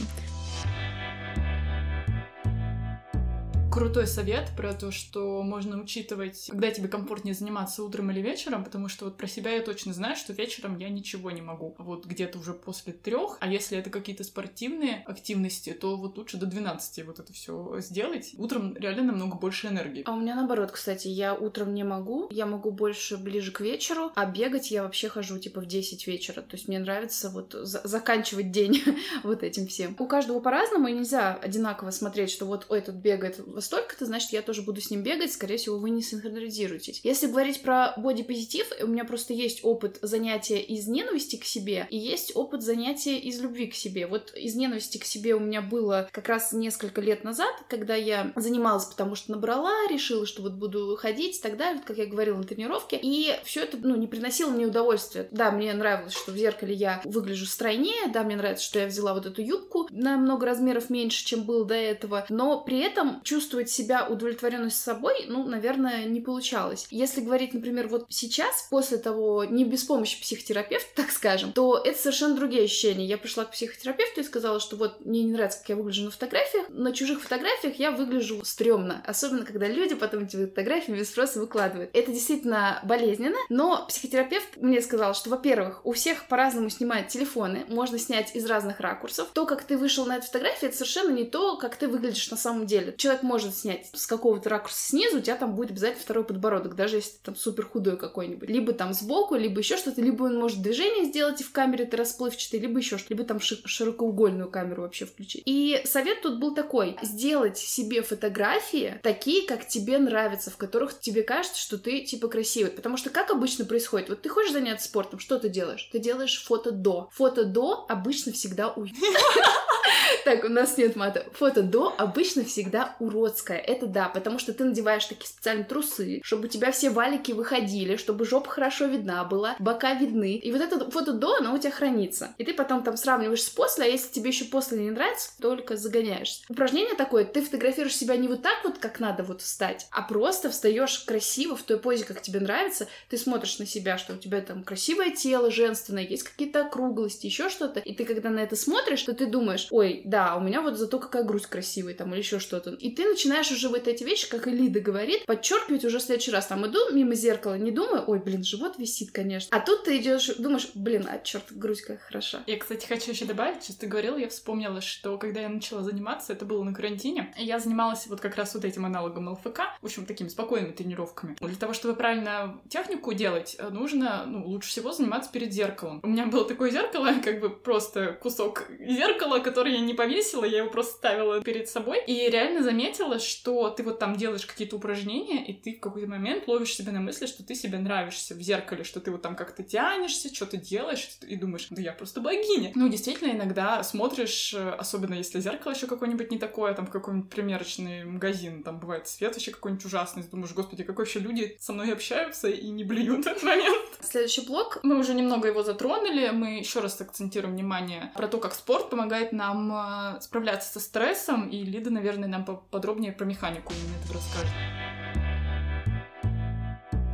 Крутой 3.73 4.05
совет 4.05 4.51
про 4.55 4.73
то, 4.73 4.91
что 4.91 5.41
можно 5.41 5.81
учитывать, 5.81 6.45
когда 6.51 6.69
тебе 6.69 6.87
комфортнее 6.87 7.33
заниматься 7.33 7.83
утром 7.83 8.11
или 8.11 8.21
вечером, 8.21 8.63
потому 8.63 8.87
что 8.87 9.05
вот 9.05 9.17
про 9.17 9.25
себя 9.25 9.49
я 9.51 9.63
точно 9.63 9.93
знаю, 9.93 10.15
что 10.15 10.31
вечером 10.31 10.77
я 10.77 10.89
ничего 10.89 11.31
не 11.31 11.41
могу. 11.41 11.73
Вот 11.79 12.05
где-то 12.05 12.37
уже 12.37 12.53
после 12.53 12.93
трех, 12.93 13.37
а 13.39 13.47
если 13.47 13.75
это 13.75 13.89
какие-то 13.89 14.23
спортивные 14.23 15.03
активности, 15.07 15.73
то 15.73 15.97
вот 15.97 16.19
лучше 16.19 16.37
до 16.37 16.45
12 16.45 17.03
вот 17.03 17.17
это 17.17 17.33
все 17.33 17.79
сделать. 17.79 18.35
Утром 18.37 18.75
реально 18.77 19.03
намного 19.03 19.37
больше 19.37 19.67
энергии. 19.67 20.03
А 20.05 20.13
у 20.13 20.19
меня 20.19 20.35
наоборот, 20.35 20.69
кстати, 20.71 21.07
я 21.07 21.33
утром 21.33 21.73
не 21.73 21.83
могу, 21.83 22.27
я 22.29 22.45
могу 22.45 22.69
больше 22.69 23.17
ближе 23.17 23.51
к 23.51 23.59
вечеру, 23.59 24.11
а 24.13 24.27
бегать 24.27 24.69
я 24.69 24.83
вообще 24.83 25.09
хожу 25.09 25.39
типа 25.39 25.61
в 25.61 25.65
10 25.65 26.05
вечера. 26.05 26.41
То 26.41 26.57
есть 26.57 26.67
мне 26.67 26.77
нравится 26.77 27.31
вот 27.31 27.53
за 27.53 27.81
заканчивать 27.83 28.51
день 28.51 28.83
вот 29.23 29.41
этим 29.41 29.65
всем. 29.65 29.95
У 29.97 30.05
каждого 30.05 30.39
по-разному, 30.41 30.87
и 30.89 30.93
нельзя 30.93 31.33
одинаково 31.33 31.89
смотреть, 31.89 32.29
что 32.29 32.45
вот 32.45 32.67
ой, 32.69 32.77
этот 32.77 32.95
бегает 32.97 33.41
столько-то, 33.63 34.05
значит, 34.05 34.31
я 34.31 34.41
тоже 34.41 34.61
буду 34.61 34.81
с 34.81 34.91
ним 34.91 35.03
бегать, 35.03 35.33
скорее 35.33 35.57
всего, 35.57 35.77
вы 35.77 35.89
не 35.89 36.01
синхронизируетесь. 36.01 37.01
Если 37.03 37.27
говорить 37.27 37.61
про 37.61 37.93
бодипозитив, 37.97 38.67
у 38.81 38.87
меня 38.87 39.05
просто 39.05 39.33
есть 39.33 39.63
опыт 39.63 39.99
занятия 40.01 40.59
из 40.59 40.87
ненависти 40.87 41.37
к 41.37 41.45
себе, 41.45 41.87
и 41.89 41.97
есть 41.97 42.35
опыт 42.35 42.61
занятия 42.61 43.17
из 43.17 43.39
любви 43.41 43.67
к 43.67 43.75
себе. 43.75 44.07
Вот 44.07 44.33
из 44.35 44.55
ненависти 44.55 44.97
к 44.97 45.05
себе 45.05 45.35
у 45.35 45.39
меня 45.39 45.61
было 45.61 46.09
как 46.11 46.27
раз 46.27 46.53
несколько 46.53 47.01
лет 47.01 47.23
назад, 47.23 47.53
когда 47.69 47.95
я 47.95 48.31
занималась, 48.35 48.85
потому 48.85 49.15
что 49.15 49.31
набрала, 49.31 49.73
решила, 49.89 50.25
что 50.25 50.41
вот 50.41 50.53
буду 50.53 50.97
ходить 50.99 51.37
и 51.37 51.41
так 51.41 51.57
далее, 51.57 51.81
как 51.85 51.97
я 51.97 52.05
говорила 52.05 52.37
на 52.37 52.43
тренировке, 52.43 52.99
и 53.01 53.35
все 53.43 53.63
это, 53.63 53.77
ну, 53.77 53.95
не 53.95 54.07
приносило 54.07 54.49
мне 54.49 54.65
удовольствия. 54.65 55.27
Да, 55.31 55.51
мне 55.51 55.73
нравилось, 55.73 56.13
что 56.13 56.31
в 56.31 56.37
зеркале 56.37 56.73
я 56.73 57.01
выгляжу 57.05 57.45
стройнее, 57.45 58.11
да, 58.11 58.23
мне 58.23 58.35
нравится, 58.35 58.65
что 58.65 58.79
я 58.79 58.87
взяла 58.87 59.13
вот 59.13 59.25
эту 59.25 59.41
юбку 59.41 59.87
на 59.91 60.17
много 60.17 60.45
размеров 60.45 60.89
меньше, 60.89 61.25
чем 61.25 61.43
было 61.43 61.65
до 61.65 61.75
этого, 61.75 62.25
но 62.29 62.61
при 62.61 62.79
этом 62.79 63.21
чувство 63.23 63.52
чувствовать 63.53 63.69
себя 63.69 64.07
удовлетворенность 64.07 64.81
собой, 64.81 65.25
ну, 65.27 65.47
наверное, 65.47 66.05
не 66.05 66.21
получалось. 66.21 66.87
Если 66.89 67.21
говорить, 67.21 67.53
например, 67.53 67.87
вот 67.87 68.05
сейчас, 68.09 68.67
после 68.69 68.97
того, 68.97 69.43
не 69.43 69.63
без 69.63 69.83
помощи 69.83 70.19
психотерапевта, 70.19 70.87
так 70.95 71.11
скажем, 71.11 71.53
то 71.53 71.77
это 71.77 71.97
совершенно 71.97 72.35
другие 72.35 72.63
ощущения. 72.63 73.05
Я 73.05 73.17
пришла 73.17 73.45
к 73.45 73.51
психотерапевту 73.51 74.21
и 74.21 74.23
сказала, 74.23 74.59
что 74.59 74.75
вот 74.75 75.05
мне 75.05 75.23
не 75.23 75.33
нравится, 75.33 75.59
как 75.59 75.69
я 75.69 75.75
выгляжу 75.75 76.05
на 76.05 76.11
фотографиях. 76.11 76.65
На 76.69 76.93
чужих 76.93 77.21
фотографиях 77.21 77.75
я 77.75 77.91
выгляжу 77.91 78.43
стрёмно. 78.43 79.03
Особенно, 79.05 79.45
когда 79.45 79.67
люди 79.67 79.93
потом 79.93 80.23
эти 80.23 80.35
фотографии 80.35 80.91
без 80.91 81.09
спроса 81.09 81.39
выкладывают. 81.39 81.91
Это 81.93 82.11
действительно 82.11 82.79
болезненно, 82.83 83.37
но 83.49 83.85
психотерапевт 83.87 84.57
мне 84.57 84.81
сказал, 84.81 85.13
что, 85.13 85.29
во-первых, 85.29 85.85
у 85.85 85.91
всех 85.91 86.27
по-разному 86.27 86.69
снимают 86.69 87.09
телефоны, 87.09 87.65
можно 87.67 87.99
снять 87.99 88.35
из 88.35 88.45
разных 88.45 88.79
ракурсов. 88.79 89.29
То, 89.33 89.45
как 89.45 89.63
ты 89.63 89.77
вышел 89.77 90.05
на 90.05 90.17
эту 90.17 90.25
фотографию, 90.25 90.69
это 90.69 90.77
совершенно 90.77 91.11
не 91.11 91.25
то, 91.25 91.57
как 91.57 91.75
ты 91.75 91.87
выглядишь 91.87 92.31
на 92.31 92.37
самом 92.37 92.65
деле. 92.65 92.95
Человек 92.97 93.21
может 93.23 93.42
может 93.43 93.57
снять 93.57 93.89
с 93.93 94.07
какого-то 94.07 94.49
ракурса 94.49 94.89
снизу, 94.89 95.17
у 95.17 95.21
тебя 95.21 95.35
там 95.35 95.55
будет 95.55 95.71
обязательно 95.71 96.03
второй 96.03 96.23
подбородок, 96.23 96.75
даже 96.75 96.97
если 96.97 97.11
ты 97.11 97.17
там 97.23 97.35
супер 97.35 97.65
худой 97.65 97.97
какой-нибудь. 97.97 98.49
Либо 98.49 98.73
там 98.73 98.93
сбоку, 98.93 99.35
либо 99.35 99.59
еще 99.59 99.77
что-то, 99.77 100.01
либо 100.01 100.23
он 100.23 100.39
может 100.39 100.61
движение 100.61 101.05
сделать, 101.05 101.41
и 101.41 101.43
в 101.43 101.51
камере 101.51 101.85
ты 101.85 101.97
расплывчатый, 101.97 102.59
либо 102.59 102.79
еще 102.79 102.97
что-то, 102.97 103.13
либо 103.13 103.25
там 103.25 103.39
широкоугольную 103.39 104.49
камеру 104.49 104.83
вообще 104.83 105.05
включить. 105.05 105.43
И 105.45 105.81
совет 105.85 106.21
тут 106.21 106.39
был 106.39 106.53
такой, 106.55 106.97
сделать 107.01 107.57
себе 107.57 108.01
фотографии 108.01 108.99
такие, 109.03 109.47
как 109.47 109.67
тебе 109.67 109.97
нравятся, 109.97 110.49
в 110.51 110.57
которых 110.57 110.99
тебе 110.99 111.23
кажется, 111.23 111.59
что 111.59 111.77
ты 111.77 112.01
типа 112.01 112.27
красивый. 112.27 112.71
Потому 112.71 112.97
что 112.97 113.09
как 113.09 113.31
обычно 113.31 113.65
происходит? 113.65 114.09
Вот 114.09 114.21
ты 114.21 114.29
хочешь 114.29 114.51
заняться 114.53 114.87
спортом, 114.87 115.19
что 115.19 115.39
ты 115.39 115.49
делаешь? 115.49 115.89
Ты 115.91 115.99
делаешь 115.99 116.43
фото 116.43 116.71
до. 116.71 117.09
Фото 117.13 117.45
до 117.45 117.85
обычно 117.89 118.31
всегда 118.31 118.71
у... 118.71 118.85
Так, 120.25 120.45
у 120.45 120.49
нас 120.49 120.77
нет 120.77 120.95
мата. 120.95 121.25
Фото 121.33 121.63
до 121.63 121.93
обычно 121.97 122.43
всегда 122.43 122.95
уродское. 122.99 123.57
Это 123.57 123.87
да, 123.87 124.09
потому 124.09 124.39
что 124.39 124.53
ты 124.53 124.63
надеваешь 124.63 125.05
такие 125.05 125.27
специальные 125.27 125.65
трусы, 125.65 126.21
чтобы 126.23 126.45
у 126.45 126.47
тебя 126.47 126.71
все 126.71 126.89
валики 126.89 127.31
выходили, 127.31 127.97
чтобы 127.97 128.25
жопа 128.25 128.49
хорошо 128.49 128.85
видна 128.85 129.23
была, 129.23 129.55
бока 129.59 129.93
видны. 129.93 130.35
И 130.35 130.51
вот 130.51 130.61
это 130.61 130.89
фото 130.91 131.13
до, 131.13 131.37
оно 131.37 131.53
у 131.53 131.57
тебя 131.57 131.71
хранится. 131.71 132.33
И 132.37 132.45
ты 132.45 132.53
потом 132.53 132.83
там 132.83 132.97
сравниваешь 132.97 133.43
с 133.43 133.49
после, 133.49 133.85
а 133.85 133.87
если 133.87 134.11
тебе 134.11 134.29
еще 134.29 134.45
после 134.45 134.79
не 134.79 134.91
нравится, 134.91 135.29
только 135.41 135.75
загоняешься. 135.75 136.43
Упражнение 136.49 136.95
такое, 136.95 137.25
ты 137.25 137.41
фотографируешь 137.41 137.95
себя 137.95 138.15
не 138.15 138.27
вот 138.27 138.41
так 138.41 138.63
вот, 138.63 138.77
как 138.77 138.99
надо 138.99 139.23
вот 139.23 139.41
встать, 139.41 139.87
а 139.91 140.01
просто 140.01 140.49
встаешь 140.49 140.99
красиво 140.99 141.55
в 141.55 141.63
той 141.63 141.77
позе, 141.77 142.05
как 142.05 142.21
тебе 142.21 142.39
нравится, 142.39 142.87
ты 143.09 143.17
смотришь 143.17 143.59
на 143.59 143.65
себя, 143.65 143.97
что 143.97 144.13
у 144.13 144.17
тебя 144.17 144.41
там 144.41 144.63
красивое 144.63 145.11
тело, 145.11 145.51
женственное, 145.51 146.03
есть 146.03 146.23
какие-то 146.23 146.65
округлости, 146.65 147.25
еще 147.25 147.49
что-то, 147.49 147.79
и 147.79 147.93
ты 147.93 148.05
когда 148.05 148.29
на 148.29 148.39
это 148.39 148.55
смотришь, 148.55 149.03
то 149.03 149.13
ты 149.13 149.25
думаешь, 149.25 149.67
ой, 149.71 149.82
да, 150.05 150.35
у 150.35 150.41
меня 150.41 150.61
вот 150.61 150.77
зато 150.77 150.99
какая 150.99 151.23
грудь 151.23 151.45
красивая 151.45 151.93
там 151.93 152.11
или 152.13 152.19
еще 152.19 152.39
что-то. 152.39 152.71
И 152.71 152.91
ты 152.91 153.05
начинаешь 153.05 153.51
уже 153.51 153.69
вот 153.69 153.87
эти 153.87 154.03
вещи, 154.03 154.29
как 154.29 154.47
и 154.47 154.51
Лида 154.51 154.79
говорит, 154.79 155.25
подчеркивать 155.25 155.85
уже 155.85 155.99
в 155.99 156.01
следующий 156.01 156.31
раз. 156.31 156.47
Там 156.47 156.65
иду 156.65 156.79
мимо 156.91 157.15
зеркала, 157.15 157.55
не 157.55 157.71
думаю, 157.71 158.03
ой, 158.07 158.19
блин, 158.19 158.43
живот 158.43 158.77
висит, 158.77 159.11
конечно. 159.11 159.55
А 159.55 159.59
тут 159.59 159.83
ты 159.83 159.97
идешь, 159.97 160.27
думаешь, 160.37 160.69
блин, 160.75 161.07
а 161.09 161.19
черт, 161.19 161.45
грудь 161.51 161.81
как 161.81 162.01
хороша. 162.01 162.43
Я, 162.47 162.57
кстати, 162.57 162.85
хочу 162.85 163.11
еще 163.11 163.25
добавить, 163.25 163.63
сейчас 163.63 163.77
ты 163.77 163.87
говорила, 163.87 164.17
я 164.17 164.29
вспомнила, 164.29 164.81
что 164.81 165.17
когда 165.17 165.41
я 165.41 165.49
начала 165.49 165.83
заниматься, 165.83 166.33
это 166.33 166.45
было 166.45 166.63
на 166.63 166.73
карантине, 166.73 167.33
я 167.37 167.59
занималась 167.59 168.07
вот 168.07 168.21
как 168.21 168.35
раз 168.35 168.53
вот 168.53 168.65
этим 168.65 168.85
аналогом 168.85 169.29
ЛФК, 169.29 169.59
в 169.81 169.85
общем, 169.85 170.05
такими 170.05 170.27
спокойными 170.27 170.71
тренировками. 170.71 171.35
Для 171.39 171.55
того, 171.55 171.73
чтобы 171.73 171.95
правильно 171.95 172.59
технику 172.69 173.13
делать, 173.13 173.57
нужно, 173.71 174.25
ну, 174.25 174.45
лучше 174.47 174.69
всего 174.69 174.91
заниматься 174.91 175.31
перед 175.31 175.53
зеркалом. 175.53 175.99
У 176.03 176.07
меня 176.07 176.25
было 176.25 176.45
такое 176.45 176.71
зеркало, 176.71 177.09
как 177.23 177.39
бы 177.39 177.49
просто 177.49 178.13
кусок 178.13 178.65
зеркала, 178.79 179.39
который 179.39 179.62
я 179.71 179.79
не 179.79 179.93
повесила, 179.93 180.45
я 180.45 180.59
его 180.59 180.69
просто 180.69 180.93
ставила 180.93 181.41
перед 181.41 181.69
собой. 181.69 182.03
И 182.05 182.29
реально 182.29 182.63
заметила, 182.63 183.19
что 183.19 183.69
ты 183.69 183.83
вот 183.83 183.99
там 183.99 184.15
делаешь 184.15 184.45
какие-то 184.45 184.75
упражнения, 184.75 185.45
и 185.45 185.53
ты 185.53 185.75
в 185.75 185.79
какой-то 185.79 186.07
момент 186.07 186.47
ловишь 186.47 186.75
себя 186.75 186.91
на 186.91 186.99
мысли, 186.99 187.25
что 187.25 187.43
ты 187.43 187.55
себе 187.55 187.77
нравишься 187.77 188.35
в 188.35 188.41
зеркале, 188.41 188.83
что 188.83 188.99
ты 188.99 189.11
вот 189.11 189.21
там 189.21 189.35
как-то 189.35 189.63
тянешься, 189.63 190.33
что-то 190.33 190.57
делаешь, 190.57 191.09
и 191.27 191.35
думаешь, 191.35 191.67
да 191.69 191.81
я 191.81 191.93
просто 191.93 192.21
богиня. 192.21 192.71
Ну, 192.75 192.87
действительно, 192.89 193.31
иногда 193.31 193.83
смотришь, 193.83 194.53
особенно 194.53 195.15
если 195.15 195.39
зеркало 195.39 195.73
еще 195.73 195.87
какое-нибудь 195.87 196.31
не 196.31 196.37
такое, 196.37 196.73
там 196.73 196.87
какой-нибудь 196.87 197.29
примерочный 197.29 198.03
магазин, 198.03 198.63
там 198.63 198.79
бывает 198.79 199.07
свет 199.07 199.33
вообще 199.33 199.51
какой-нибудь 199.51 199.85
ужасный, 199.85 200.23
думаешь, 200.23 200.53
господи, 200.53 200.83
как 200.83 200.97
вообще 200.97 201.19
люди 201.19 201.57
со 201.59 201.73
мной 201.73 201.93
общаются 201.93 202.49
и 202.49 202.69
не 202.69 202.83
блюют 202.83 203.25
этот 203.27 203.43
момент. 203.43 203.79
Следующий 204.01 204.45
блок. 204.45 204.79
Мы 204.83 204.97
уже 204.97 205.13
немного 205.13 205.47
его 205.47 205.63
затронули, 205.63 206.29
мы 206.29 206.59
еще 206.59 206.79
раз 206.79 206.99
акцентируем 206.99 207.55
внимание 207.55 208.11
про 208.15 208.27
то, 208.27 208.37
как 208.37 208.53
спорт 208.53 208.89
помогает 208.89 209.31
нам 209.31 209.52
э, 209.53 210.21
справляться 210.21 210.71
со 210.71 210.79
стрессом, 210.79 211.49
и 211.49 211.63
Лида, 211.63 211.89
наверное, 211.89 212.29
нам 212.29 212.45
подробнее 212.45 213.11
про 213.11 213.25
механику 213.25 213.73
именно 213.73 214.03
это 214.03 214.13
расскажет. 214.13 214.51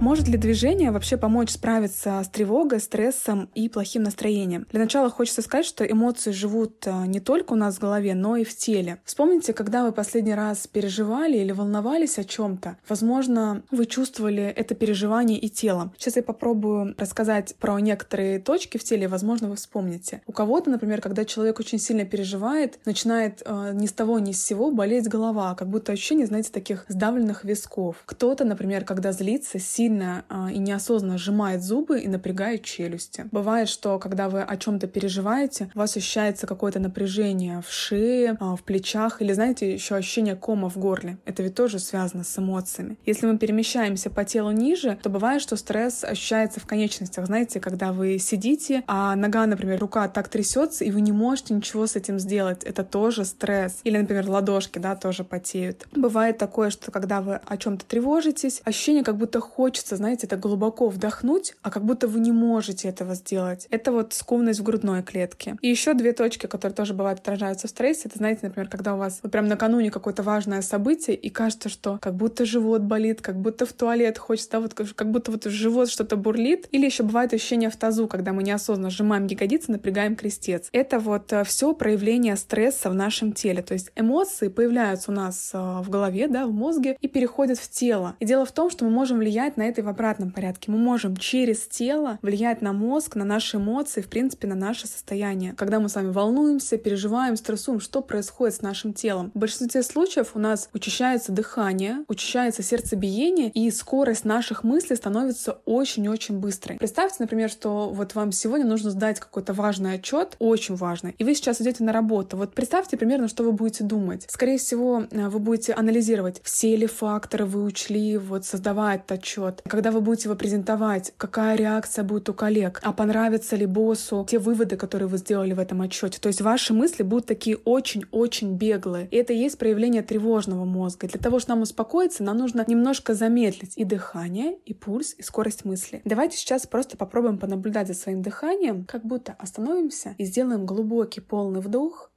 Может 0.01 0.29
ли 0.29 0.37
движение 0.37 0.91
вообще 0.91 1.17
помочь 1.17 1.49
справиться 1.49 2.21
с 2.23 2.29
тревогой, 2.29 2.79
стрессом 2.79 3.49
и 3.53 3.67
плохим 3.67 4.03
настроением? 4.03 4.65
Для 4.71 4.79
начала 4.79 5.09
хочется 5.09 5.41
сказать, 5.41 5.65
что 5.65 5.83
эмоции 5.83 6.31
живут 6.31 6.87
э, 6.87 7.05
не 7.05 7.19
только 7.19 7.51
у 7.51 7.57
нас 7.57 7.75
в 7.75 7.79
голове, 7.81 8.15
но 8.15 8.37
и 8.37 8.45
в 8.45 8.55
теле. 8.55 9.01
Вспомните, 9.03 9.51
когда 9.51 9.83
вы 9.83 9.91
последний 9.91 10.33
раз 10.33 10.67
переживали 10.67 11.37
или 11.37 11.51
волновались 11.51 12.17
о 12.17 12.23
чем-то. 12.23 12.77
Возможно, 12.87 13.61
вы 13.71 13.85
чувствовали 13.87 14.43
это 14.43 14.73
переживание 14.73 15.37
и 15.37 15.49
телом. 15.49 15.91
Сейчас 15.97 16.15
я 16.15 16.23
попробую 16.23 16.95
рассказать 16.97 17.55
про 17.59 17.77
некоторые 17.81 18.39
точки 18.39 18.77
в 18.77 18.85
теле, 18.85 19.09
возможно, 19.09 19.49
вы 19.49 19.57
вспомните. 19.57 20.21
У 20.27 20.31
кого-то, 20.31 20.69
например, 20.69 21.01
когда 21.01 21.25
человек 21.25 21.59
очень 21.59 21.77
сильно 21.77 22.05
переживает, 22.05 22.79
начинает 22.85 23.43
э, 23.45 23.71
ни 23.73 23.85
с 23.85 23.91
того 23.91 24.19
ни 24.19 24.31
с 24.31 24.41
сего 24.41 24.71
болеть 24.71 25.09
голова, 25.09 25.55
как 25.55 25.67
будто 25.67 25.91
ощущение, 25.91 26.25
знаете, 26.25 26.51
таких 26.53 26.85
сдавленных 26.87 27.43
висков. 27.43 27.97
Кто-то, 28.05 28.45
например, 28.45 28.85
когда 28.85 29.11
злится, 29.11 29.59
сильно 29.59 29.88
сильно 29.89 30.23
а, 30.29 30.51
и 30.51 30.59
неосознанно 30.59 31.17
сжимает 31.17 31.63
зубы 31.63 31.99
и 31.99 32.07
напрягает 32.07 32.63
челюсти. 32.63 33.25
Бывает, 33.31 33.67
что 33.69 33.97
когда 33.97 34.29
вы 34.29 34.41
о 34.41 34.57
чем-то 34.57 34.87
переживаете, 34.87 35.71
у 35.73 35.79
вас 35.79 35.97
ощущается 35.97 36.45
какое-то 36.45 36.79
напряжение 36.79 37.61
в 37.67 37.71
шее, 37.71 38.37
а, 38.39 38.55
в 38.55 38.61
плечах 38.61 39.21
или, 39.21 39.33
знаете, 39.33 39.73
еще 39.73 39.95
ощущение 39.95 40.35
кома 40.35 40.69
в 40.69 40.77
горле. 40.77 41.17
Это 41.25 41.41
ведь 41.41 41.55
тоже 41.55 41.79
связано 41.79 42.23
с 42.23 42.37
эмоциями. 42.37 42.97
Если 43.05 43.25
мы 43.25 43.37
перемещаемся 43.37 44.09
по 44.09 44.23
телу 44.23 44.51
ниже, 44.51 44.97
то 45.01 45.09
бывает, 45.09 45.41
что 45.41 45.55
стресс 45.55 46.03
ощущается 46.03 46.59
в 46.59 46.67
конечностях. 46.67 47.25
Знаете, 47.25 47.59
когда 47.59 47.91
вы 47.91 48.19
сидите, 48.19 48.83
а 48.85 49.15
нога, 49.15 49.45
например, 49.47 49.79
рука 49.79 50.07
так 50.07 50.27
трясется, 50.27 50.85
и 50.85 50.91
вы 50.91 51.01
не 51.01 51.11
можете 51.11 51.53
ничего 51.53 51.87
с 51.87 51.95
этим 51.95 52.19
сделать. 52.19 52.63
Это 52.63 52.83
тоже 52.83 53.25
стресс. 53.25 53.79
Или, 53.83 53.97
например, 53.97 54.29
ладошки, 54.29 54.77
да, 54.77 54.95
тоже 54.95 55.23
потеют. 55.23 55.87
Бывает 55.91 56.37
такое, 56.37 56.69
что 56.69 56.91
когда 56.91 57.21
вы 57.21 57.39
о 57.43 57.57
чем-то 57.57 57.85
тревожитесь, 57.85 58.61
ощущение, 58.65 59.03
как 59.03 59.17
будто 59.17 59.39
хочется 59.39 59.78
хочется, 59.79 59.95
знаете, 59.95 60.27
это 60.27 60.35
глубоко 60.35 60.89
вдохнуть, 60.89 61.55
а 61.61 61.71
как 61.71 61.85
будто 61.85 62.09
вы 62.09 62.19
не 62.19 62.33
можете 62.33 62.89
этого 62.89 63.15
сделать. 63.15 63.65
Это 63.69 63.93
вот 63.93 64.13
скованность 64.13 64.59
в 64.59 64.63
грудной 64.63 65.03
клетке. 65.03 65.55
И 65.61 65.69
еще 65.69 65.93
две 65.93 66.11
точки, 66.11 66.47
которые 66.47 66.75
тоже 66.75 66.93
бывают 66.93 67.19
отражаются 67.19 67.67
в 67.67 67.69
стрессе. 67.69 68.09
Это, 68.09 68.17
знаете, 68.17 68.41
например, 68.43 68.67
когда 68.67 68.95
у 68.95 68.97
вас 68.97 69.21
вот 69.23 69.31
прям 69.31 69.47
накануне 69.47 69.89
какое-то 69.89 70.21
важное 70.21 70.61
событие, 70.61 71.15
и 71.15 71.29
кажется, 71.29 71.69
что 71.69 71.97
как 72.01 72.15
будто 72.15 72.43
живот 72.43 72.81
болит, 72.81 73.21
как 73.21 73.39
будто 73.39 73.65
в 73.65 73.71
туалет 73.71 74.17
хочется, 74.17 74.51
да, 74.51 74.59
вот 74.59 74.73
как 74.73 75.11
будто 75.11 75.31
вот 75.31 75.45
живот 75.45 75.89
что-то 75.89 76.17
бурлит. 76.17 76.67
Или 76.71 76.85
еще 76.85 77.03
бывает 77.03 77.33
ощущение 77.33 77.69
в 77.69 77.77
тазу, 77.77 78.09
когда 78.09 78.33
мы 78.33 78.43
неосознанно 78.43 78.89
сжимаем 78.89 79.27
ягодицы, 79.27 79.71
напрягаем 79.71 80.17
крестец. 80.17 80.67
Это 80.73 80.99
вот 80.99 81.31
э, 81.31 81.45
все 81.45 81.73
проявление 81.73 82.35
стресса 82.35 82.89
в 82.89 82.95
нашем 82.95 83.31
теле. 83.31 83.61
То 83.61 83.75
есть 83.75 83.91
эмоции 83.95 84.49
появляются 84.49 85.11
у 85.11 85.13
нас 85.13 85.51
э, 85.53 85.57
в 85.57 85.89
голове, 85.89 86.27
да, 86.27 86.47
в 86.47 86.51
мозге 86.51 86.97
и 86.99 87.07
переходят 87.07 87.57
в 87.59 87.69
тело. 87.69 88.17
И 88.19 88.25
дело 88.25 88.43
в 88.43 88.51
том, 88.51 88.69
что 88.69 88.83
мы 88.83 88.91
можем 88.91 89.19
влиять 89.19 89.55
на 89.55 89.68
это 89.69 89.81
и 89.81 89.83
в 89.83 89.87
обратном 89.87 90.31
порядке. 90.31 90.71
Мы 90.71 90.77
можем 90.77 91.15
через 91.15 91.67
тело 91.67 92.19
влиять 92.21 92.61
на 92.61 92.73
мозг, 92.73 93.15
на 93.15 93.25
наши 93.25 93.57
эмоции, 93.57 94.01
в 94.01 94.07
принципе, 94.07 94.47
на 94.47 94.55
наше 94.55 94.87
состояние. 94.87 95.53
Когда 95.53 95.79
мы 95.79 95.89
с 95.89 95.95
вами 95.95 96.11
волнуемся, 96.11 96.77
переживаем, 96.77 97.35
стрессуем, 97.35 97.79
что 97.79 98.01
происходит 98.01 98.55
с 98.55 98.61
нашим 98.61 98.93
телом? 98.93 99.31
В 99.33 99.39
большинстве 99.39 99.83
случаев 99.83 100.31
у 100.35 100.39
нас 100.39 100.69
учащается 100.73 101.31
дыхание, 101.31 102.03
учащается 102.07 102.63
сердцебиение, 102.63 103.49
и 103.49 103.69
скорость 103.71 104.25
наших 104.25 104.63
мыслей 104.63 104.95
становится 104.95 105.59
очень-очень 105.65 106.39
быстрой. 106.39 106.77
Представьте, 106.77 107.17
например, 107.19 107.49
что 107.49 107.89
вот 107.89 108.15
вам 108.15 108.31
сегодня 108.31 108.65
нужно 108.65 108.91
сдать 108.91 109.19
какой-то 109.19 109.53
важный 109.53 109.95
отчет, 109.95 110.35
очень 110.39 110.75
важный, 110.75 111.15
и 111.17 111.23
вы 111.23 111.35
сейчас 111.35 111.61
идете 111.61 111.83
на 111.83 111.93
работу. 111.93 112.37
Вот 112.37 112.53
представьте 112.53 112.97
примерно, 112.97 113.27
что 113.27 113.43
вы 113.43 113.51
будете 113.51 113.83
думать. 113.83 114.25
Скорее 114.29 114.57
всего, 114.57 115.05
э, 115.09 115.29
вы 115.29 115.39
будете 115.39 115.73
анализировать, 115.73 116.41
все 116.43 116.75
ли 116.75 116.87
факторы 116.87 117.45
вы 117.45 117.63
учли, 117.63 118.17
вот 118.17 118.45
создавая 118.45 118.97
этот 118.97 119.11
отчет, 119.11 119.58
когда 119.67 119.91
вы 119.91 120.01
будете 120.01 120.29
его 120.29 120.35
презентовать, 120.35 121.13
какая 121.17 121.55
реакция 121.55 122.03
будет 122.03 122.29
у 122.29 122.33
коллег, 122.33 122.79
а 122.83 122.93
понравится 122.93 123.55
ли 123.55 123.65
боссу 123.65 124.25
те 124.29 124.39
выводы, 124.39 124.77
которые 124.77 125.07
вы 125.07 125.17
сделали 125.17 125.53
в 125.53 125.59
этом 125.59 125.81
отчете. 125.81 126.19
То 126.19 126.27
есть 126.27 126.41
ваши 126.41 126.73
мысли 126.73 127.03
будут 127.03 127.25
такие 127.25 127.57
очень-очень 127.57 128.55
беглые. 128.55 129.07
И 129.07 129.15
это 129.15 129.33
и 129.33 129.37
есть 129.37 129.57
проявление 129.57 130.01
тревожного 130.01 130.65
мозга. 130.65 131.07
Для 131.07 131.19
того, 131.19 131.39
чтобы 131.39 131.55
нам 131.55 131.63
успокоиться, 131.63 132.23
нам 132.23 132.37
нужно 132.37 132.63
немножко 132.67 133.13
замедлить 133.13 133.77
и 133.77 133.83
дыхание, 133.83 134.57
и 134.65 134.73
пульс, 134.73 135.15
и 135.17 135.23
скорость 135.23 135.65
мысли. 135.65 136.01
Давайте 136.05 136.37
сейчас 136.37 136.67
просто 136.67 136.97
попробуем 136.97 137.37
понаблюдать 137.37 137.87
за 137.87 137.93
своим 137.93 138.21
дыханием, 138.21 138.85
как 138.85 139.05
будто 139.05 139.35
остановимся 139.39 140.15
и 140.17 140.25
сделаем 140.25 140.65
глубокий 140.65 141.21
полный 141.21 141.61
вдох 141.61 142.11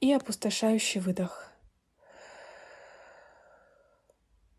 и 0.00 0.12
опустошающий 0.12 1.00
выдох. 1.00 1.49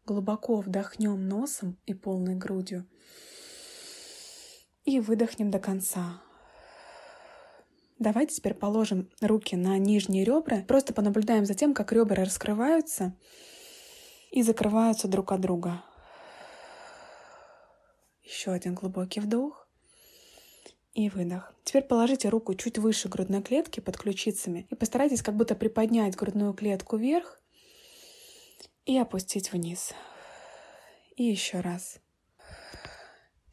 Глубоко 0.06 0.62
вдохнем 0.62 1.28
носом 1.28 1.78
и 1.86 1.94
полной 1.94 2.36
грудью. 2.36 2.88
И 4.84 5.00
выдохнем 5.00 5.52
до 5.52 5.60
конца. 5.60 6.22
Давайте 8.00 8.36
теперь 8.36 8.56
положим 8.56 9.10
руки 9.22 9.56
на 9.56 9.78
нижние 9.78 10.24
ребра. 10.24 10.64
Просто 10.68 10.94
понаблюдаем 10.94 11.46
за 11.46 11.54
тем, 11.54 11.76
как 11.76 11.92
ребра 11.92 12.24
раскрываются 12.24 13.16
и 14.32 14.42
закрываются 14.42 15.08
друг 15.08 15.32
от 15.32 15.42
друга. 15.42 15.84
Еще 18.24 18.52
один 18.52 18.76
глубокий 18.76 19.20
вдох 19.20 19.68
и 20.94 21.10
выдох. 21.10 21.54
Теперь 21.64 21.84
положите 21.84 22.30
руку 22.30 22.54
чуть 22.56 22.78
выше 22.78 23.08
грудной 23.08 23.42
клетки 23.42 23.80
под 23.80 23.98
ключицами 23.98 24.68
и 24.70 24.76
постарайтесь 24.76 25.22
как 25.22 25.36
будто 25.36 25.54
приподнять 25.54 26.16
грудную 26.16 26.54
клетку 26.54 26.98
вверх 26.98 27.41
и 28.86 28.98
опустить 28.98 29.52
вниз. 29.52 29.94
И 31.16 31.24
еще 31.24 31.60
раз. 31.60 32.00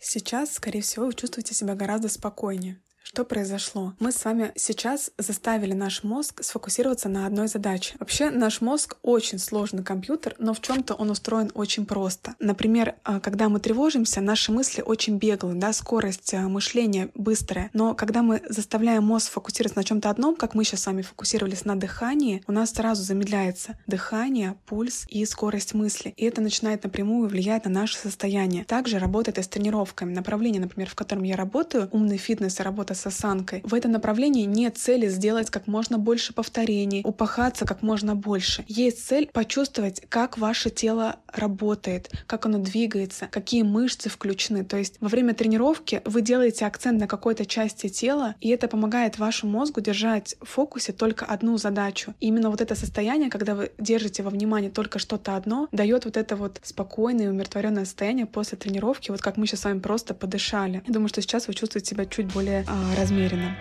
Сейчас, 0.00 0.52
скорее 0.54 0.80
всего, 0.80 1.06
вы 1.06 1.14
чувствуете 1.14 1.54
себя 1.54 1.74
гораздо 1.74 2.08
спокойнее. 2.08 2.80
Что 3.10 3.24
произошло? 3.24 3.94
Мы 4.00 4.12
с 4.12 4.22
вами 4.22 4.52
сейчас 4.54 5.10
заставили 5.16 5.72
наш 5.72 6.04
мозг 6.04 6.44
сфокусироваться 6.44 7.08
на 7.08 7.24
одной 7.24 7.48
задаче. 7.48 7.94
Вообще 7.98 8.28
наш 8.28 8.60
мозг 8.60 8.98
очень 9.00 9.38
сложный 9.38 9.82
компьютер, 9.82 10.36
но 10.38 10.52
в 10.52 10.60
чем-то 10.60 10.92
он 10.92 11.08
устроен 11.08 11.50
очень 11.54 11.86
просто. 11.86 12.34
Например, 12.38 12.96
а, 13.04 13.18
когда 13.18 13.48
мы 13.48 13.60
тревожимся, 13.60 14.20
наши 14.20 14.52
мысли 14.52 14.82
очень 14.82 15.16
беглые, 15.16 15.58
да, 15.58 15.72
скорость 15.72 16.34
а, 16.34 16.48
мышления 16.48 17.08
быстрая. 17.14 17.70
Но 17.72 17.94
когда 17.94 18.20
мы 18.20 18.42
заставляем 18.46 19.04
мозг 19.04 19.32
фокусироваться 19.32 19.78
на 19.78 19.84
чем-то 19.84 20.10
одном, 20.10 20.36
как 20.36 20.54
мы 20.54 20.64
сейчас 20.64 20.82
с 20.82 20.86
вами 20.86 21.00
фокусировались 21.00 21.64
на 21.64 21.76
дыхании, 21.76 22.44
у 22.46 22.52
нас 22.52 22.72
сразу 22.72 23.02
замедляется 23.02 23.78
дыхание, 23.86 24.56
пульс 24.66 25.06
и 25.08 25.24
скорость 25.24 25.72
мысли. 25.72 26.12
И 26.18 26.26
это 26.26 26.42
начинает 26.42 26.84
напрямую 26.84 27.30
влиять 27.30 27.64
на 27.64 27.70
наше 27.70 27.96
состояние. 27.96 28.66
Также 28.66 28.98
работает 28.98 29.38
и 29.38 29.42
с 29.42 29.48
тренировками. 29.48 30.12
Направление, 30.12 30.60
например, 30.60 30.90
в 30.90 30.94
котором 30.94 31.22
я 31.22 31.36
работаю, 31.36 31.88
умный 31.90 32.18
фитнес 32.18 32.60
и 32.60 32.62
работа 32.62 32.97
с 32.98 33.06
осанкой. 33.06 33.62
В 33.64 33.74
этом 33.74 33.92
направлении 33.92 34.44
нет 34.44 34.78
цели 34.78 35.08
сделать 35.08 35.50
как 35.50 35.66
можно 35.66 35.98
больше 35.98 36.32
повторений, 36.32 37.02
упахаться 37.04 37.64
как 37.64 37.82
можно 37.82 38.14
больше. 38.14 38.64
Есть 38.68 39.06
цель 39.06 39.28
почувствовать, 39.32 40.02
как 40.08 40.38
ваше 40.38 40.70
тело 40.70 41.16
работает, 41.32 42.10
как 42.26 42.46
оно 42.46 42.58
двигается, 42.58 43.28
какие 43.30 43.62
мышцы 43.62 44.08
включены. 44.08 44.64
То 44.64 44.76
есть 44.76 44.96
во 45.00 45.08
время 45.08 45.34
тренировки 45.34 46.02
вы 46.04 46.22
делаете 46.22 46.66
акцент 46.66 47.00
на 47.00 47.06
какой-то 47.06 47.46
части 47.46 47.88
тела, 47.88 48.34
и 48.40 48.48
это 48.50 48.68
помогает 48.68 49.18
вашему 49.18 49.52
мозгу 49.52 49.80
держать 49.80 50.36
в 50.40 50.46
фокусе 50.46 50.92
только 50.92 51.24
одну 51.24 51.58
задачу. 51.58 52.14
И 52.20 52.26
именно 52.26 52.50
вот 52.50 52.60
это 52.60 52.74
состояние, 52.74 53.30
когда 53.30 53.54
вы 53.54 53.72
держите 53.78 54.22
во 54.22 54.30
внимании 54.30 54.68
только 54.68 54.98
что-то 54.98 55.36
одно, 55.36 55.68
дает 55.72 56.04
вот 56.04 56.16
это 56.16 56.36
вот 56.36 56.60
спокойное 56.62 57.26
и 57.26 57.28
умиротворенное 57.28 57.84
состояние 57.84 58.26
после 58.26 58.58
тренировки, 58.58 59.10
вот 59.10 59.20
как 59.20 59.36
мы 59.36 59.46
сейчас 59.46 59.60
с 59.60 59.64
вами 59.64 59.78
просто 59.78 60.14
подышали. 60.14 60.82
Я 60.86 60.92
думаю, 60.92 61.08
что 61.08 61.22
сейчас 61.22 61.48
вы 61.48 61.54
чувствуете 61.54 61.90
себя 61.90 62.06
чуть 62.06 62.32
более 62.32 62.64
а, 62.68 62.87
размеренно. 62.96 63.56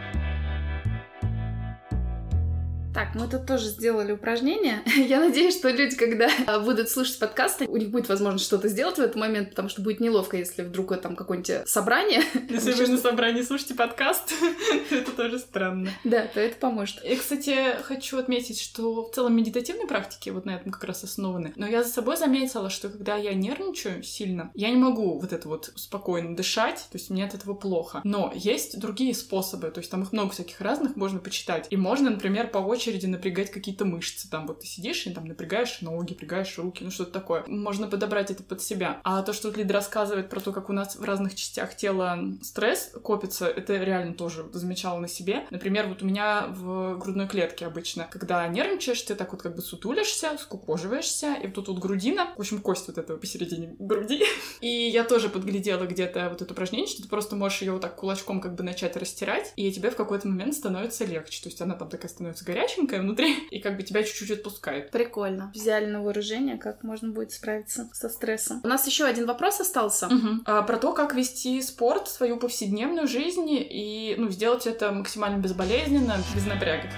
Так, 2.97 3.13
мы 3.13 3.27
тут 3.27 3.45
тоже 3.45 3.65
сделали 3.65 4.11
упражнение. 4.11 4.81
Я 4.97 5.19
надеюсь, 5.19 5.55
что 5.55 5.69
люди, 5.69 5.95
когда 5.95 6.29
будут 6.61 6.89
слушать 6.89 7.19
подкасты, 7.19 7.67
у 7.67 7.77
них 7.77 7.91
будет 7.91 8.09
возможность 8.09 8.45
что-то 8.45 8.69
сделать 8.69 8.95
в 8.95 8.99
этот 8.99 9.15
момент, 9.15 9.51
потому 9.51 9.69
что 9.69 9.83
будет 9.83 9.99
неловко, 9.99 10.35
если 10.35 10.63
вдруг 10.63 10.99
там 10.99 11.15
какое-нибудь 11.15 11.69
собрание. 11.69 12.23
Если 12.49 12.71
вы 12.71 12.87
на 12.87 12.97
собрании 12.97 13.43
слушаете 13.43 13.75
подкаст, 13.75 14.33
это 14.89 15.11
тоже 15.11 15.37
странно. 15.37 15.91
Да, 16.05 16.25
то 16.25 16.39
это 16.39 16.55
поможет. 16.55 17.05
И, 17.05 17.15
кстати, 17.15 17.75
хочу 17.83 18.17
отметить, 18.17 18.59
что 18.59 19.03
в 19.05 19.13
целом 19.13 19.35
медитативные 19.35 19.85
практики 19.85 20.31
вот 20.31 20.45
на 20.45 20.55
этом 20.55 20.71
как 20.71 20.83
раз 20.85 21.03
основаны. 21.03 21.53
Но 21.55 21.67
я 21.67 21.83
за 21.83 21.89
собой 21.89 22.17
заметила, 22.17 22.71
что 22.71 22.89
когда 22.89 23.15
я 23.15 23.35
нервничаю 23.35 24.01
сильно, 24.01 24.49
я 24.55 24.71
не 24.71 24.77
могу 24.77 25.19
вот 25.19 25.33
это 25.33 25.47
вот 25.47 25.71
спокойно 25.75 26.35
дышать, 26.35 26.87
то 26.89 26.97
есть 26.97 27.11
мне 27.11 27.25
от 27.25 27.35
этого 27.35 27.53
плохо. 27.53 28.01
Но 28.03 28.31
есть 28.33 28.79
другие 28.79 29.13
способы, 29.13 29.69
то 29.69 29.81
есть 29.81 29.91
там 29.91 30.01
их 30.01 30.13
много 30.13 30.31
всяких 30.31 30.59
разных 30.61 30.95
можно 30.95 31.19
почитать. 31.19 31.67
И 31.69 31.77
можно, 31.77 32.09
например, 32.09 32.47
по 32.47 32.57
очереди 32.57 32.86
очереди 32.87 33.05
напрягать 33.05 33.51
какие-то 33.51 33.85
мышцы. 33.85 34.29
Там 34.29 34.47
вот 34.47 34.61
ты 34.61 34.67
сидишь 34.67 35.05
и 35.07 35.11
там 35.11 35.25
напрягаешь 35.25 35.81
ноги, 35.81 36.13
напрягаешь 36.13 36.57
руки, 36.57 36.83
ну 36.83 36.91
что-то 36.91 37.11
такое. 37.11 37.43
Можно 37.47 37.87
подобрать 37.87 38.31
это 38.31 38.43
под 38.43 38.61
себя. 38.61 39.01
А 39.03 39.21
то, 39.23 39.33
что 39.33 39.49
Лида 39.49 39.73
рассказывает 39.73 40.29
про 40.29 40.39
то, 40.39 40.51
как 40.53 40.69
у 40.69 40.73
нас 40.73 40.95
в 40.95 41.03
разных 41.03 41.35
частях 41.35 41.75
тела 41.75 42.19
стресс 42.41 42.93
копится, 43.03 43.47
это 43.47 43.75
реально 43.77 44.13
тоже 44.13 44.45
замечала 44.53 44.99
на 44.99 45.07
себе. 45.07 45.45
Например, 45.49 45.87
вот 45.87 46.01
у 46.01 46.05
меня 46.05 46.47
в 46.49 46.97
грудной 46.97 47.27
клетке 47.27 47.65
обычно, 47.65 48.07
когда 48.09 48.47
нервничаешь, 48.47 49.01
ты 49.01 49.15
так 49.15 49.31
вот 49.31 49.41
как 49.41 49.55
бы 49.55 49.61
сутулишься, 49.61 50.37
скукоживаешься, 50.39 51.33
и 51.33 51.47
вот 51.47 51.55
тут 51.55 51.67
вот 51.67 51.79
грудина, 51.79 52.33
в 52.35 52.39
общем, 52.39 52.61
кость 52.61 52.87
вот 52.87 52.97
этого 52.97 53.17
посередине 53.17 53.75
груди. 53.79 54.23
И 54.61 54.67
я 54.67 55.03
тоже 55.03 55.29
подглядела 55.29 55.85
где-то 55.85 56.29
вот 56.29 56.41
это 56.41 56.53
упражнение, 56.53 56.87
что 56.87 57.03
ты 57.03 57.09
просто 57.09 57.35
можешь 57.35 57.61
ее 57.61 57.73
вот 57.73 57.81
так 57.81 57.95
кулачком 57.95 58.41
как 58.41 58.55
бы 58.55 58.63
начать 58.63 58.95
растирать, 58.97 59.53
и 59.55 59.71
тебе 59.71 59.91
в 59.91 59.95
какой-то 59.95 60.27
момент 60.27 60.55
становится 60.55 61.05
легче. 61.05 61.41
То 61.43 61.49
есть 61.49 61.61
она 61.61 61.75
там 61.75 61.89
такая 61.89 62.09
становится 62.09 62.45
горяченькая 62.77 63.01
внутри, 63.01 63.35
и 63.51 63.59
как 63.59 63.77
бы 63.77 63.83
тебя 63.83 64.03
чуть-чуть 64.03 64.31
отпускает. 64.31 64.91
Прикольно. 64.91 65.51
Взяли 65.53 65.85
на 65.85 66.01
вооружение, 66.01 66.57
как 66.57 66.83
можно 66.83 67.09
будет 67.09 67.31
справиться 67.31 67.89
со 67.93 68.09
стрессом. 68.09 68.61
У 68.63 68.67
нас 68.67 68.85
еще 68.87 69.05
один 69.05 69.25
вопрос 69.25 69.59
остался. 69.59 70.07
Угу. 70.07 70.43
А, 70.45 70.61
про 70.61 70.77
то, 70.77 70.93
как 70.93 71.15
вести 71.15 71.61
спорт 71.61 72.07
в 72.07 72.11
свою 72.11 72.37
повседневную 72.37 73.07
жизнь 73.07 73.47
и 73.49 74.15
ну, 74.17 74.29
сделать 74.29 74.67
это 74.67 74.91
максимально 74.91 75.37
безболезненно, 75.37 76.17
без 76.35 76.45
напряга. 76.45 76.89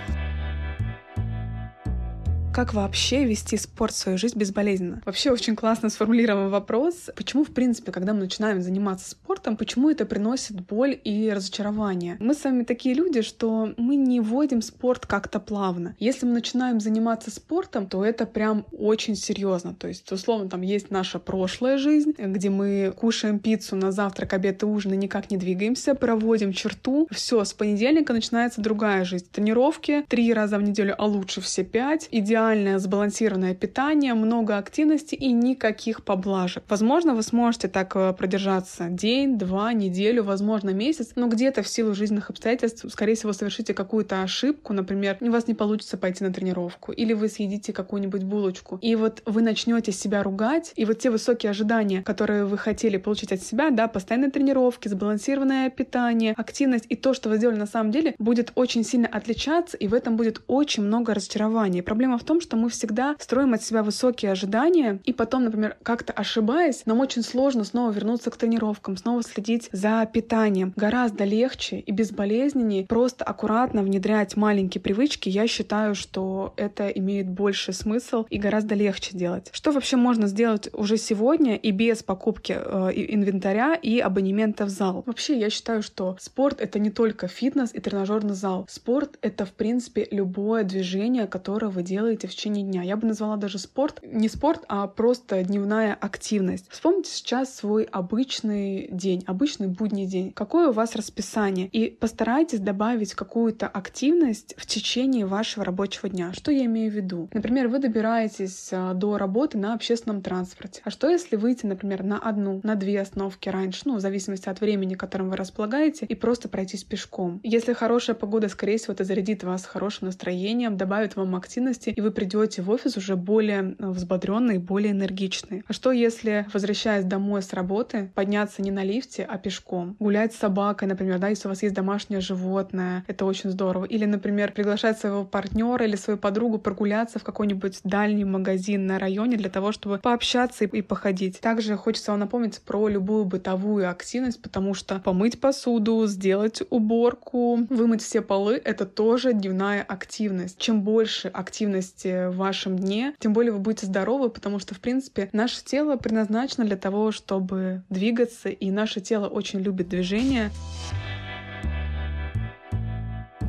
Как 2.53 2.73
вообще 2.73 3.23
вести 3.23 3.55
спорт 3.57 3.93
в 3.93 3.97
свою 3.97 4.17
жизнь 4.17 4.37
безболезненно? 4.37 5.01
Вообще 5.05 5.31
очень 5.31 5.55
классно 5.55 5.89
сформулирован 5.89 6.49
вопрос, 6.49 7.09
почему, 7.15 7.45
в 7.45 7.53
принципе, 7.53 7.91
когда 7.91 8.13
мы 8.13 8.21
начинаем 8.21 8.61
заниматься 8.61 9.11
спортом, 9.11 9.28
почему 9.43 9.89
это 9.89 10.05
приносит 10.05 10.61
боль 10.61 10.99
и 11.03 11.31
разочарование? 11.33 12.17
Мы 12.19 12.33
с 12.33 12.43
вами 12.43 12.63
такие 12.63 12.95
люди, 12.95 13.21
что 13.21 13.73
мы 13.77 13.95
не 13.95 14.19
вводим 14.19 14.61
спорт 14.61 15.05
как-то 15.05 15.39
плавно. 15.39 15.95
Если 15.99 16.25
мы 16.25 16.33
начинаем 16.33 16.79
заниматься 16.79 17.31
спортом, 17.31 17.87
то 17.87 18.03
это 18.03 18.25
прям 18.25 18.65
очень 18.71 19.15
серьезно. 19.15 19.73
То 19.73 19.87
есть, 19.87 20.11
условно, 20.11 20.49
там 20.49 20.61
есть 20.61 20.91
наша 20.91 21.19
прошлая 21.19 21.77
жизнь, 21.77 22.13
где 22.17 22.49
мы 22.49 22.93
кушаем 22.95 23.39
пиццу 23.39 23.75
на 23.75 23.91
завтрак, 23.91 24.33
обед 24.33 24.63
и 24.63 24.65
ужин 24.65 24.93
и 24.93 24.97
никак 24.97 25.31
не 25.31 25.37
двигаемся, 25.37 25.95
проводим 25.95 26.53
черту. 26.53 27.07
Все, 27.11 27.43
с 27.43 27.53
понедельника 27.53 28.13
начинается 28.13 28.61
другая 28.61 29.03
жизнь. 29.05 29.27
Тренировки 29.31 30.05
три 30.07 30.33
раза 30.33 30.57
в 30.57 30.63
неделю, 30.63 30.95
а 30.97 31.05
лучше 31.05 31.41
все 31.41 31.63
пять. 31.63 32.07
Идеально 32.11 32.39
идеальное 32.59 32.79
сбалансированное 32.79 33.55
питание, 33.55 34.13
много 34.13 34.57
активности 34.57 35.15
и 35.15 35.31
никаких 35.31 36.03
поблажек. 36.03 36.63
Возможно, 36.69 37.13
вы 37.13 37.23
сможете 37.23 37.67
так 37.67 37.95
э, 37.95 38.13
продержаться 38.13 38.87
день, 38.89 39.28
два, 39.37 39.73
неделю, 39.73 40.23
возможно, 40.23 40.71
месяц, 40.71 41.11
но 41.15 41.27
где-то 41.27 41.63
в 41.63 41.67
силу 41.67 41.93
жизненных 41.93 42.29
обстоятельств, 42.29 42.85
скорее 42.89 43.15
всего, 43.15 43.33
совершите 43.33 43.73
какую-то 43.73 44.21
ошибку, 44.21 44.73
например, 44.73 45.17
у 45.21 45.31
вас 45.31 45.47
не 45.47 45.53
получится 45.53 45.97
пойти 45.97 46.23
на 46.23 46.33
тренировку, 46.33 46.91
или 46.91 47.13
вы 47.13 47.29
съедите 47.29 47.73
какую-нибудь 47.73 48.23
булочку, 48.23 48.79
и 48.81 48.95
вот 48.95 49.21
вы 49.25 49.41
начнете 49.41 49.91
себя 49.91 50.23
ругать, 50.23 50.73
и 50.75 50.85
вот 50.85 50.99
те 50.99 51.09
высокие 51.09 51.49
ожидания, 51.49 52.01
которые 52.01 52.45
вы 52.45 52.57
хотели 52.57 52.97
получить 52.97 53.31
от 53.31 53.41
себя, 53.41 53.69
да, 53.69 53.87
постоянные 53.87 54.31
тренировки, 54.31 54.87
сбалансированное 54.87 55.69
питание, 55.69 56.33
активность 56.35 56.85
и 56.89 56.95
то, 56.95 57.13
что 57.13 57.29
вы 57.29 57.37
сделали 57.37 57.57
на 57.57 57.67
самом 57.67 57.91
деле, 57.91 58.15
будет 58.19 58.51
очень 58.55 58.83
сильно 58.83 59.07
отличаться, 59.07 59.77
и 59.77 59.87
в 59.87 59.93
этом 59.93 60.17
будет 60.17 60.41
очень 60.47 60.83
много 60.83 61.13
разочарований. 61.13 61.83
Проблема 61.83 62.17
в 62.17 62.23
том, 62.23 62.41
что 62.41 62.57
мы 62.57 62.69
всегда 62.69 63.15
строим 63.19 63.53
от 63.53 63.61
себя 63.61 63.83
высокие 63.83 64.31
ожидания, 64.31 64.99
и 65.03 65.13
потом, 65.13 65.43
например, 65.43 65.77
как-то 65.83 66.13
ошибаясь, 66.13 66.85
нам 66.85 66.99
очень 66.99 67.23
сложно 67.23 67.63
снова 67.63 67.91
вернуться 67.91 68.31
к 68.31 68.37
тренировкам, 68.37 68.97
снова 68.97 69.18
следить 69.21 69.69
за 69.71 70.07
питанием. 70.11 70.73
Гораздо 70.75 71.23
легче 71.23 71.79
и 71.79 71.91
безболезненнее 71.91 72.85
просто 72.85 73.23
аккуратно 73.23 73.83
внедрять 73.83 74.35
маленькие 74.35 74.81
привычки. 74.81 75.29
Я 75.29 75.47
считаю, 75.47 75.95
что 75.95 76.53
это 76.57 76.87
имеет 76.87 77.29
больше 77.29 77.73
смысл 77.73 78.25
и 78.29 78.37
гораздо 78.37 78.75
легче 78.75 79.17
делать. 79.17 79.49
Что 79.51 79.71
вообще 79.71 79.97
можно 79.97 80.27
сделать 80.27 80.69
уже 80.73 80.97
сегодня 80.97 81.55
и 81.55 81.71
без 81.71 82.03
покупки 82.03 82.55
э, 82.57 82.91
инвентаря 82.95 83.75
и 83.75 83.99
абонемента 83.99 84.65
в 84.65 84.69
зал? 84.69 85.03
Вообще, 85.05 85.39
я 85.39 85.49
считаю, 85.49 85.81
что 85.81 86.17
спорт— 86.19 86.59
это 86.61 86.79
не 86.79 86.89
только 86.89 87.27
фитнес 87.27 87.71
и 87.73 87.79
тренажерный 87.79 88.35
зал. 88.35 88.65
Спорт— 88.69 89.17
это, 89.21 89.45
в 89.45 89.51
принципе, 89.51 90.07
любое 90.11 90.63
движение, 90.63 91.27
которое 91.27 91.67
вы 91.67 91.83
делаете 91.83 92.27
в 92.27 92.31
течение 92.31 92.63
дня. 92.63 92.83
Я 92.83 92.97
бы 92.97 93.07
назвала 93.07 93.37
даже 93.37 93.59
спорт 93.59 93.99
не 94.03 94.29
спорт, 94.29 94.63
а 94.67 94.87
просто 94.87 95.43
дневная 95.43 95.93
активность. 95.93 96.65
Вспомните 96.69 97.11
сейчас 97.11 97.55
свой 97.55 97.83
обычный 97.83 98.87
день, 98.91 99.08
обычный 99.25 99.67
будний 99.67 100.05
день. 100.05 100.31
Какое 100.31 100.69
у 100.69 100.71
вас 100.71 100.95
расписание? 100.95 101.67
И 101.67 101.89
постарайтесь 101.89 102.59
добавить 102.59 103.13
какую-то 103.13 103.67
активность 103.67 104.55
в 104.57 104.65
течение 104.65 105.25
вашего 105.25 105.65
рабочего 105.65 106.09
дня. 106.09 106.31
Что 106.33 106.51
я 106.51 106.65
имею 106.65 106.91
в 106.91 106.95
виду? 106.95 107.29
Например, 107.33 107.67
вы 107.67 107.79
добираетесь 107.79 108.69
а, 108.71 108.93
до 108.93 109.17
работы 109.17 109.57
на 109.57 109.73
общественном 109.73 110.21
транспорте. 110.21 110.81
А 110.83 110.89
что 110.89 111.09
если 111.09 111.35
выйти, 111.35 111.65
например, 111.65 112.03
на 112.03 112.19
одну, 112.19 112.61
на 112.63 112.75
две 112.75 113.01
остановки 113.01 113.49
раньше, 113.49 113.81
ну, 113.85 113.95
в 113.95 113.99
зависимости 113.99 114.49
от 114.49 114.61
времени, 114.61 114.95
которым 114.95 115.29
вы 115.29 115.35
располагаете, 115.35 116.05
и 116.05 116.15
просто 116.15 116.49
пройтись 116.49 116.83
пешком? 116.83 117.39
Если 117.43 117.73
хорошая 117.73 118.15
погода, 118.15 118.49
скорее 118.49 118.77
всего, 118.77 118.93
это 118.93 119.03
зарядит 119.03 119.43
вас 119.43 119.65
хорошим 119.65 120.07
настроением, 120.07 120.77
добавит 120.77 121.15
вам 121.15 121.35
активности, 121.35 121.89
и 121.89 122.01
вы 122.01 122.11
придете 122.11 122.61
в 122.61 122.69
офис 122.69 122.97
уже 122.97 123.15
более 123.15 123.75
э, 123.77 123.89
взбодренный, 123.89 124.57
более 124.57 124.91
энергичный. 124.91 125.63
А 125.67 125.73
что 125.73 125.91
если, 125.91 126.45
возвращаясь 126.53 127.05
домой 127.05 127.41
с 127.41 127.53
работы, 127.53 128.11
подняться 128.15 128.61
не 128.61 128.71
на 128.71 128.83
лифте, 128.99 129.23
а 129.23 129.37
пешком? 129.37 129.95
Гулять 129.99 130.33
с 130.33 130.37
собакой, 130.37 130.87
например, 130.87 131.19
да, 131.19 131.29
если 131.29 131.47
у 131.47 131.51
вас 131.51 131.63
есть 131.63 131.73
домашнее 131.73 132.19
животное, 132.19 133.05
это 133.07 133.25
очень 133.25 133.49
здорово. 133.49 133.85
Или, 133.85 134.05
например, 134.05 134.51
приглашать 134.51 134.99
своего 134.99 135.23
партнера 135.23 135.85
или 135.85 135.95
свою 135.95 136.19
подругу 136.19 136.59
прогуляться 136.59 137.19
в 137.19 137.23
какой-нибудь 137.23 137.79
дальний 137.83 138.25
магазин 138.25 138.87
на 138.87 138.99
районе 138.99 139.37
для 139.37 139.49
того, 139.49 139.71
чтобы 139.71 139.99
пообщаться 139.99 140.65
и 140.65 140.81
походить. 140.81 141.39
Также 141.39 141.77
хочется 141.77 142.11
вам 142.11 142.19
напомнить 142.19 142.61
про 142.61 142.89
любую 142.89 143.25
бытовую 143.25 143.89
активность, 143.89 144.41
потому 144.41 144.73
что 144.73 144.99
помыть 144.99 145.39
посуду, 145.39 146.05
сделать 146.07 146.61
уборку, 146.69 147.65
вымыть 147.69 148.01
все 148.01 148.21
полы— 148.21 148.61
это 148.65 148.85
тоже 148.85 149.33
дневная 149.33 149.81
активность. 149.81 150.57
Чем 150.57 150.81
больше 150.81 151.29
активности 151.29 152.27
в 152.27 152.35
вашем 152.35 152.77
дне, 152.77 153.13
тем 153.19 153.31
более 153.31 153.53
вы 153.53 153.59
будете 153.59 153.85
здоровы, 153.85 154.29
потому 154.29 154.59
что, 154.59 154.75
в 154.75 154.79
принципе, 154.79 155.29
наше 155.31 155.63
тело 155.63 155.95
предназначено 155.95 156.65
для 156.65 156.75
того, 156.75 157.11
чтобы 157.11 157.83
двигаться, 157.89 158.49
и 158.49 158.71
наше 158.89 159.01
тело 159.01 159.27
очень 159.27 159.59
любит 159.59 159.87
движение 159.89 160.49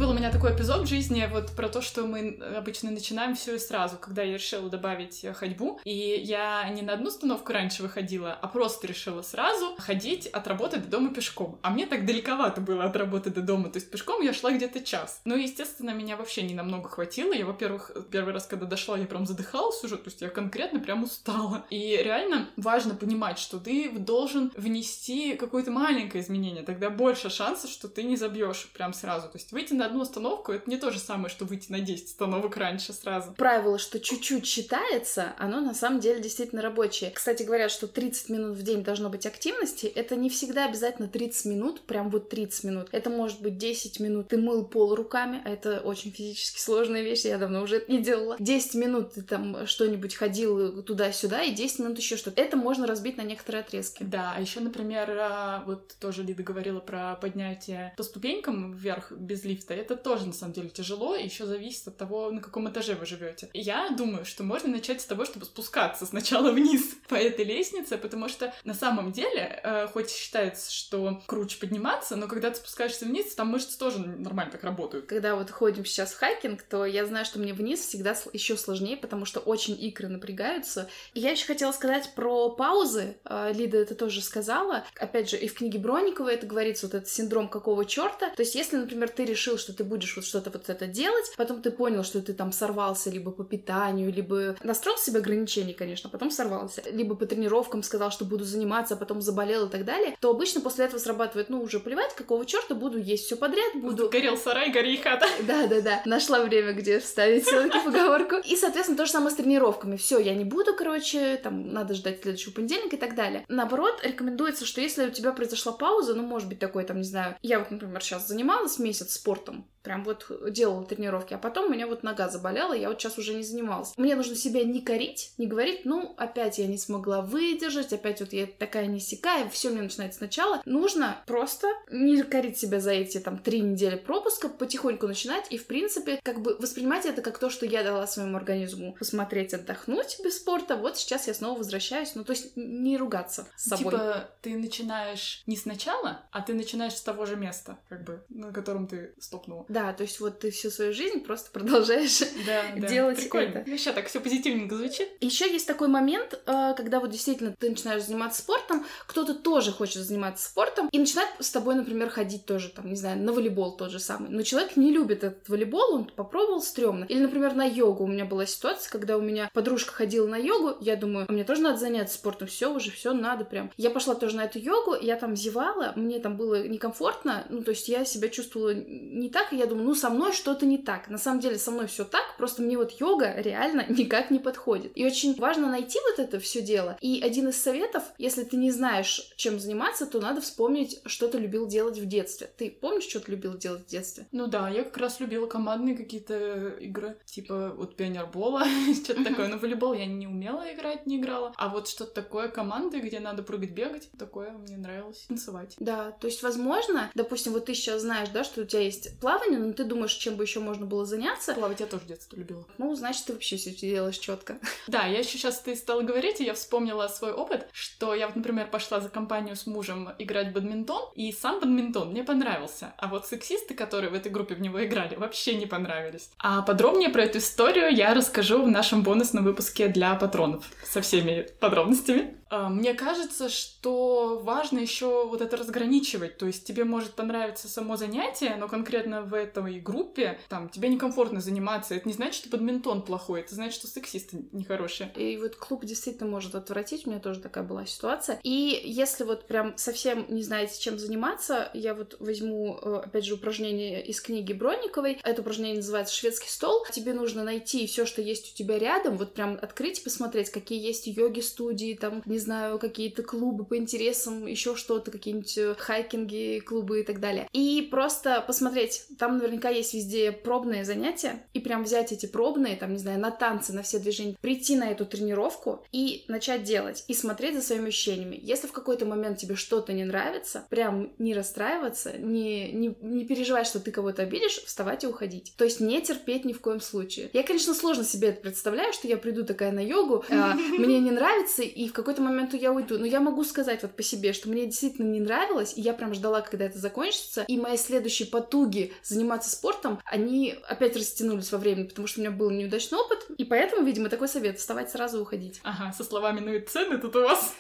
был 0.01 0.11
у 0.13 0.15
меня 0.15 0.33
такой 0.33 0.57
эпизод 0.57 0.87
в 0.87 0.87
жизни 0.87 1.29
вот 1.31 1.51
про 1.51 1.69
то, 1.69 1.83
что 1.83 2.07
мы 2.07 2.41
обычно 2.57 2.91
начинаем 2.91 3.35
все 3.35 3.57
и 3.57 3.59
сразу, 3.59 3.99
когда 3.99 4.23
я 4.23 4.33
решила 4.33 4.71
добавить 4.71 5.23
э, 5.25 5.35
ходьбу, 5.35 5.79
и 5.85 5.93
я 6.25 6.67
не 6.71 6.81
на 6.81 6.95
одну 6.95 7.09
остановку 7.09 7.53
раньше 7.53 7.83
выходила, 7.83 8.33
а 8.33 8.49
просто 8.49 8.87
решила 8.87 9.21
сразу 9.21 9.75
ходить 9.77 10.27
от 10.27 10.47
работы 10.49 10.79
до 10.79 10.89
дома 10.89 11.13
пешком. 11.13 11.59
А 11.61 11.69
мне 11.69 11.85
так 11.85 12.07
далековато 12.07 12.63
было 12.63 12.85
от 12.85 12.97
работы 12.97 13.29
до 13.29 13.43
дома, 13.43 13.69
то 13.69 13.77
есть 13.77 13.91
пешком 13.91 14.23
я 14.23 14.33
шла 14.33 14.53
где-то 14.53 14.81
час. 14.81 15.21
Ну, 15.27 15.37
естественно, 15.37 15.91
меня 15.91 16.17
вообще 16.17 16.41
не 16.45 16.55
намного 16.55 16.89
хватило. 16.89 17.35
Я, 17.35 17.45
во-первых, 17.45 17.93
первый 18.11 18.33
раз, 18.33 18.47
когда 18.47 18.65
дошла, 18.65 18.97
я 18.97 19.05
прям 19.05 19.27
задыхалась 19.27 19.85
уже, 19.85 19.99
то 19.99 20.09
есть 20.09 20.23
я 20.23 20.31
конкретно 20.31 20.81
прям 20.81 21.03
устала. 21.03 21.67
И 21.69 22.01
реально 22.03 22.49
важно 22.57 22.95
понимать, 22.95 23.39
что 23.39 23.59
ты 23.59 23.91
должен 23.91 24.51
внести 24.57 25.35
какое-то 25.35 25.71
маленькое 25.71 26.25
изменение, 26.25 26.63
тогда 26.63 26.89
больше 26.89 27.29
шансов, 27.29 27.69
что 27.69 27.87
ты 27.87 28.03
не 28.03 28.17
забьешь 28.17 28.71
прям 28.73 28.95
сразу. 28.95 29.29
То 29.29 29.37
есть 29.37 29.53
выйти 29.53 29.75
на 29.75 29.90
одну 29.91 30.03
остановку, 30.03 30.53
это 30.53 30.69
не 30.69 30.77
то 30.77 30.91
же 30.91 30.99
самое, 30.99 31.29
что 31.29 31.45
выйти 31.45 31.71
на 31.71 31.81
10 31.81 32.07
остановок 32.07 32.57
раньше 32.57 32.93
сразу. 32.93 33.33
Правило, 33.35 33.79
что 33.79 34.01
чуть-чуть 34.01 34.47
считается, 34.47 35.35
оно 35.39 35.61
на 35.61 35.75
самом 35.75 36.01
деле 36.01 36.21
действительно 36.21 36.63
рабочее. 36.63 37.11
Кстати, 37.11 37.43
говорят, 37.43 37.71
что 37.71 37.87
30 37.87 38.31
минут 38.31 38.57
в 38.57 38.63
день 38.63 38.83
должно 38.83 39.11
быть 39.11 39.27
активности. 39.27 39.87
Это 39.87 40.17
не 40.17 40.31
всегда 40.31 40.67
обязательно 40.67 41.09
30 41.09 41.45
минут, 41.47 41.81
прям 41.83 42.11
вот 42.11 42.29
30 42.29 42.65
минут. 42.65 42.89
Это 42.93 43.11
может 43.11 43.41
быть 43.41 43.59
10 43.59 44.01
минут. 44.01 44.29
Ты 44.29 44.39
мыл 44.39 44.65
пол 44.65 44.95
руками, 44.95 45.43
а 45.45 45.51
это 45.51 45.81
очень 45.81 46.11
физически 46.11 46.61
сложная 46.61 47.03
вещь, 47.03 47.25
я 47.25 47.39
давно 47.39 47.63
уже 47.63 47.77
это 47.77 47.91
не 47.91 48.03
делала. 48.03 48.37
10 48.39 48.75
минут 48.75 49.15
ты 49.15 49.23
там 49.23 49.67
что-нибудь 49.67 50.15
ходил 50.15 50.83
туда-сюда, 50.83 51.43
и 51.43 51.53
10 51.53 51.81
минут 51.81 51.99
еще 51.99 52.17
что-то. 52.17 52.41
Это 52.41 52.57
можно 52.57 52.87
разбить 52.87 53.17
на 53.17 53.23
некоторые 53.23 53.63
отрезки. 53.63 54.03
Да, 54.03 54.35
а 54.37 54.41
еще, 54.41 54.61
например, 54.61 55.11
а, 55.19 55.63
вот 55.67 55.95
тоже 56.01 56.23
Лида 56.23 56.43
говорила 56.43 56.81
про 56.81 57.17
поднятие 57.17 57.95
по 57.97 58.03
ступенькам 58.03 58.73
вверх 58.73 59.13
без 59.13 59.45
лифта 59.45 59.75
это 59.81 59.97
тоже 59.97 60.27
на 60.27 60.33
самом 60.33 60.53
деле 60.53 60.69
тяжело, 60.69 61.17
и 61.17 61.25
еще 61.25 61.47
зависит 61.47 61.89
от 61.89 61.97
того, 61.97 62.31
на 62.31 62.41
каком 62.41 62.69
этаже 62.71 62.95
вы 62.95 63.07
живете. 63.07 63.51
Я 63.55 63.91
думаю, 63.91 64.25
что 64.25 64.43
можно 64.43 64.69
начать 64.69 65.01
с 65.01 65.07
того, 65.07 65.25
чтобы 65.25 65.47
спускаться 65.47 66.07
сначала 66.07 66.51
вниз 66.53 66.97
по 67.09 67.15
этой 67.15 67.45
лестнице, 67.45 67.99
потому 67.99 68.29
что 68.29 68.55
на 68.65 68.75
самом 68.75 69.13
деле, 69.13 69.61
э, 69.63 69.89
хоть 69.89 70.11
считается, 70.11 70.73
что 70.73 71.23
круче 71.27 71.59
подниматься, 71.59 72.17
но 72.17 72.29
когда 72.29 72.51
ты 72.51 72.57
спускаешься 72.57 73.05
вниз, 73.07 73.35
там 73.35 73.49
мышцы 73.49 73.79
тоже 73.79 73.99
нормально 73.99 74.53
так 74.53 74.65
работают. 74.65 75.07
Когда 75.07 75.37
вот 75.37 75.51
ходим 75.51 75.85
сейчас 75.85 76.13
в 76.13 76.19
хайкинг, 76.19 76.63
то 76.63 76.85
я 76.85 77.07
знаю, 77.07 77.25
что 77.25 77.39
мне 77.39 77.53
вниз 77.53 77.81
всегда 77.81 78.17
еще 78.33 78.57
сложнее, 78.57 78.97
потому 78.97 79.25
что 79.25 79.41
очень 79.41 79.81
икры 79.81 80.09
напрягаются. 80.09 80.89
И 81.15 81.21
я 81.21 81.31
еще 81.31 81.47
хотела 81.47 81.73
сказать 81.73 82.15
про 82.15 82.51
паузы. 82.51 83.17
Э, 83.25 83.53
Лида 83.53 83.79
это 83.79 83.95
тоже 83.95 84.23
сказала. 84.23 84.85
Опять 84.97 85.31
же, 85.31 85.37
и 85.37 85.49
в 85.49 85.55
книге 85.55 85.79
Бронниковой 85.79 86.35
это 86.35 86.47
говорится, 86.47 86.87
вот 86.87 86.95
этот 86.95 87.09
синдром 87.09 87.49
какого 87.49 87.85
черта. 87.85 88.31
То 88.31 88.43
есть, 88.43 88.55
если, 88.55 88.77
например, 88.77 89.09
ты 89.09 89.25
решил, 89.25 89.59
что 89.59 89.70
что 89.71 89.77
ты 89.77 89.85
будешь 89.85 90.17
вот 90.17 90.25
что-то 90.25 90.51
вот 90.51 90.69
это 90.69 90.87
делать, 90.87 91.33
потом 91.37 91.63
ты 91.63 91.71
понял, 91.71 92.03
что 92.03 92.21
ты 92.21 92.33
там 92.33 92.53
сорвался 92.53 93.11
либо 93.11 93.31
по 93.31 93.45
питанию, 93.45 94.13
либо 94.13 94.57
настроил 94.63 94.99
себе 94.99 95.21
ограничений, 95.21 95.75
конечно, 95.75 96.11
потом 96.11 96.31
сорвался, 96.31 96.83
либо 96.91 97.15
по 97.15 97.27
тренировкам 97.27 97.83
сказал, 97.83 98.11
что 98.11 98.25
буду 98.25 98.45
заниматься, 98.45 98.95
а 98.95 98.97
потом 98.97 99.21
заболел 99.21 99.67
и 99.67 99.71
так 99.71 99.85
далее, 99.85 100.17
то 100.21 100.31
обычно 100.31 100.61
после 100.61 100.87
этого 100.87 100.99
срабатывает, 100.99 101.51
ну, 101.51 101.63
уже 101.63 101.79
плевать, 101.79 102.15
какого 102.15 102.45
черта 102.45 102.75
буду 102.75 102.99
есть 102.99 103.27
все 103.27 103.37
подряд, 103.37 103.77
буду... 103.77 104.09
Горел 104.11 104.37
сарай, 104.37 104.73
гори 104.73 104.97
хата. 104.97 105.27
Да-да-да, 105.47 106.03
нашла 106.05 106.43
время, 106.43 106.73
где 106.73 106.99
вставить 106.99 107.45
все-таки 107.45 107.79
поговорку. 107.85 108.37
И, 108.45 108.57
соответственно, 108.57 108.99
то 108.99 109.07
же 109.07 109.13
самое 109.13 109.31
с 109.31 109.37
тренировками. 109.37 109.97
Все, 109.97 110.19
я 110.19 110.35
не 110.35 110.45
буду, 110.45 110.75
короче, 110.75 111.37
там, 111.37 111.73
надо 111.73 111.95
ждать 111.95 112.23
следующего 112.23 112.53
понедельника 112.53 112.97
и 112.97 112.99
так 112.99 113.15
далее. 113.15 113.45
Наоборот, 113.49 114.01
рекомендуется, 114.03 114.67
что 114.67 114.81
если 114.81 115.07
у 115.07 115.11
тебя 115.11 115.33
произошла 115.33 115.73
пауза, 115.73 116.15
ну, 116.15 116.23
может 116.23 116.49
быть, 116.49 116.59
такой, 116.59 116.85
там, 116.85 116.99
не 116.99 117.05
знаю, 117.05 117.37
я 117.43 117.59
вот, 117.59 117.71
например, 117.71 118.03
сейчас 118.03 118.27
занималась 118.27 118.79
месяц 118.79 119.15
спортом, 119.15 119.50
прям 119.83 120.05
вот 120.05 120.31
делала 120.51 120.85
тренировки, 120.85 121.35
а 121.35 121.39
потом 121.39 121.67
у 121.67 121.69
меня 121.71 121.87
вот 121.87 122.03
нога 122.03 122.29
заболела, 122.29 122.75
я 122.75 122.89
вот 122.89 123.01
сейчас 123.01 123.19
уже 123.19 123.35
не 123.35 123.43
занималась. 123.43 123.97
Мне 123.97 124.15
нужно 124.15 124.37
себя 124.37 124.63
не 124.63 124.81
корить, 124.81 125.33
не 125.39 125.47
говорить, 125.47 125.85
ну, 125.85 126.15
опять 126.19 126.59
я 126.59 126.67
не 126.67 126.79
смогла 126.79 127.23
выдержать, 127.23 127.93
опять 127.93 128.21
вот 128.21 128.33
я 128.33 128.47
такая 128.47 128.87
не 128.87 129.01
сякая, 129.01 129.49
все 129.49 129.71
мне 129.71 129.83
начинает 129.83 130.15
сначала. 130.15 130.61
Нужно 130.65 131.23
просто 131.27 131.67
не 131.91 132.23
корить 132.23 132.59
себя 132.59 132.81
за 132.81 132.93
эти 132.93 133.19
там 133.19 133.39
три 133.39 133.61
недели 133.61 133.97
пропуска, 133.97 134.49
потихоньку 134.49 135.07
начинать 135.07 135.47
и, 135.51 135.57
в 135.57 135.67
принципе, 135.67 136.21
как 136.23 136.43
бы 136.43 136.57
воспринимать 136.57 137.07
это 137.07 137.23
как 137.23 137.39
то, 137.39 137.49
что 137.49 137.65
я 137.65 137.83
дала 137.83 138.07
своему 138.07 138.37
организму 138.37 138.95
посмотреть, 138.99 139.55
отдохнуть 139.55 140.19
без 140.23 140.37
спорта, 140.37 140.77
вот 140.77 140.99
сейчас 140.99 141.27
я 141.27 141.35
снова 141.35 141.59
возвращаюсь, 141.59 142.15
ну, 142.15 142.25
то 142.25 142.33
есть 142.33 142.53
не 142.57 142.99
ругаться 142.99 143.49
с 143.57 143.69
собой. 143.69 143.93
Типа 143.93 144.31
ты 144.43 144.57
начинаешь 144.57 145.43
не 145.47 145.57
сначала, 145.57 146.23
а 146.33 146.43
ты 146.43 146.53
начинаешь 146.55 146.95
с 146.95 147.03
того 147.03 147.25
же 147.25 147.37
места, 147.37 147.79
как 147.89 148.05
бы, 148.05 148.25
на 148.29 148.53
котором 148.53 148.87
ты 148.87 149.15
стопнула. 149.41 149.65
Да, 149.69 149.93
то 149.93 150.03
есть 150.03 150.21
вот 150.21 150.41
ты 150.41 150.51
всю 150.51 150.71
свою 150.71 150.93
жизнь 150.93 151.21
просто 151.21 151.51
продолжаешь 151.53 152.21
Да, 152.47 152.89
делать 152.89 153.19
Прикольно. 153.19 153.59
это. 153.59 153.71
Вообще 153.71 153.93
так 153.93 154.07
все 154.07 154.21
позитивненько 154.21 154.77
звучит. 154.77 155.09
Еще 155.21 155.51
есть 155.51 155.67
такой 155.67 155.89
момент, 155.89 156.41
э, 156.47 156.75
когда 156.77 157.01
вот 157.01 157.11
действительно 157.11 157.55
ты 157.59 157.71
начинаешь 157.71 158.05
заниматься 158.05 158.43
спортом, 158.43 158.85
кто-то 159.07 159.35
тоже 159.35 159.73
хочет 159.73 160.03
заниматься 160.03 160.47
спортом 160.47 160.89
и 160.93 160.99
начинает 160.99 161.31
с 161.39 161.51
тобой, 161.51 161.75
например, 161.75 162.11
ходить 162.11 162.47
тоже, 162.47 162.69
там, 162.71 162.89
не 162.89 162.97
знаю, 162.97 163.19
на 163.19 163.33
волейбол 163.33 163.77
тот 163.77 163.91
же 163.91 163.99
самый. 163.99 164.31
Но 164.31 164.43
человек 164.43 164.77
не 164.77 164.93
любит 164.93 165.25
этот 165.25 165.49
волейбол, 165.49 165.95
он 165.95 166.05
попробовал, 166.05 166.63
стрёмно. 166.63 167.05
Или, 167.05 167.21
например, 167.21 167.55
на 167.55 167.65
йогу. 167.65 168.05
У 168.05 168.09
меня 168.09 168.25
была 168.25 168.47
ситуация, 168.47 168.91
когда 168.91 169.17
у 169.17 169.21
меня 169.21 169.51
подружка 169.53 169.93
ходила 169.93 170.27
на 170.27 170.37
йогу, 170.37 170.77
я 170.81 170.97
думаю, 170.97 171.27
а 171.29 171.33
мне 171.33 171.45
тоже 171.45 171.63
надо 171.63 171.79
заняться 171.79 172.15
спортом, 172.15 172.49
все 172.49 172.73
уже, 172.73 172.91
все 172.91 173.13
надо 173.13 173.45
прям. 173.45 173.71
Я 173.77 173.91
пошла 173.91 174.15
тоже 174.15 174.37
на 174.37 174.45
эту 174.45 174.59
йогу, 174.59 174.97
я 175.01 175.17
там 175.17 175.37
зевала, 175.37 175.93
мне 175.97 176.19
там 176.19 176.37
было 176.37 176.67
некомфортно, 176.67 177.47
ну, 177.49 177.63
то 177.63 177.71
есть 177.71 177.89
я 177.89 178.05
себя 178.05 178.29
чувствовала 178.29 178.75
не 178.75 179.30
так, 179.31 179.53
и 179.53 179.57
я 179.57 179.67
думаю, 179.67 179.87
ну, 179.87 179.95
со 179.95 180.11
мной 180.11 180.33
что-то 180.33 180.67
не 180.67 180.79
так. 180.79 181.09
На 181.09 181.19
самом 181.19 181.41
деле 181.41 181.59
со 181.59 181.71
мной 181.71 181.87
все 181.87 182.05
так, 182.05 182.37
просто 182.37 182.63
мне 182.63 182.77
вот 182.77 182.93
йога 183.01 183.35
реально 183.37 183.87
никак 183.89 184.31
не 184.31 184.39
подходит. 184.39 184.93
И 184.95 185.05
очень 185.05 185.35
важно 185.37 185.71
найти 185.71 185.99
вот 186.11 186.19
это 186.19 186.41
все 186.41 186.61
дело. 186.63 186.97
И 187.01 187.21
один 187.23 187.49
из 187.49 187.61
советов, 187.61 188.03
если 188.19 188.45
ты 188.45 188.57
не 188.57 188.71
знаешь, 188.71 189.33
чем 189.37 189.59
заниматься, 189.59 190.07
то 190.07 190.21
надо 190.21 190.41
вспомнить, 190.41 191.01
что 191.07 191.29
ты 191.29 191.39
любил 191.39 191.67
делать 191.67 191.99
в 191.99 192.07
детстве. 192.07 192.51
Ты 192.57 192.71
помнишь, 192.71 193.05
что 193.05 193.21
ты 193.21 193.33
любил 193.33 193.57
делать 193.57 193.83
в 193.83 193.87
детстве? 193.87 194.27
Ну 194.33 194.47
да, 194.47 194.69
я 194.69 194.85
как 194.85 194.97
раз 194.97 195.21
любила 195.21 195.47
командные 195.47 195.97
какие-то 195.97 196.69
игры, 196.81 197.17
типа 197.25 197.75
вот 197.77 197.97
пионербола, 197.97 198.65
что-то 199.05 199.25
такое. 199.25 199.49
Но 199.49 199.59
волейбол 199.59 199.95
я 199.95 200.07
не 200.07 200.27
умела 200.27 200.65
играть, 200.73 201.07
не 201.07 201.19
играла. 201.19 201.53
А 201.57 201.69
вот 201.69 201.89
что-то 201.89 202.13
такое 202.13 202.49
команды, 202.49 203.01
где 203.01 203.21
надо 203.21 203.43
прыгать, 203.43 203.71
бегать, 203.71 204.11
такое 204.19 204.51
мне 204.53 204.77
нравилось. 204.77 205.25
Танцевать. 205.29 205.77
Да, 205.79 206.13
то 206.13 206.27
есть, 206.27 206.43
возможно, 206.43 207.11
допустим, 207.15 207.53
вот 207.53 207.67
ты 207.67 207.75
сейчас 207.75 208.03
знаешь, 208.03 208.29
да, 208.31 208.45
что 208.45 208.63
у 208.63 208.65
тебя 208.65 208.81
есть 208.81 209.20
плавание, 209.21 209.59
но 209.59 209.73
ты 209.73 209.85
думаешь, 209.85 210.13
чем 210.13 210.37
бы 210.37 210.45
еще 210.45 210.61
можно 210.61 210.87
было 210.87 211.05
заняться. 211.05 211.55
Плавать 211.55 211.81
я 211.81 211.87
тоже 211.87 212.05
в 212.05 212.07
детстве 212.07 212.39
любила. 212.39 212.65
Ну, 212.79 212.95
значит, 212.95 213.27
ты 213.27 213.33
вообще 213.33 213.57
все 213.57 213.71
делаешь 213.71 214.19
четко. 214.19 214.59
Да, 214.87 215.07
я 215.07 215.19
еще 215.21 215.39
сейчас 215.39 215.61
ты 215.61 215.77
стала 215.77 216.03
говорить, 216.03 216.41
и 216.41 216.45
я 216.45 216.55
вспомнила 216.55 217.07
свой 217.07 217.33
опыт, 217.33 217.69
что 217.73 218.15
я 218.15 218.27
вот, 218.27 218.35
например, 218.35 218.69
пошла 218.69 219.01
за 219.01 219.09
компанию 219.09 219.55
с 219.55 219.67
мужем 219.67 220.11
играть 220.19 220.49
в 220.49 220.53
бадминтон, 220.53 221.11
и 221.15 221.31
сам 221.33 221.61
бадминтон 221.61 222.11
мне 222.11 222.25
понравился. 222.25 222.93
А 222.99 223.07
вот 223.07 223.27
сексисты, 223.27 223.75
которые 223.75 224.11
в 224.11 224.15
этой 224.15 224.33
группе 224.33 224.55
в 224.55 224.61
него 224.61 224.85
играли, 224.85 225.15
вообще 225.15 225.55
не 225.55 225.67
понравились. 225.67 226.31
А 226.39 226.63
подробнее 226.63 227.11
про 227.11 227.23
эту 227.25 227.39
историю 227.39 227.95
я 227.95 228.15
расскажу 228.15 228.63
в 228.63 228.69
нашем 228.69 229.03
бонусном 229.03 229.45
выпуске 229.45 229.89
для 229.89 230.15
патронов 230.15 230.65
со 230.85 231.01
всеми 231.03 231.47
подробностями. 231.61 232.37
А, 232.51 232.69
Мне 232.69 232.95
кажется, 232.95 233.49
что 233.49 234.41
важно 234.43 234.81
еще 234.81 235.27
вот 235.27 235.41
это 235.41 235.57
разграничивать. 235.57 236.37
То 236.37 236.47
есть 236.47 236.67
тебе 236.67 236.85
может 236.85 237.15
понравиться 237.15 237.69
само 237.69 237.97
занятие, 237.97 238.57
но 238.59 238.67
конкретно 238.67 239.10
в 239.23 239.35
этой 239.35 239.81
группе 239.81 240.39
там 240.49 240.69
тебе 240.69 240.89
некомфортно 240.89 241.41
заниматься. 241.41 241.95
Это 241.95 242.09
не 242.09 242.15
значит, 242.15 242.35
что 242.37 242.51
бадминтон 242.51 243.03
плохой, 243.03 243.41
это 243.41 243.55
значит, 243.55 243.75
что 243.75 243.87
сексисты 243.87 244.45
нехорошие. 244.53 245.13
И 245.17 245.37
вот 245.37 245.57
клуб 245.57 245.85
действительно 245.85 246.29
может 246.29 246.55
отвратить, 246.55 247.07
у 247.07 247.11
меня 247.11 247.21
тоже 247.21 247.41
такая 247.41 247.65
была 247.65 247.87
ситуация. 247.87 248.39
И 248.43 248.81
если 248.85 249.25
вот 249.25 249.47
прям 249.47 249.77
совсем 249.77 250.27
не 250.29 250.43
знаете, 250.43 250.81
чем 250.81 250.99
заниматься, 250.99 251.71
я 251.75 251.95
вот 251.95 252.17
возьму, 252.21 252.79
э, 252.81 253.03
опять 253.05 253.25
же, 253.25 253.35
упражнение 253.35 254.05
из 254.05 254.21
книги 254.21 254.53
Бронниковой. 254.53 255.19
Это 255.23 255.43
упражнение 255.43 255.77
называется 255.77 256.15
«Шведский 256.15 256.49
стол». 256.49 256.85
Тебе 256.93 257.15
нужно 257.15 257.45
найти 257.45 257.87
все, 257.87 258.07
что 258.07 258.23
есть 258.23 258.53
у 258.53 258.57
тебя 258.57 258.79
рядом, 258.79 259.17
вот 259.17 259.35
прям 259.35 259.59
открыть 259.61 260.03
посмотреть, 260.05 260.51
какие 260.51 260.81
есть 260.85 261.07
йоги-студии, 261.07 261.95
там, 261.95 262.23
не 262.27 262.39
знаю, 262.39 262.79
какие-то 262.79 263.23
клубы 263.23 263.65
по 263.65 263.77
интересам, 263.77 264.47
еще 264.47 264.77
что-то, 264.77 265.11
какие-нибудь 265.11 265.59
э, 265.59 265.75
хайкинги, 265.77 266.61
клубы 266.61 267.01
и 267.01 267.03
так 267.03 267.21
далее. 267.21 267.49
И 267.53 267.89
просто 267.91 268.43
посмотреть, 268.47 269.00
там 269.19 269.39
наверняка 269.39 269.69
есть 269.69 269.95
везде 269.95 270.33
пробные 270.33 270.85
занятия, 270.85 271.43
и 271.53 271.61
прям 271.61 271.85
взять 271.85 272.13
эти 272.13 272.27
пробные, 272.27 272.77
там, 272.77 272.93
не 272.93 272.99
знаю, 272.99 273.21
на 273.21 273.31
танцы, 273.31 273.73
на 273.73 273.83
все 273.83 273.99
движения, 273.99 274.37
прийти 274.41 274.77
на 274.77 274.91
эту 274.91 275.07
тренировку 275.07 275.85
и 275.93 276.25
начать 276.29 276.65
делать, 276.65 277.05
и 277.09 277.15
смотреть 277.15 277.55
за 277.57 277.63
своими 277.63 277.89
ощущениями. 277.89 278.39
Если 278.43 278.67
в 278.67 278.73
какой-то 278.73 279.07
момент 279.07 279.39
тебе 279.39 279.57
что-то 279.57 279.93
не 279.93 280.05
нравится, 280.05 280.65
прям 280.71 281.13
не 281.19 281.35
расстраиваться, 281.35 282.17
не, 282.17 282.73
не, 282.73 282.95
не 283.01 283.25
переживать, 283.25 283.67
что 283.67 283.81
ты 283.81 283.91
кого-то 283.91 284.23
обидишь, 284.23 284.63
вставать 284.65 285.05
и 285.05 285.07
уходить. 285.07 285.53
То 285.57 285.65
есть 285.65 285.81
не 285.81 286.01
терпеть 286.01 286.45
ни 286.45 286.53
в 286.53 286.61
коем 286.61 286.81
случае. 286.81 287.31
Я, 287.33 287.43
конечно, 287.43 287.75
сложно 287.75 288.05
себе 288.05 288.29
это 288.29 288.41
представляю, 288.41 288.93
что 288.93 289.09
я 289.09 289.17
приду 289.17 289.45
такая 289.45 289.73
на 289.73 289.81
йогу, 289.81 290.25
а, 290.31 290.55
мне 290.79 291.01
не 291.01 291.11
нравится, 291.11 291.63
и 291.63 291.89
в 291.89 291.93
какой-то 291.93 292.23
момент 292.23 292.55
я 292.55 292.73
уйду. 292.73 292.99
Но 292.99 293.07
я 293.07 293.21
могу 293.21 293.45
сказать 293.45 293.83
вот 293.83 293.93
по 293.93 294.03
себе, 294.03 294.33
что 294.33 294.49
мне 294.49 294.67
действительно 294.67 295.07
не 295.11 295.21
нравилось, 295.21 295.75
и 295.77 295.81
я 295.81 295.93
прям 295.93 296.15
ждала, 296.15 296.41
когда 296.41 296.67
это 296.67 296.79
закончится, 296.79 297.45
и 297.47 297.57
мои 297.57 297.77
следующие 297.77 298.29
потуги 298.29 298.90
заниматься 299.03 299.51
спортом, 299.51 300.01
они 300.05 300.57
опять 300.69 300.97
растянулись 300.97 301.51
во 301.53 301.59
времени, 301.59 301.87
потому 301.87 302.07
что 302.07 302.21
у 302.21 302.23
меня 302.23 302.31
был 302.31 302.51
неудачный 302.51 302.99
опыт, 302.99 303.27
и 303.37 303.45
поэтому, 303.45 303.85
видимо, 303.85 304.09
такой 304.09 304.29
совет— 304.29 304.59
вставать 304.61 304.91
сразу 304.91 305.19
и 305.19 305.21
уходить. 305.23 305.61
Ага, 305.63 305.93
со 305.93 306.05
словами 306.05 306.41
«ну 306.41 306.53
и 306.55 306.61
цены 306.61 306.99
тут 306.99 307.17
у 307.17 307.23
вас». 307.23 307.55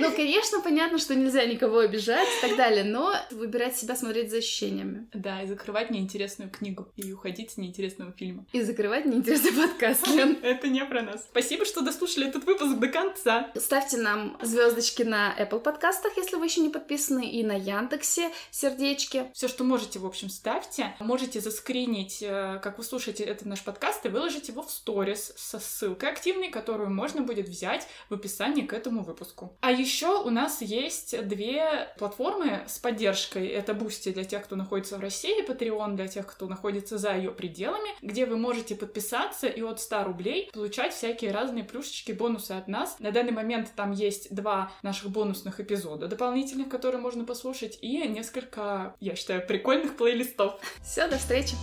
Ну, 0.00 0.10
конечно, 0.12 0.60
понятно, 0.60 0.98
что 0.98 1.14
нельзя 1.14 1.44
никого 1.44 1.78
обижать 1.78 2.28
и 2.38 2.46
так 2.46 2.56
далее, 2.56 2.84
но 2.84 3.14
выбирать 3.30 3.76
себя, 3.76 3.94
смотреть 3.94 4.30
за 4.30 4.38
ощущениями. 4.38 5.08
Да, 5.12 5.42
и 5.42 5.46
закрывать 5.46 5.90
неинтересную 5.90 6.50
книгу, 6.50 6.88
и 6.96 7.12
уходить 7.12 7.52
с 7.52 7.56
неинтересного 7.56 8.12
фильма. 8.12 8.46
И 8.52 8.62
закрывать 8.62 9.04
неинтересный 9.04 9.52
подкаст, 9.52 10.06
Лен. 10.08 10.38
Это 10.42 10.68
не 10.68 10.84
про 10.84 11.02
нас. 11.02 11.24
Спасибо, 11.30 11.64
что 11.64 11.82
дослушали 11.82 12.28
этот 12.28 12.44
выпуск 12.44 12.76
до 12.78 12.88
конца. 12.88 13.50
Ставьте 13.56 13.98
нам 13.98 14.38
звездочки 14.42 15.02
на 15.02 15.34
Apple 15.38 15.60
подкастах, 15.60 16.16
если 16.16 16.36
вы 16.36 16.46
еще 16.46 16.60
не 16.60 16.68
подписаны, 16.68 17.30
и 17.30 17.44
на 17.44 17.56
Яндексе 17.56 18.30
сердечки. 18.50 19.30
Все, 19.34 19.48
что 19.48 19.64
можете, 19.64 19.98
в 19.98 20.06
общем, 20.06 20.28
ставьте. 20.28 20.51
Можете 21.00 21.40
заскринить, 21.40 22.22
э, 22.22 22.60
как 22.62 22.78
вы 22.78 22.84
слушаете 22.84 23.24
этот 23.24 23.46
наш 23.46 23.62
подкаст, 23.62 24.04
и 24.06 24.08
выложить 24.08 24.48
его 24.48 24.62
в 24.62 24.70
сторис 24.70 25.32
со 25.36 25.58
ссылкой 25.58 26.10
активной, 26.10 26.50
которую 26.50 26.90
можно 26.90 27.22
будет 27.22 27.48
взять 27.48 27.86
в 28.08 28.14
описании 28.14 28.62
к 28.62 28.72
этому 28.72 29.02
выпуску. 29.02 29.56
А 29.60 29.70
еще 29.70 30.22
у 30.22 30.30
нас 30.30 30.62
есть 30.62 31.26
две 31.26 31.92
платформы 31.98 32.64
с 32.66 32.78
поддержкой. 32.78 33.48
Это 33.48 33.74
Boosty 33.74 34.10
для 34.10 34.24
тех, 34.24 34.44
кто 34.44 34.56
находится 34.56 34.98
в 34.98 35.00
России, 35.00 35.46
Patreon 35.48 35.94
для 35.96 36.08
тех, 36.08 36.26
кто 36.26 36.46
находится 36.46 36.98
за 36.98 37.14
ее 37.14 37.30
пределами, 37.30 37.90
где 38.02 38.26
вы 38.26 38.36
можете 38.36 38.74
подписаться 38.74 39.46
и 39.46 39.62
от 39.62 39.80
100 39.80 40.04
рублей 40.04 40.50
получать 40.52 40.92
всякие 40.92 41.32
разные 41.32 41.64
плюшечки, 41.64 42.12
бонусы 42.12 42.52
от 42.52 42.68
нас. 42.68 42.98
На 42.98 43.10
данный 43.12 43.32
момент 43.32 43.70
там 43.74 43.92
есть 43.92 44.34
два 44.34 44.72
наших 44.82 45.10
бонусных 45.10 45.60
эпизода 45.60 46.08
дополнительных, 46.08 46.68
которые 46.68 47.00
можно 47.00 47.24
послушать, 47.24 47.78
и 47.80 48.06
несколько, 48.08 48.94
я 49.00 49.16
считаю, 49.16 49.46
прикольных 49.46 49.96
плейлистов. 49.96 50.41
Все, 50.82 51.08
до 51.08 51.18
встречи! 51.18 51.54